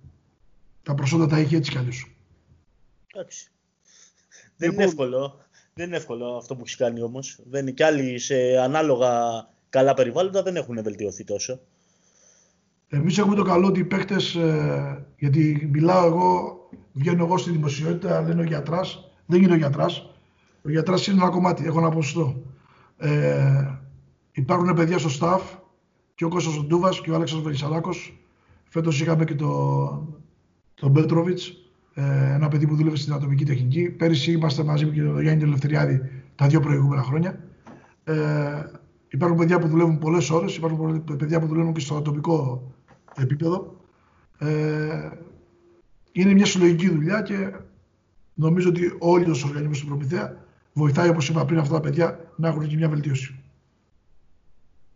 Τα 0.86 0.96
προσόντα 0.96 1.28
τα 1.28 1.38
έχει 1.38 1.56
έτσι 1.56 1.72
κι 1.72 1.78
αλλιώς. 1.78 2.16
Εντάξει. 3.14 3.52
Δεν 4.58 4.72
είναι 4.72 4.86
λοιπόν- 4.86 5.06
εύκολο. 5.06 5.38
Δεν 5.74 5.88
είναι 5.88 5.96
εύκολο 5.96 6.36
αυτό 6.36 6.56
που 6.56 6.64
έχει 6.66 6.78
κάνει 6.78 7.02
όμως. 7.02 7.40
Δεν 7.50 7.62
είναι 7.62 7.72
κι 7.72 7.84
άλλοι 7.84 8.20
σε 8.20 8.36
ανάλογα 8.58 9.10
καλά 9.70 9.94
περιβάλλοντα 9.94 10.44
δεν 10.44 10.56
έχουν 10.56 10.84
βελτιωθεί 10.84 11.24
τόσο. 11.24 11.60
Εμείς 12.88 13.18
έχουμε 13.18 13.36
το 13.36 13.44
καλό 13.44 13.68
ότι 13.68 13.80
οι 13.80 13.84
παίχτε, 13.84 14.16
ε, 14.36 15.04
γιατί 15.18 15.70
μιλάω 15.72 16.06
εγώ, 16.06 16.60
βγαίνω 16.94 17.26
εγώ 17.26 17.38
στη 17.38 17.52
δημοσιότητα, 17.52 18.22
λένε 18.22 18.42
ο 18.42 18.46
γιατράς. 18.46 19.12
Δεν 19.26 19.44
είναι 19.44 19.54
ο 19.54 19.58
γιατράς. 19.58 20.10
Ο 20.64 20.70
Γιατράς 20.70 21.08
είναι 21.08 21.22
ένα 21.22 21.30
κομμάτι, 21.30 21.66
έχω 21.66 21.80
ένα 21.80 21.90
ποσοστό. 21.90 22.44
Ε, 22.98 23.78
υπάρχουν 24.32 24.74
παιδιά 24.74 24.98
στο 24.98 25.10
staff 25.20 25.42
και 26.16 26.26
ο 26.26 26.30
Κώστας 26.30 26.66
Ντούβας 26.66 26.90
και 26.90 27.12
ο 27.12 27.16
Αλέξανδρος 27.16 27.40
Βελισσαράκος. 27.40 28.20
Φέτος 28.70 29.02
είχαμε 29.02 29.26
και 29.26 29.36
τον 29.36 30.25
το 30.76 30.90
Πέτροβιτς, 30.90 31.40
ε, 31.94 32.34
ένα 32.34 32.48
παιδί 32.48 32.68
που 32.68 32.76
δούλευε 32.76 32.96
στην 32.96 33.14
ατομική 33.14 33.46
τεχνική. 33.46 33.90
Πέρυσι 33.90 34.32
είμαστε 34.32 34.64
μαζί 34.64 34.86
με 34.86 35.04
τον 35.04 35.22
Γιάννη 35.22 35.44
Ελευθεριάδη 35.44 36.02
τα 36.36 36.48
δύο 36.48 36.60
προηγούμενα 36.60 37.04
χρόνια. 37.04 37.40
Ε, 38.04 38.16
υπάρχουν 39.08 39.38
παιδιά 39.38 39.60
που 39.60 39.68
δουλεύουν 39.68 39.98
πολλές 39.98 40.30
ώρες, 40.30 40.56
υπάρχουν 40.56 41.04
παιδιά 41.18 41.40
που 41.40 41.48
δουλεύουν 41.48 41.74
και 41.74 41.80
στο 41.80 41.96
ατομικό 41.96 42.64
επίπεδο. 43.16 43.76
Ε, 44.38 45.10
είναι 46.12 46.34
μια 46.34 46.46
συλλογική 46.46 46.90
δουλειά 46.90 47.22
και 47.22 47.54
νομίζω 48.34 48.70
ότι 48.70 48.96
όλοι 49.00 49.26
του 49.26 49.40
οργανισμού 49.46 49.74
του 49.74 49.86
Προμηθέα 49.86 50.38
βοηθάει, 50.74 51.10
όπως 51.10 51.30
είπα 51.30 51.46
πριν, 51.46 51.60
αυτά 51.60 51.74
τα 51.74 51.80
παιδιά 51.80 52.20
να 52.36 52.48
έχουν 52.48 52.68
και 52.68 52.76
μια 52.76 52.90
βελτίωση. 52.90 53.40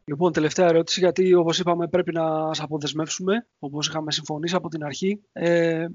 Λοιπόν, 0.09 0.31
τελευταία 0.31 0.67
ερώτηση, 0.67 0.99
γιατί 0.99 1.33
όπως 1.33 1.59
είπαμε 1.59 1.87
πρέπει 1.87 2.11
να 2.11 2.53
σας 2.53 2.61
αποδεσμεύσουμε, 2.61 3.47
όπως 3.59 3.87
είχαμε 3.87 4.11
συμφωνήσει 4.11 4.55
από 4.55 4.69
την 4.69 4.83
αρχή. 4.83 5.21
Ε, 5.31 5.87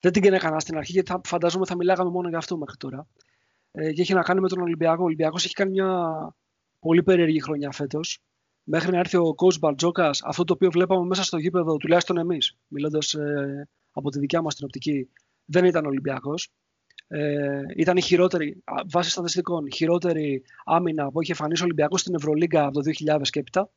δεν 0.00 0.12
την 0.12 0.32
έκανα 0.32 0.60
στην 0.60 0.76
αρχή, 0.76 0.92
γιατί 0.92 1.10
θα, 1.10 1.20
φανταζόμαι 1.24 1.66
θα 1.66 1.76
μιλάγαμε 1.76 2.10
μόνο 2.10 2.28
για 2.28 2.38
αυτό 2.38 2.58
μέχρι 2.58 2.76
τώρα. 2.76 3.06
Ε, 3.72 3.92
και 3.92 4.00
έχει 4.00 4.14
να 4.14 4.22
κάνει 4.22 4.40
με 4.40 4.48
τον 4.48 4.60
Ολυμπιακό. 4.60 5.02
Ο 5.02 5.04
Ολυμπιακός 5.04 5.44
έχει 5.44 5.54
κάνει 5.54 5.70
μια 5.70 5.88
πολύ 6.78 7.02
περίεργη 7.02 7.40
χρονιά 7.40 7.72
φέτος 7.72 8.22
μέχρι 8.62 8.90
να 8.90 8.98
έρθει 8.98 9.16
ο 9.16 9.34
coach 9.36 9.58
Μπαρτζόκας, 9.58 10.22
αυτό 10.24 10.44
το 10.44 10.52
οποίο 10.52 10.70
βλέπαμε 10.70 11.06
μέσα 11.06 11.22
στο 11.22 11.38
γήπεδο, 11.38 11.76
τουλάχιστον 11.76 12.18
εμείς, 12.18 12.56
μιλώντας 12.68 13.14
ε, 13.14 13.68
από 13.92 14.10
τη 14.10 14.18
δικιά 14.18 14.42
μας 14.42 14.54
την 14.54 14.64
οπτική, 14.64 15.08
δεν 15.44 15.64
ήταν 15.64 15.86
Ολυμπιακός. 15.86 16.52
Ε, 17.08 17.62
ήταν 17.76 17.96
η 17.96 18.00
χειρότερη, 18.00 18.62
βάσει 18.86 19.10
στατιστικών, 19.10 19.72
χειρότερη 19.72 20.42
άμυνα 20.64 21.10
που 21.10 21.22
είχε 21.22 21.32
εμφανίσει 21.32 21.62
ο 21.62 21.64
Ολυμπιακός 21.64 22.00
στην 22.00 22.14
Ευρωλίγκα 22.14 22.64
από 22.64 22.82
το 22.82 22.90
2000 23.14 23.20
και 23.30 23.38
έπειτα. 23.38 23.70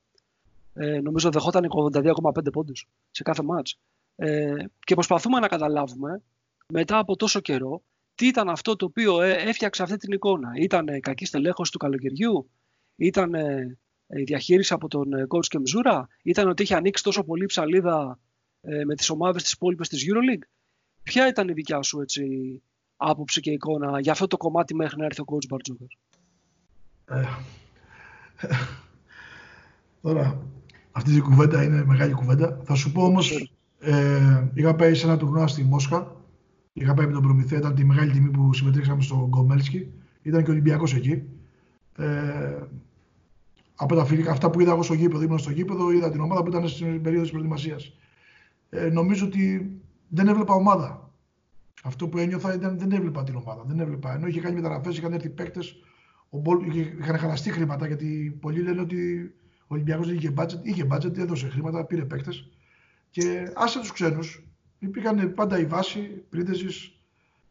Ε, 0.74 1.00
νομίζω 1.00 1.30
δεχόταν 1.30 1.68
82,5 1.94 2.52
πόντους 2.52 2.88
σε 3.12 3.24
κάθε 3.24 3.44
μάτς. 3.44 3.80
Ε, 4.16 4.54
και 4.80 4.94
προσπαθούμε 4.94 5.40
να 5.40 5.48
καταλάβουμε 5.48 6.22
μετά 6.68 6.98
από 6.98 7.16
τόσο 7.16 7.40
καιρό 7.40 7.82
τι 8.16 8.28
ήταν 8.28 8.50
αυτό 8.50 8.76
το 8.76 8.86
οποίο 8.86 9.22
ε, 9.22 9.32
έφτιαξε 9.32 9.84
αυτή 9.84 9.98
την 9.98 10.12
εικόνα. 10.12 10.52
Ήταν 10.56 11.00
κακή 11.00 11.26
στελέχωση 11.26 11.72
του 11.72 11.78
καλοκαιριού, 11.78 12.50
ήταν 12.96 13.34
η 14.08 14.24
διαχείριση 14.24 14.74
από 14.74 14.88
τον 14.88 15.14
ε, 15.14 15.26
coach 15.30 15.46
και 15.46 15.60
Μζούρα 15.60 16.08
ήταν 16.24 16.50
ότι 16.50 16.64
είχε 16.64 16.76
ανοίξει 16.76 17.04
τόσο 17.04 17.24
πολύ 17.24 17.46
ψαλίδα 17.46 18.20
ε, 18.62 18.86
με 18.86 18.96
τις 18.96 19.10
ομάδες 19.10 19.44
της 19.44 19.52
υπόλοιπες 19.52 19.90
της 19.90 20.06
EuroLeague; 20.08 20.48
Ποια 21.04 21.28
ήταν 21.28 21.48
η 21.48 21.54
δικιά 21.54 21.82
σου 21.82 22.02
έτσι, 22.02 22.24
άποψη 22.98 23.42
και 23.42 23.52
εικόνα 23.52 24.00
για 24.00 24.12
αυτό 24.12 24.28
το 24.28 24.38
κομμάτι 24.38 24.76
μέχρι 24.76 24.98
να 25.00 25.06
έρθει 25.06 25.22
ο 25.22 25.26
coach 25.28 25.48
Μπαρτζόκας. 25.50 25.98
Ε, 27.06 27.24
τώρα, 30.02 30.42
αυτή 30.92 31.16
η 31.16 31.22
κουβέντα 31.22 31.64
είναι 31.64 31.86
μεγάλη 31.86 32.14
κουβέντα. 32.14 32.62
Θα 32.64 32.76
σου 32.76 32.92
πω 32.92 33.04
όμως, 33.04 33.54
ε, 33.80 34.50
είχα 34.54 34.76
πάει 34.76 34.94
σε 34.94 35.06
ένα 35.06 35.18
τουρνουά 35.18 35.48
στη 35.48 35.64
Μόσχα, 35.64 36.16
είχα 36.74 36.94
πάει 36.94 37.06
με 37.06 37.12
τον 37.12 37.22
Προμηθέα, 37.22 37.60
ήταν 37.60 37.76
τη 37.76 37.86
μεγάλη 37.86 38.12
τιμή 38.12 38.30
που 38.30 38.54
συμμετείξαμε 38.54 39.02
στο 39.02 39.28
Γκομέλσκι, 39.30 39.92
ήταν 40.22 40.44
και 40.44 40.50
ο 40.50 40.54
Ολυμπιακός 40.54 40.94
εκεί. 40.94 41.24
Ε, 41.98 42.62
από 43.76 43.96
τα 43.96 44.06
φιλικά, 44.06 44.32
αυτά 44.32 44.50
που 44.50 44.60
είδα 44.60 44.72
εγώ 44.72 44.84
στο 44.84 44.94
γήπεδο, 44.94 45.24
ήμουν 45.24 45.40
στο 45.40 45.52
γήπεδο, 45.52 45.92
είδα 45.92 46.12
την 46.12 46.22
ομάδα 46.22 46.44
που 46.44 46.50
ήταν 46.50 46.68
στην 46.68 47.02
περίοδο 47.02 47.22
της 47.22 47.32
προετοιμασίας. 47.32 47.94
Ε, 48.70 48.90
νομίζω 48.90 49.26
ότι 49.26 49.72
δεν 50.08 50.28
έβλεπα 50.28 50.54
ομάδα. 50.54 51.07
Αυτό 51.88 52.08
που 52.08 52.18
ένιωθα 52.18 52.54
ήταν 52.54 52.80
δεν 52.80 52.92
έβλεπα 52.92 53.24
την 53.24 53.36
ομάδα. 53.36 53.64
Δεν 53.66 53.80
έβλεπα. 53.80 54.14
Ενώ 54.14 54.28
είχε 54.28 54.42
κάνει 54.42 54.56
μεταγραφές, 54.56 54.98
είχαν 54.98 55.14
έρθει 55.14 55.30
παίκτες, 55.30 55.76
είχαν 57.00 57.18
χαλαστεί 57.18 57.52
χρήματα 57.52 57.88
γιατί 57.88 58.38
πολλοί 58.42 58.62
λένε 58.62 58.82
ότι 58.82 59.32
ο 59.62 59.68
Ολυμπιακός 59.68 60.08
δεν 60.08 60.16
είχε 60.16 60.34
budget. 60.38 60.60
Είχε 60.62 60.88
budget, 60.92 61.18
έδωσε 61.18 61.50
χρήματα, 61.50 61.86
πήρε 61.86 62.06
παίκτες. 62.06 62.50
Και 63.10 63.52
άσε 63.56 63.80
τους 63.80 63.92
ξένους, 63.92 64.48
υπήρχαν 64.80 65.34
πάντα 65.34 65.60
η 65.60 65.66
βάση, 65.66 66.00
πρίτεζης, 66.30 67.00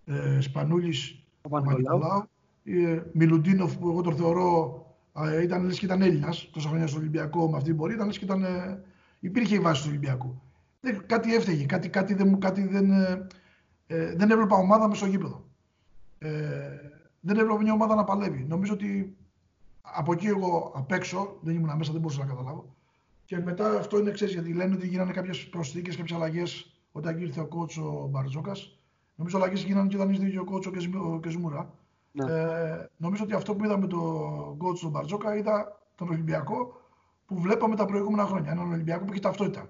ε, 0.05 0.41
Σπανούλης, 0.41 1.23
Παπα-Νικολάου, 1.41 2.29
ε, 2.65 3.01
Μιλουντίνοφ 3.13 3.77
που 3.77 3.89
εγώ 3.89 4.01
τον 4.01 4.17
θεωρώ 4.17 4.81
ε, 5.25 5.43
ήταν 5.43 5.65
λες 5.65 5.79
και 5.79 5.85
ήταν 5.85 6.03
Έλληνας 6.03 6.51
τόσα 6.53 6.69
χρόνια 6.69 6.87
στο 6.87 6.99
Ολυμπιακό 6.99 7.51
με 7.51 7.57
αυτή 7.57 7.69
την 7.69 7.79
πορεία, 7.79 7.95
ήταν 7.95 8.07
λες 8.07 8.19
και 8.19 8.25
ήταν, 8.25 8.45
ε, 8.45 8.83
υπήρχε 9.21 9.55
η 9.55 9.59
βάση 9.59 9.83
του 9.83 9.89
Ολυμπιακού. 9.91 10.43
Ε, 10.81 10.93
κάτι 11.07 11.35
έφταιγε, 11.35 11.67
κάτι, 11.67 11.89
κάτι, 11.89 12.15
δεν, 12.15 12.39
κάτι 12.39 12.67
δεν, 12.67 12.91
ε, 13.87 14.03
ε, 14.03 14.15
δεν 14.15 14.31
έβλεπα 14.31 14.57
ομάδα 14.57 14.89
μέσα 14.89 15.01
στο 15.01 15.11
γήπεδο. 15.11 15.45
Ε, 16.19 16.31
δεν 17.21 17.39
έβλεπα 17.39 17.63
μια 17.63 17.73
ομάδα 17.73 17.95
να 17.95 18.05
παλεύει. 18.05 18.45
Νομίζω 18.49 18.73
ότι 18.73 19.17
από 19.81 20.13
εκεί 20.13 20.27
εγώ 20.27 20.73
απ' 20.75 20.93
έξω, 20.93 21.37
δεν 21.41 21.55
ήμουν 21.55 21.77
μέσα, 21.77 21.93
δεν 21.93 22.01
μπορούσα 22.01 22.21
να 22.21 22.27
καταλάβω. 22.27 22.75
Και 23.25 23.39
μετά 23.39 23.79
αυτό 23.79 23.99
είναι 23.99 24.11
εξή, 24.11 24.27
γιατί 24.27 24.53
λένε 24.53 24.75
ότι 24.75 24.87
γίνανε 24.87 25.13
κάποιες 25.13 25.49
προσθήκες, 25.49 25.97
κάποιες 25.97 26.17
αλλαγές 26.17 26.81
όταν 26.93 27.19
ήρθε 27.19 27.41
ο 27.41 27.47
κότσο 27.47 28.09
Μπαρτζόκας. 28.11 28.79
Νομίζω 29.15 29.37
αλλαγές 29.37 29.63
γίνανε 29.63 29.89
και 29.89 29.97
όταν 29.97 30.11
ήρθε 30.11 30.39
ο 30.39 30.45
κότσο 30.45 30.71
Κεσμούρα. 31.21 31.73
Ναι. 32.13 32.33
Ε, 32.33 32.89
νομίζω 32.97 33.25
ότι 33.25 33.35
αυτό 33.35 33.55
που 33.55 33.65
είδαμε 33.65 33.87
τον 33.87 34.57
κότσο 34.57 34.89
Μπαρτζόκα 34.89 35.37
ήταν 35.37 35.73
τον 35.95 36.09
Ολυμπιακό 36.09 36.81
που 37.27 37.39
βλέπαμε 37.39 37.77
τα 37.77 37.85
προηγούμενα 37.85 38.27
χρόνια. 38.27 38.51
Έναν 38.51 38.73
Ολυμπιακό 38.73 39.05
που 39.05 39.13
έχει 39.13 39.21
ταυτότητα. 39.21 39.69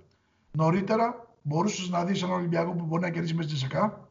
Νωρίτερα 0.52 1.26
μπορούσες 1.42 1.88
να 1.88 2.04
δεις 2.04 2.22
έναν 2.22 2.36
Ολυμπιακό 2.36 2.72
που 2.72 2.84
μπορεί 2.84 3.02
να 3.02 3.10
κερδίσει 3.10 3.34
μέσα 3.34 3.48
στη 3.48 3.58
ΣΕΚΑ 3.58 4.05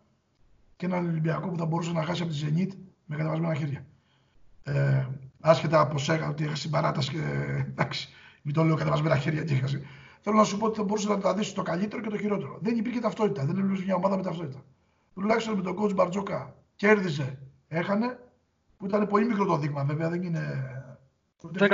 και 0.85 0.93
έναν 0.93 1.05
Ολυμπιακό 1.05 1.47
που 1.47 1.57
θα 1.57 1.65
μπορούσε 1.65 1.91
να 1.91 2.03
χάσει 2.03 2.21
από 2.21 2.31
τη 2.31 2.37
Ζενίτ 2.37 2.73
με 3.05 3.15
κατεβασμένα 3.15 3.55
χέρια. 3.55 3.85
Ε, 4.63 5.05
άσχετα 5.39 5.79
από 5.79 5.97
σέγα 5.97 6.29
ότι 6.29 6.43
έχασε 6.43 6.69
παράταση 6.69 7.11
και 7.11 7.21
εντάξει, 7.67 8.09
μην 8.41 8.53
το 8.53 8.63
λέω 8.63 8.75
κατεβασμένα 8.75 9.17
χέρια 9.17 9.43
και 9.43 9.53
έχασε. 9.53 9.81
Θέλω 10.21 10.37
να 10.37 10.43
σου 10.43 10.57
πω 10.57 10.65
ότι 10.65 10.77
θα 10.77 10.83
μπορούσες 10.83 11.09
να 11.09 11.17
τα 11.17 11.33
δεις 11.33 11.53
το 11.53 11.61
καλύτερο 11.61 12.01
και 12.01 12.09
το 12.09 12.17
χειρότερο. 12.17 12.57
Δεν 12.61 12.77
υπήρχε 12.77 12.99
ταυτότητα. 12.99 13.45
Δεν 13.45 13.57
έβλεπε 13.57 13.83
μια 13.83 13.95
ομάδα 13.95 14.17
με 14.17 14.23
ταυτότητα. 14.23 14.63
Τουλάχιστον 15.13 15.55
με 15.55 15.61
τον 15.61 15.75
coach 15.79 15.93
Μπαρτζόκα 15.93 16.55
κέρδιζε, 16.75 17.37
έχανε, 17.67 18.19
που 18.77 18.85
ήταν 18.85 19.07
πολύ 19.07 19.25
μικρό 19.25 19.45
το 19.45 19.57
δείγμα 19.57 19.83
βέβαια. 19.83 20.09
Δεν 20.09 20.23
είναι. 20.23 20.41
Δεν 21.41 21.69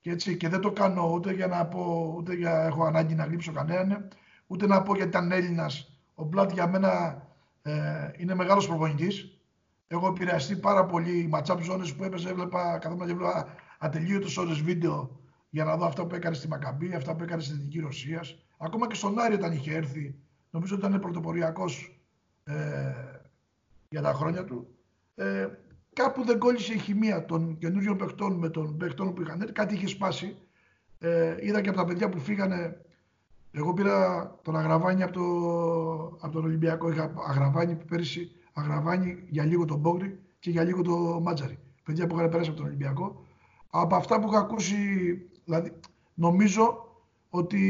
και, 0.00 0.10
έτσι, 0.10 0.36
και 0.36 0.48
δεν 0.48 0.60
το 0.60 0.70
κάνω 0.70 1.10
ούτε 1.12 1.32
για 1.32 1.46
να 1.46 1.66
πω, 1.66 2.14
ούτε 2.16 2.34
για 2.34 2.64
έχω 2.64 2.84
ανάγκη 2.84 3.14
να 3.14 3.24
γλύψω 3.24 3.52
κανέναν, 3.52 4.08
ούτε 4.46 4.66
να 4.66 4.82
πω 4.82 4.94
γιατί 4.94 5.08
ήταν 5.08 5.32
Έλληνας. 5.32 6.00
Ο 6.14 6.24
Μπλάτ 6.24 6.52
για 6.52 6.68
μένα 6.68 7.22
ε, 7.66 8.10
είναι 8.16 8.34
μεγάλος 8.34 8.66
προπονητής. 8.66 9.40
Έχω 9.86 10.08
επηρεαστεί 10.08 10.56
πάρα 10.56 10.86
πολύ. 10.86 11.18
Οι 11.18 11.26
ματσάπ 11.26 11.62
ζώνες 11.62 11.94
που 11.94 12.04
έπαιζε, 12.04 12.28
έβλεπα, 12.28 12.78
καθόμουν 12.78 13.06
και 13.06 13.12
έβλεπα 13.12 13.54
ατελείωτες 13.78 14.36
ώρες 14.36 14.60
βίντεο 14.60 15.20
για 15.50 15.64
να 15.64 15.76
δω 15.76 15.86
αυτά 15.86 16.06
που 16.06 16.14
έκανε 16.14 16.34
στη 16.34 16.48
Μακαμπή, 16.48 16.94
αυτά 16.94 17.16
που 17.16 17.22
έκανε 17.22 17.42
στην 17.42 17.56
Εθνική 17.56 17.80
Ρωσίας. 17.80 18.38
Ακόμα 18.58 18.86
και 18.86 18.94
στον 18.94 19.18
Άρη 19.18 19.34
όταν 19.34 19.52
είχε 19.52 19.74
έρθει, 19.74 20.14
νομίζω 20.50 20.76
ότι 20.76 20.86
ήταν 20.86 21.00
πρωτοποριακός 21.00 22.00
ε, 22.44 22.54
για 23.88 24.02
τα 24.02 24.12
χρόνια 24.12 24.44
του. 24.44 24.76
Ε, 25.14 25.48
κάπου 25.92 26.24
δεν 26.24 26.38
κόλλησε 26.38 26.72
η 26.72 26.78
χημεία 26.78 27.24
των 27.24 27.58
καινούριων 27.58 27.96
παιχτών 27.96 28.32
με 28.38 28.48
των 28.48 28.76
παιχτών 28.76 29.14
που 29.14 29.22
είχαν 29.22 29.40
έρθει. 29.40 29.52
Κάτι 29.52 29.74
είχε 29.74 29.86
σπάσει. 29.86 30.36
Ε, 30.98 31.36
είδα 31.40 31.60
και 31.60 31.68
από 31.68 31.78
τα 31.78 31.84
παιδιά 31.84 32.08
που 32.08 32.18
φύγανε. 32.20 32.80
Εγώ 33.58 33.72
πήρα 33.72 34.30
τον 34.42 34.56
Αγραβάνη 34.56 35.02
από, 35.02 35.12
το, 35.12 35.26
από 36.20 36.32
τον 36.32 36.44
Ολυμπιακό. 36.44 36.90
Είχα 36.90 37.12
Αγραβάνη 37.28 37.76
πέρυσι, 37.76 38.30
Αγραβάνη 38.52 39.24
για 39.28 39.44
λίγο 39.44 39.64
τον 39.64 39.78
Μπόγρι 39.78 40.18
και 40.38 40.50
για 40.50 40.64
λίγο 40.64 40.82
τον 40.82 41.22
Μάτζαρη. 41.22 41.58
Παιδιά 41.82 42.06
που 42.06 42.16
είχαν 42.16 42.28
περάσει 42.28 42.48
από 42.48 42.58
τον 42.58 42.66
Ολυμπιακό. 42.66 43.24
Από 43.70 43.94
αυτά 43.94 44.20
που 44.20 44.28
είχα 44.28 44.38
ακούσει, 44.38 44.76
δηλαδή, 45.44 45.72
νομίζω 46.14 46.86
ότι 47.28 47.60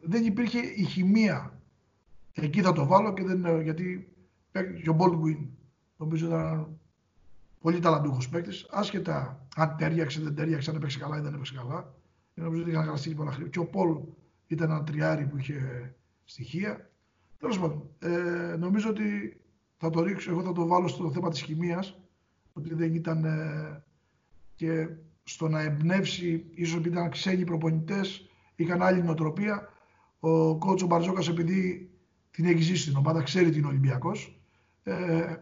δεν 0.00 0.24
υπήρχε 0.24 0.58
η 0.58 0.82
χημεία. 0.82 1.60
Εκεί 2.32 2.62
θα 2.62 2.72
το 2.72 2.86
βάλω 2.86 3.12
και 3.12 3.24
δεν, 3.24 3.62
γιατί 3.62 4.14
και 4.82 4.90
ο 4.90 4.92
Μπόλτγκουιν 4.92 5.48
νομίζω 5.96 6.26
ήταν 6.26 6.78
πολύ 7.60 7.78
ταλαντούχος 7.78 8.28
παίκτης. 8.28 8.66
Άσχετα 8.70 9.46
αν 9.56 9.76
τέριαξε, 9.78 10.20
δεν 10.20 10.34
τέριαξε, 10.34 10.70
αν 10.70 10.76
έπαιξε 10.76 10.98
καλά 10.98 11.18
ή 11.18 11.20
δεν 11.20 11.34
έπαιξε 11.34 11.54
καλά. 11.56 11.94
Νομίζω 12.34 12.62
ότι 12.62 12.70
είχαν 12.70 12.84
γραφτεί 12.84 13.14
πολλά 13.14 13.30
χρήματα. 13.30 13.52
Και 13.52 13.58
ο 13.58 13.66
Πολ 13.66 13.98
ήταν 14.46 14.70
ένα 14.70 14.84
τριάρι 14.84 15.26
που 15.26 15.38
είχε 15.38 15.94
στοιχεία. 16.24 16.90
Τέλος 17.38 17.58
πάντων, 17.58 17.90
ε, 17.98 18.56
νομίζω 18.56 18.88
ότι 18.88 19.40
θα 19.76 19.90
το 19.90 20.02
ρίξω, 20.02 20.30
εγώ 20.30 20.42
θα 20.42 20.52
το 20.52 20.66
βάλω 20.66 20.88
στο 20.88 21.10
θέμα 21.10 21.30
της 21.30 21.40
χημίας. 21.40 22.00
Ότι 22.52 22.74
δεν 22.74 22.94
ήταν 22.94 23.24
ε, 23.24 23.84
και 24.54 24.88
στο 25.22 25.48
να 25.48 25.60
εμπνεύσει, 25.60 26.46
ίσως 26.54 26.76
επειδή 26.76 26.96
ήταν 26.96 27.10
ξένοι 27.10 27.44
προπονητές, 27.44 28.28
είχαν 28.56 28.82
άλλη 28.82 29.02
νοοτροπία. 29.02 29.68
Ο 30.20 30.58
κότσο 30.58 30.86
Μπαρζόκα, 30.86 31.30
επειδή 31.30 31.90
την 32.30 32.44
έχει 32.44 32.62
ζήσει 32.62 32.88
την 32.88 32.96
ομάδα, 32.96 33.22
ξέρει 33.22 33.50
την 33.50 33.64
Ολυμπιακός. 33.64 34.40
Ε, 34.82 35.36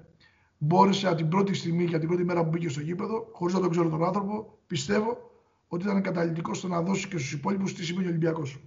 μπόρεσε 0.58 1.06
από 1.06 1.16
την 1.16 1.28
πρώτη 1.28 1.54
στιγμή 1.54 1.84
και 1.84 1.90
από 1.90 1.98
την 1.98 2.08
πρώτη 2.08 2.24
μέρα 2.24 2.42
που 2.42 2.48
μπήκε 2.48 2.68
στο 2.68 2.80
γήπεδο, 2.80 3.28
χωρίς 3.32 3.54
να 3.54 3.60
τον 3.60 3.70
ξέρω 3.70 3.88
τον 3.88 4.04
άνθρωπο, 4.04 4.58
πιστεύω 4.66 5.30
ότι 5.68 5.84
ήταν 5.84 6.02
καταλητικό 6.02 6.54
στο 6.54 6.68
να 6.68 6.82
δώσει 6.82 7.08
και 7.08 7.18
στους 7.18 7.32
υπόλοιπους 7.32 7.74
τι 7.74 7.84
σημαίνει 7.84 8.06
ο 8.06 8.08
Ολυμπιακός. 8.08 8.60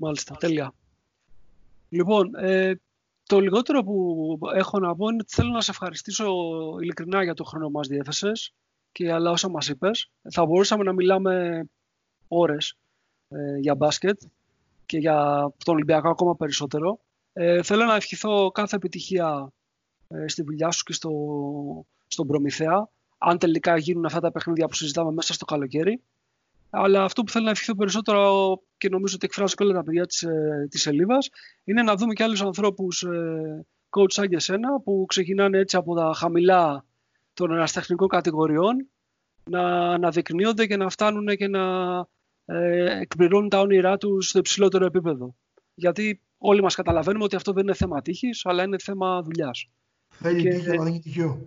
Μάλιστα, 0.00 0.36
τέλεια. 0.36 0.74
Λοιπόν, 1.88 2.34
ε, 2.34 2.74
το 3.26 3.40
λιγότερο 3.40 3.82
που 3.82 4.38
έχω 4.54 4.78
να 4.78 4.96
πω 4.96 5.08
είναι 5.08 5.18
ότι 5.20 5.34
θέλω 5.34 5.50
να 5.50 5.60
σε 5.60 5.70
ευχαριστήσω 5.70 6.32
ειλικρινά 6.80 7.22
για 7.22 7.34
το 7.34 7.44
χρόνο 7.44 7.66
που 7.66 7.72
μας 7.72 7.88
διέθεσες 7.88 8.54
και 8.92 9.12
άλλα 9.12 9.30
όσα 9.30 9.48
μας 9.48 9.68
είπες. 9.68 10.10
Θα 10.30 10.46
μπορούσαμε 10.46 10.84
να 10.84 10.92
μιλάμε 10.92 11.64
ώρες 12.28 12.76
ε, 13.28 13.56
για 13.58 13.74
μπάσκετ 13.74 14.20
και 14.86 14.98
για 14.98 15.50
τον 15.64 15.74
Ολυμπιακό 15.74 16.08
ακόμα 16.08 16.36
περισσότερο. 16.36 17.00
Ε, 17.32 17.62
θέλω 17.62 17.84
να 17.84 17.94
ευχηθώ 17.94 18.50
κάθε 18.50 18.76
επιτυχία 18.76 19.52
ε, 20.08 20.28
στη 20.28 20.42
δουλειά 20.42 20.70
σου 20.70 20.82
και 20.82 20.92
στο, 20.92 21.10
στον 22.06 22.26
Προμηθέα, 22.26 22.88
αν 23.18 23.38
τελικά 23.38 23.76
γίνουν 23.76 24.04
αυτά 24.04 24.20
τα 24.20 24.32
παιχνίδια 24.32 24.66
που 24.66 24.74
συζητάμε 24.74 25.12
μέσα 25.12 25.32
στο 25.32 25.44
καλοκαίρι. 25.44 26.02
Αλλά 26.70 27.04
αυτό 27.04 27.22
που 27.22 27.30
θέλω 27.30 27.44
να 27.44 27.50
ευχηθώ 27.50 27.74
περισσότερο 27.74 28.60
και 28.80 28.88
νομίζω 28.88 29.14
ότι 29.14 29.26
εκφράζω 29.26 29.54
και 29.54 29.62
όλα 29.62 29.72
τα 29.72 29.82
παιδιά 29.82 30.06
της, 30.06 30.22
ε, 30.22 30.66
της 30.70 30.82
σελίδας 30.82 31.28
είναι 31.64 31.82
να 31.82 31.94
δούμε 31.96 32.12
και 32.12 32.22
άλλους 32.22 32.42
ανθρώπους 32.42 33.02
ε, 33.02 33.66
coach 33.90 34.12
σαν 34.12 34.28
και 34.28 34.36
εσένα 34.36 34.80
που 34.80 35.04
ξεκινάνε 35.08 35.58
έτσι 35.58 35.76
από 35.76 35.94
τα 35.94 36.12
χαμηλά 36.16 36.84
των 37.34 37.52
εραστεχνικών 37.52 38.08
κατηγοριών 38.08 38.88
να 39.50 39.92
αναδεικνύονται 39.92 40.66
και 40.66 40.76
να 40.76 40.88
φτάνουν 40.88 41.26
και 41.26 41.48
να 41.48 41.64
ε, 42.44 43.00
εκπληρώνουν 43.00 43.48
τα 43.48 43.60
όνειρά 43.60 43.96
τους 43.96 44.28
στο 44.28 44.38
υψηλότερο 44.38 44.84
επίπεδο. 44.84 45.34
Γιατί 45.74 46.20
όλοι 46.38 46.62
μας 46.62 46.74
καταλαβαίνουμε 46.74 47.24
ότι 47.24 47.36
αυτό 47.36 47.52
δεν 47.52 47.62
είναι 47.62 47.74
θέμα 47.74 48.02
τύχης, 48.02 48.46
αλλά 48.46 48.62
είναι 48.62 48.76
θέμα 48.82 49.22
δουλειάς. 49.22 49.68
Θέλει 50.08 50.42
και... 50.42 50.48
τύχη, 50.48 50.70
αλλά 50.70 50.82
δεν 50.82 50.92
είναι 50.92 51.00
τυχαίο. 51.00 51.46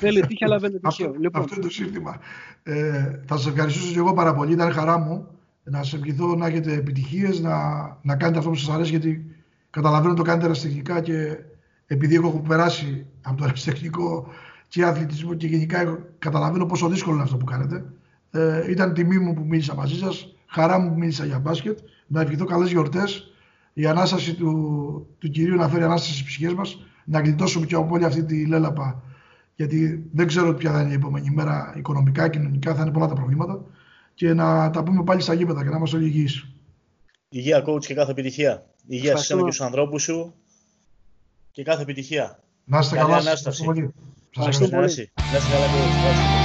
Θέλει 0.00 0.26
τύχη, 0.26 0.44
αλλά 0.44 0.58
δεν 0.58 0.70
είναι 0.70 0.80
τυχαίο. 0.80 1.06
Αυτό, 1.06 1.20
λοιπόν. 1.20 1.42
αυτό 1.42 1.54
είναι 1.54 1.64
το 1.64 1.70
σύνθημα. 1.70 2.20
Ε, 2.62 3.20
θα 3.26 3.36
σα 3.36 3.50
ευχαριστήσω 3.50 3.92
και 3.92 3.98
εγώ 3.98 4.12
πάρα 4.12 4.34
πολύ. 4.34 4.52
Ήταν 4.52 4.72
χαρά 4.72 4.98
μου 4.98 5.41
να 5.64 5.82
σας 5.82 5.92
ευχηθώ 5.92 6.34
να 6.34 6.46
έχετε 6.46 6.72
επιτυχίες, 6.72 7.40
να, 7.40 7.56
να 8.02 8.16
κάνετε 8.16 8.38
αυτό 8.38 8.50
που 8.50 8.56
σας 8.56 8.74
αρέσει, 8.74 8.90
γιατί 8.90 9.26
καταλαβαίνω 9.70 10.14
το 10.14 10.22
κάνετε 10.22 10.44
αεραστεχνικά 10.44 11.00
και 11.00 11.38
επειδή 11.86 12.14
εγώ 12.14 12.28
έχω 12.28 12.40
περάσει 12.40 13.06
από 13.22 13.36
το 13.36 13.44
αεραστεχνικό 13.44 14.26
και 14.68 14.84
αθλητισμό 14.84 15.34
και 15.34 15.46
γενικά 15.46 15.98
καταλαβαίνω 16.18 16.66
πόσο 16.66 16.88
δύσκολο 16.88 17.14
είναι 17.14 17.24
αυτό 17.24 17.36
που 17.36 17.44
κάνετε. 17.44 17.84
Ε, 18.30 18.70
ήταν 18.70 18.94
τιμή 18.94 19.18
μου 19.18 19.34
που 19.34 19.44
μίλησα 19.44 19.74
μαζί 19.74 19.98
σας, 19.98 20.34
χαρά 20.46 20.78
μου 20.78 20.88
που 20.88 20.98
μίλησα 20.98 21.24
για 21.24 21.38
μπάσκετ. 21.38 21.78
Να 22.06 22.20
ευχηθώ 22.20 22.44
καλές 22.44 22.70
γιορτές. 22.70 23.32
Η 23.72 23.86
ανάσταση 23.86 24.34
του, 24.34 25.06
του 25.18 25.30
κυρίου 25.30 25.56
να 25.56 25.68
φέρει 25.68 25.82
ανάσταση 25.82 26.12
στις 26.12 26.24
ψυχές 26.24 26.54
μας 26.54 26.86
να 27.04 27.20
γλιτώσουμε 27.20 27.66
και 27.66 27.74
από 27.74 27.94
όλη 27.94 28.04
αυτή 28.04 28.24
τη 28.24 28.46
λέλαπα. 28.46 29.02
Γιατί 29.54 30.08
δεν 30.12 30.26
ξέρω 30.26 30.54
ποια 30.54 30.72
θα 30.72 30.80
είναι 30.80 30.90
η 30.90 30.94
επόμενη 30.94 31.30
μέρα 31.30 31.74
οικονομικά, 31.76 32.28
κοινωνικά, 32.28 32.74
θα 32.74 32.82
είναι 32.82 32.90
πολλά 32.90 33.06
τα 33.06 33.14
προβλήματα. 33.14 33.64
Και 34.14 34.34
να 34.34 34.70
τα 34.70 34.82
πούμε 34.82 35.04
πάλι 35.04 35.20
στα 35.20 35.34
γήπεδα 35.34 35.62
και 35.62 35.68
να 35.68 35.76
είμαστε 35.76 35.96
όλοι 35.96 36.06
υγιείς. 36.06 36.46
Υγεία, 37.28 37.64
coach 37.66 37.84
και 37.86 37.94
κάθε 37.94 38.10
επιτυχία. 38.10 38.66
Υγεία 38.86 39.16
σε 39.16 39.22
εσένα 39.22 39.44
και 39.44 39.50
στου 39.50 39.64
ανθρώπους 39.64 40.02
σου 40.02 40.34
και 41.50 41.62
κάθε 41.62 41.82
επιτυχία. 41.82 42.38
Να 42.64 42.78
είστε 42.78 42.96
καλά. 42.96 43.08
Καλή 43.08 43.26
ανάσταση. 43.28 43.64
Ευχαριστώ 44.36 44.68
πολύ. 44.68 44.92
Να 45.32 45.38
είστε 45.38 45.50
καλά, 45.50 45.66
coach. 45.66 46.41